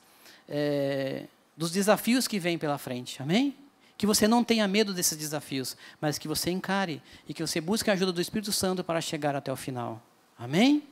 é, 0.47 1.25
dos 1.55 1.71
desafios 1.71 2.27
que 2.27 2.39
vêm 2.39 2.57
pela 2.57 2.77
frente. 2.77 3.21
Amém? 3.21 3.55
Que 3.97 4.07
você 4.07 4.27
não 4.27 4.43
tenha 4.43 4.67
medo 4.67 4.93
desses 4.93 5.17
desafios, 5.17 5.77
mas 5.99 6.17
que 6.17 6.27
você 6.27 6.49
encare 6.49 7.01
e 7.27 7.33
que 7.33 7.45
você 7.45 7.61
busque 7.61 7.89
a 7.89 7.93
ajuda 7.93 8.11
do 8.11 8.21
Espírito 8.21 8.51
Santo 8.51 8.83
para 8.83 8.99
chegar 9.01 9.35
até 9.35 9.51
o 9.51 9.55
final. 9.55 10.01
Amém? 10.37 10.83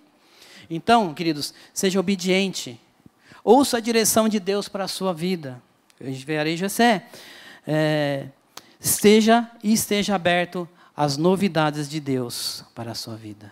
Então, 0.70 1.14
queridos, 1.14 1.54
seja 1.74 2.00
obediente. 2.00 2.80
Ouça 3.44 3.78
a 3.78 3.80
direção 3.80 4.30
de 4.30 4.40
Deus 4.40 4.68
para 4.70 4.84
a 4.84 4.88
sua 4.88 5.14
vida. 5.14 5.62
Vê 6.00 6.38
aí 6.38 6.56
José. 6.56 7.06
É, 7.66 8.28
esteja 8.82 9.50
e 9.64 9.72
esteja 9.72 10.16
aberto 10.16 10.68
às 10.98 11.16
novidades 11.16 11.88
de 11.88 12.00
Deus 12.00 12.66
para 12.76 12.92
a 12.92 12.96
sua 12.96 13.16
vida. 13.16 13.52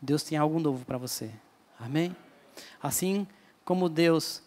Deus 0.00 0.22
tem 0.22 0.36
algo 0.36 0.60
novo 0.60 0.84
para 0.84 0.98
você. 0.98 1.30
Amém? 1.80 2.14
Assim 2.80 3.26
como 3.64 3.88
Deus 3.88 4.42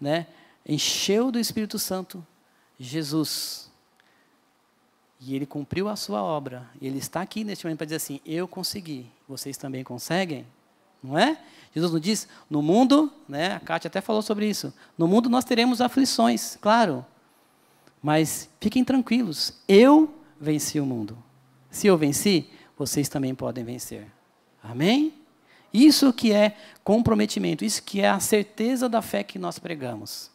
né, 0.00 0.26
encheu 0.66 1.32
do 1.32 1.38
Espírito 1.38 1.78
Santo 1.78 2.24
Jesus 2.78 3.68
e 5.20 5.34
ele 5.34 5.46
cumpriu 5.46 5.88
a 5.88 5.96
sua 5.96 6.22
obra. 6.22 6.68
E 6.80 6.86
ele 6.86 6.98
está 6.98 7.20
aqui 7.20 7.42
neste 7.42 7.64
momento 7.64 7.78
para 7.78 7.86
dizer 7.86 7.96
assim: 7.96 8.20
Eu 8.24 8.46
consegui, 8.46 9.10
vocês 9.26 9.56
também 9.56 9.82
conseguem? 9.82 10.46
Não 11.02 11.18
é? 11.18 11.40
Jesus 11.74 11.92
nos 11.92 12.00
diz: 12.00 12.28
No 12.48 12.62
mundo, 12.62 13.12
né, 13.28 13.54
a 13.54 13.60
Kátia 13.60 13.88
até 13.88 14.00
falou 14.00 14.22
sobre 14.22 14.48
isso. 14.48 14.72
No 14.96 15.08
mundo 15.08 15.28
nós 15.28 15.44
teremos 15.44 15.80
aflições, 15.80 16.56
claro. 16.60 17.04
Mas 18.02 18.48
fiquem 18.60 18.84
tranquilos, 18.84 19.54
eu 19.66 20.14
venci 20.40 20.78
o 20.78 20.86
mundo. 20.86 21.16
Se 21.70 21.86
eu 21.86 21.96
venci, 21.98 22.48
vocês 22.76 23.08
também 23.08 23.34
podem 23.34 23.64
vencer. 23.64 24.06
Amém? 24.62 25.14
Isso 25.72 26.12
que 26.12 26.32
é 26.32 26.56
comprometimento, 26.82 27.64
isso 27.64 27.82
que 27.82 28.00
é 28.00 28.08
a 28.08 28.20
certeza 28.20 28.88
da 28.88 29.02
fé 29.02 29.22
que 29.22 29.38
nós 29.38 29.58
pregamos. 29.58 30.30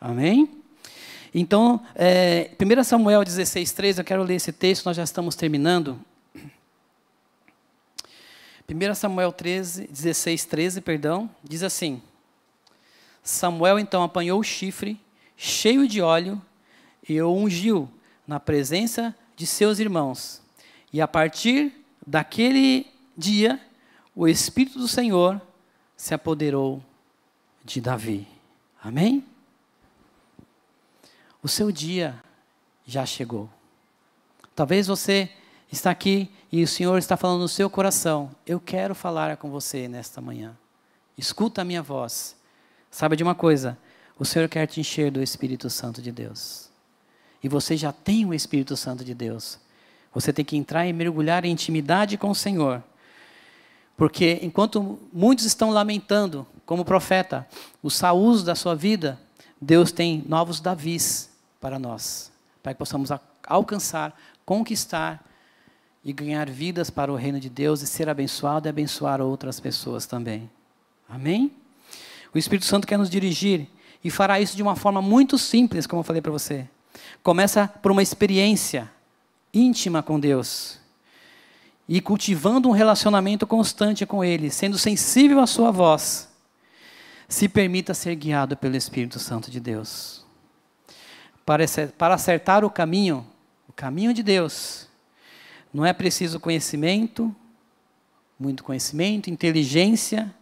Amém? 0.00 0.50
Então, 1.32 1.84
é, 1.94 2.50
1 2.58 2.84
Samuel 2.84 3.24
16, 3.24 3.72
3, 3.72 3.98
eu 3.98 4.04
quero 4.04 4.22
ler 4.22 4.36
esse 4.36 4.52
texto, 4.52 4.86
nós 4.86 4.96
já 4.96 5.04
estamos 5.04 5.36
terminando. 5.36 6.00
1 8.68 8.94
Samuel 8.94 9.30
13, 9.30 9.86
16, 9.86 10.44
13, 10.44 10.80
perdão, 10.80 11.30
diz 11.44 11.62
assim: 11.62 12.02
Samuel 13.22 13.78
então 13.78 14.02
apanhou 14.02 14.40
o 14.40 14.42
chifre, 14.42 15.00
cheio 15.36 15.86
de 15.86 16.00
óleo, 16.02 16.40
e 17.08 17.20
o 17.20 17.32
ungiu 17.32 17.88
na 18.26 18.40
presença 18.40 19.14
de 19.36 19.46
seus 19.46 19.78
irmãos. 19.78 20.42
E 20.92 21.00
a 21.00 21.08
partir 21.08 21.72
daquele 22.06 22.86
dia, 23.16 23.60
o 24.14 24.26
Espírito 24.26 24.78
do 24.78 24.88
Senhor 24.88 25.40
se 25.96 26.14
apoderou 26.14 26.82
de 27.64 27.80
Davi. 27.80 28.26
Amém? 28.82 29.24
O 31.42 31.48
seu 31.48 31.70
dia 31.70 32.20
já 32.84 33.04
chegou. 33.04 33.48
Talvez 34.54 34.86
você 34.86 35.30
está 35.70 35.90
aqui 35.90 36.30
e 36.50 36.62
o 36.62 36.68
Senhor 36.68 36.96
está 36.98 37.16
falando 37.16 37.42
no 37.42 37.48
seu 37.48 37.68
coração. 37.68 38.30
Eu 38.46 38.58
quero 38.58 38.94
falar 38.94 39.36
com 39.36 39.50
você 39.50 39.88
nesta 39.88 40.20
manhã. 40.20 40.56
Escuta 41.16 41.62
a 41.62 41.64
minha 41.64 41.82
voz. 41.82 42.36
Saiba 42.90 43.16
de 43.16 43.22
uma 43.22 43.34
coisa: 43.34 43.76
o 44.18 44.24
Senhor 44.24 44.48
quer 44.48 44.66
te 44.66 44.80
encher 44.80 45.10
do 45.10 45.22
Espírito 45.22 45.68
Santo 45.68 46.00
de 46.00 46.10
Deus. 46.10 46.70
E 47.46 47.48
você 47.48 47.76
já 47.76 47.92
tem 47.92 48.26
o 48.26 48.34
Espírito 48.34 48.76
Santo 48.76 49.04
de 49.04 49.14
Deus. 49.14 49.60
Você 50.12 50.32
tem 50.32 50.44
que 50.44 50.56
entrar 50.56 50.84
e 50.84 50.92
mergulhar 50.92 51.44
em 51.44 51.52
intimidade 51.52 52.18
com 52.18 52.28
o 52.28 52.34
Senhor. 52.34 52.82
Porque 53.96 54.40
enquanto 54.42 54.98
muitos 55.12 55.44
estão 55.44 55.70
lamentando, 55.70 56.44
como 56.64 56.84
profeta, 56.84 57.46
os 57.80 57.94
saús 57.94 58.42
da 58.42 58.56
sua 58.56 58.74
vida, 58.74 59.16
Deus 59.60 59.92
tem 59.92 60.24
novos 60.26 60.58
Davis 60.58 61.30
para 61.60 61.78
nós, 61.78 62.32
para 62.64 62.74
que 62.74 62.78
possamos 62.80 63.12
alcançar, 63.46 64.20
conquistar 64.44 65.24
e 66.04 66.12
ganhar 66.12 66.50
vidas 66.50 66.90
para 66.90 67.12
o 67.12 67.14
reino 67.14 67.38
de 67.38 67.48
Deus 67.48 67.80
e 67.80 67.86
ser 67.86 68.08
abençoado 68.08 68.66
e 68.66 68.70
abençoar 68.70 69.20
outras 69.20 69.60
pessoas 69.60 70.04
também. 70.04 70.50
Amém? 71.08 71.52
O 72.34 72.38
Espírito 72.38 72.66
Santo 72.66 72.88
quer 72.88 72.98
nos 72.98 73.08
dirigir 73.08 73.68
e 74.02 74.10
fará 74.10 74.40
isso 74.40 74.56
de 74.56 74.64
uma 74.64 74.74
forma 74.74 75.00
muito 75.00 75.38
simples, 75.38 75.86
como 75.86 76.00
eu 76.00 76.04
falei 76.04 76.20
para 76.20 76.32
você. 76.32 76.68
Começa 77.22 77.68
por 77.68 77.92
uma 77.92 78.02
experiência 78.02 78.90
íntima 79.52 80.02
com 80.02 80.20
Deus 80.20 80.78
e 81.88 82.00
cultivando 82.00 82.68
um 82.68 82.72
relacionamento 82.72 83.46
constante 83.46 84.04
com 84.04 84.24
Ele, 84.24 84.50
sendo 84.50 84.78
sensível 84.78 85.40
à 85.40 85.46
Sua 85.46 85.70
voz. 85.70 86.28
Se 87.28 87.48
permita 87.48 87.94
ser 87.94 88.14
guiado 88.14 88.56
pelo 88.56 88.76
Espírito 88.76 89.18
Santo 89.18 89.50
de 89.50 89.60
Deus 89.60 90.24
para 91.44 92.14
acertar 92.14 92.64
o 92.64 92.70
caminho, 92.70 93.24
o 93.68 93.72
caminho 93.72 94.12
de 94.12 94.22
Deus, 94.22 94.88
não 95.72 95.86
é 95.86 95.92
preciso 95.92 96.40
conhecimento, 96.40 97.34
muito 98.38 98.64
conhecimento, 98.64 99.30
inteligência 99.30 100.34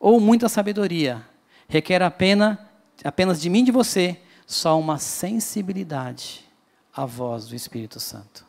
ou 0.00 0.18
muita 0.18 0.48
sabedoria. 0.48 1.22
Requer 1.68 2.02
apenas, 2.02 2.56
apenas 3.04 3.40
de 3.40 3.50
mim 3.50 3.60
e 3.60 3.64
de 3.64 3.72
você 3.72 4.18
só 4.48 4.80
uma 4.80 4.98
sensibilidade 4.98 6.42
à 6.90 7.04
voz 7.04 7.46
do 7.48 7.54
Espírito 7.54 8.00
Santo. 8.00 8.46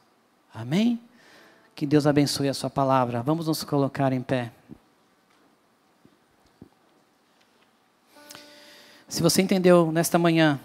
Amém? 0.53 0.97
Que 1.75 1.85
Deus 1.85 2.07
abençoe 2.07 2.47
a 2.47 2.53
sua 2.53 2.69
palavra. 2.69 3.21
Vamos 3.21 3.47
nos 3.47 3.65
colocar 3.65 4.13
em 4.13 4.21
pé. 4.21 4.49
Se 9.09 9.21
você 9.21 9.41
entendeu 9.41 9.91
nesta 9.91 10.17
manhã 10.17 10.57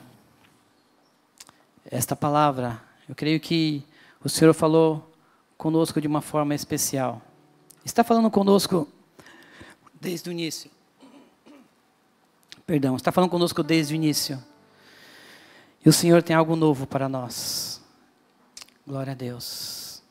esta 1.85 2.15
palavra, 2.15 2.81
eu 3.09 3.15
creio 3.15 3.41
que 3.41 3.85
o 4.23 4.29
Senhor 4.29 4.55
falou 4.55 5.13
conosco 5.59 6.01
de 6.01 6.07
uma 6.07 6.21
forma 6.21 6.55
especial. 6.55 7.21
Está 7.85 8.05
falando 8.05 8.31
conosco 8.31 8.87
desde 10.01 10.29
o 10.29 10.33
início. 10.33 10.71
Perdão, 12.65 12.95
está 12.95 13.11
falando 13.11 13.31
conosco 13.31 13.65
desde 13.65 13.95
o 13.95 13.97
início. 13.97 14.41
E 15.85 15.89
o 15.89 15.93
Senhor 15.93 16.23
tem 16.23 16.35
algo 16.35 16.57
novo 16.57 16.87
para 16.87 17.09
nós. 17.09 17.83
Glória 18.87 19.13
a 19.13 19.15
Deus. 19.15 20.03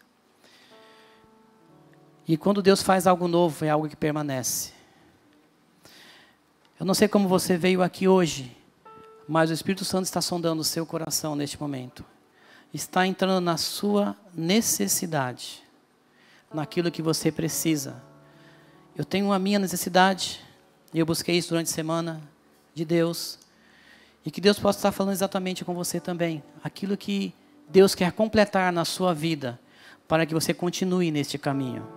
E 2.28 2.38
quando 2.38 2.62
Deus 2.62 2.82
faz 2.82 3.08
algo 3.08 3.28
novo, 3.28 3.66
é 3.66 3.70
algo 3.70 3.90
que 3.90 3.96
permanece. 3.96 4.72
Eu 6.80 6.86
não 6.86 6.94
sei 6.94 7.08
como 7.08 7.28
você 7.28 7.58
veio 7.58 7.82
aqui 7.82 8.08
hoje, 8.08 8.56
mas 9.28 9.50
o 9.50 9.54
Espírito 9.54 9.84
Santo 9.84 10.06
está 10.06 10.22
sondando 10.22 10.62
o 10.62 10.66
seu 10.66 10.86
coração 10.86 11.36
neste 11.36 11.60
momento. 11.60 12.06
Está 12.74 13.06
entrando 13.06 13.44
na 13.44 13.58
sua 13.58 14.16
necessidade, 14.34 15.64
naquilo 16.54 16.92
que 16.92 17.02
você 17.02 17.32
precisa. 17.32 18.02
Eu 18.96 19.06
tenho 19.06 19.32
a 19.32 19.40
minha 19.40 19.60
necessidade, 19.60 20.40
e 20.94 21.00
eu 21.00 21.06
busquei 21.06 21.38
isso 21.38 21.50
durante 21.50 21.72
a 21.72 21.74
semana 21.74 22.22
de 22.74 22.86
Deus. 22.86 23.43
E 24.26 24.32
que 24.32 24.40
Deus 24.40 24.58
possa 24.58 24.80
estar 24.80 24.92
falando 24.92 25.14
exatamente 25.14 25.66
com 25.66 25.74
você 25.74 26.00
também. 26.00 26.44
Aquilo 26.64 26.96
que 26.96 27.34
Deus 27.68 27.94
quer 27.94 28.12
completar 28.12 28.72
na 28.72 28.86
sua 28.86 29.14
vida, 29.14 29.60
para 30.08 30.26
que 30.26 30.34
você 30.34 30.54
continue 30.54 31.12
neste 31.12 31.38
caminho. 31.38 31.88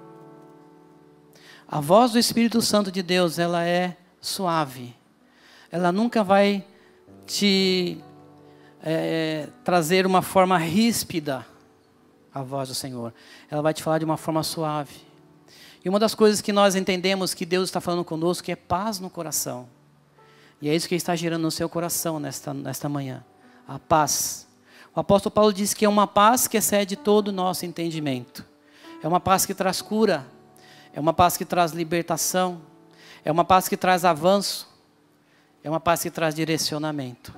A 1.68 1.80
voz 1.80 2.12
do 2.12 2.18
Espírito 2.18 2.62
Santo 2.62 2.90
de 2.90 3.02
Deus, 3.02 3.38
ela 3.38 3.64
é 3.64 3.96
suave. 4.20 4.94
Ela 5.70 5.90
nunca 5.90 6.22
vai 6.22 6.64
te 7.26 7.98
é, 8.82 9.48
trazer 9.64 10.06
uma 10.06 10.22
forma 10.22 10.56
ríspida, 10.58 11.44
a 12.32 12.42
voz 12.42 12.68
do 12.68 12.74
Senhor. 12.74 13.12
Ela 13.50 13.62
vai 13.62 13.74
te 13.74 13.82
falar 13.82 13.98
de 13.98 14.04
uma 14.04 14.16
forma 14.16 14.42
suave. 14.42 14.94
E 15.84 15.88
uma 15.88 15.98
das 15.98 16.14
coisas 16.14 16.40
que 16.40 16.52
nós 16.52 16.74
entendemos 16.74 17.34
que 17.34 17.46
Deus 17.46 17.68
está 17.68 17.80
falando 17.80 18.04
conosco 18.04 18.50
é 18.50 18.56
paz 18.56 18.98
no 19.00 19.10
coração. 19.10 19.68
E 20.60 20.68
é 20.68 20.74
isso 20.74 20.88
que 20.88 20.94
está 20.94 21.14
gerando 21.14 21.42
no 21.42 21.50
seu 21.50 21.68
coração 21.68 22.18
nesta, 22.18 22.54
nesta 22.54 22.88
manhã. 22.88 23.24
A 23.68 23.78
paz. 23.78 24.46
O 24.94 25.00
apóstolo 25.00 25.32
Paulo 25.32 25.52
diz 25.52 25.74
que 25.74 25.84
é 25.84 25.88
uma 25.88 26.06
paz 26.06 26.48
que 26.48 26.56
excede 26.56 26.96
todo 26.96 27.28
o 27.28 27.32
nosso 27.32 27.66
entendimento. 27.66 28.44
É 29.02 29.08
uma 29.08 29.20
paz 29.20 29.44
que 29.44 29.54
traz 29.54 29.82
cura. 29.82 30.26
É 30.92 31.00
uma 31.00 31.12
paz 31.12 31.36
que 31.36 31.44
traz 31.44 31.72
libertação. 31.72 32.60
É 33.24 33.30
uma 33.30 33.44
paz 33.44 33.68
que 33.68 33.76
traz 33.76 34.04
avanço. 34.04 34.66
É 35.62 35.68
uma 35.68 35.80
paz 35.80 36.02
que 36.02 36.10
traz 36.10 36.34
direcionamento. 36.34 37.36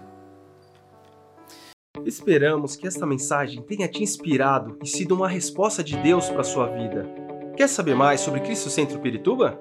Esperamos 2.05 2.77
que 2.77 2.87
esta 2.87 3.05
mensagem 3.05 3.61
tenha 3.63 3.89
te 3.89 4.03
inspirado 4.03 4.79
e 4.83 4.87
sido 4.87 5.15
uma 5.15 5.29
resposta 5.29 5.83
de 5.83 5.97
Deus 5.97 6.29
para 6.29 6.43
a 6.43 6.45
sua 6.45 6.69
vida. 6.69 7.09
Quer 7.57 7.69
saber 7.69 7.97
mais 7.97 8.21
sobre 8.21 8.41
Cristo 8.41 8.71
Centro 8.71 9.01
Pirituba? 9.01 9.61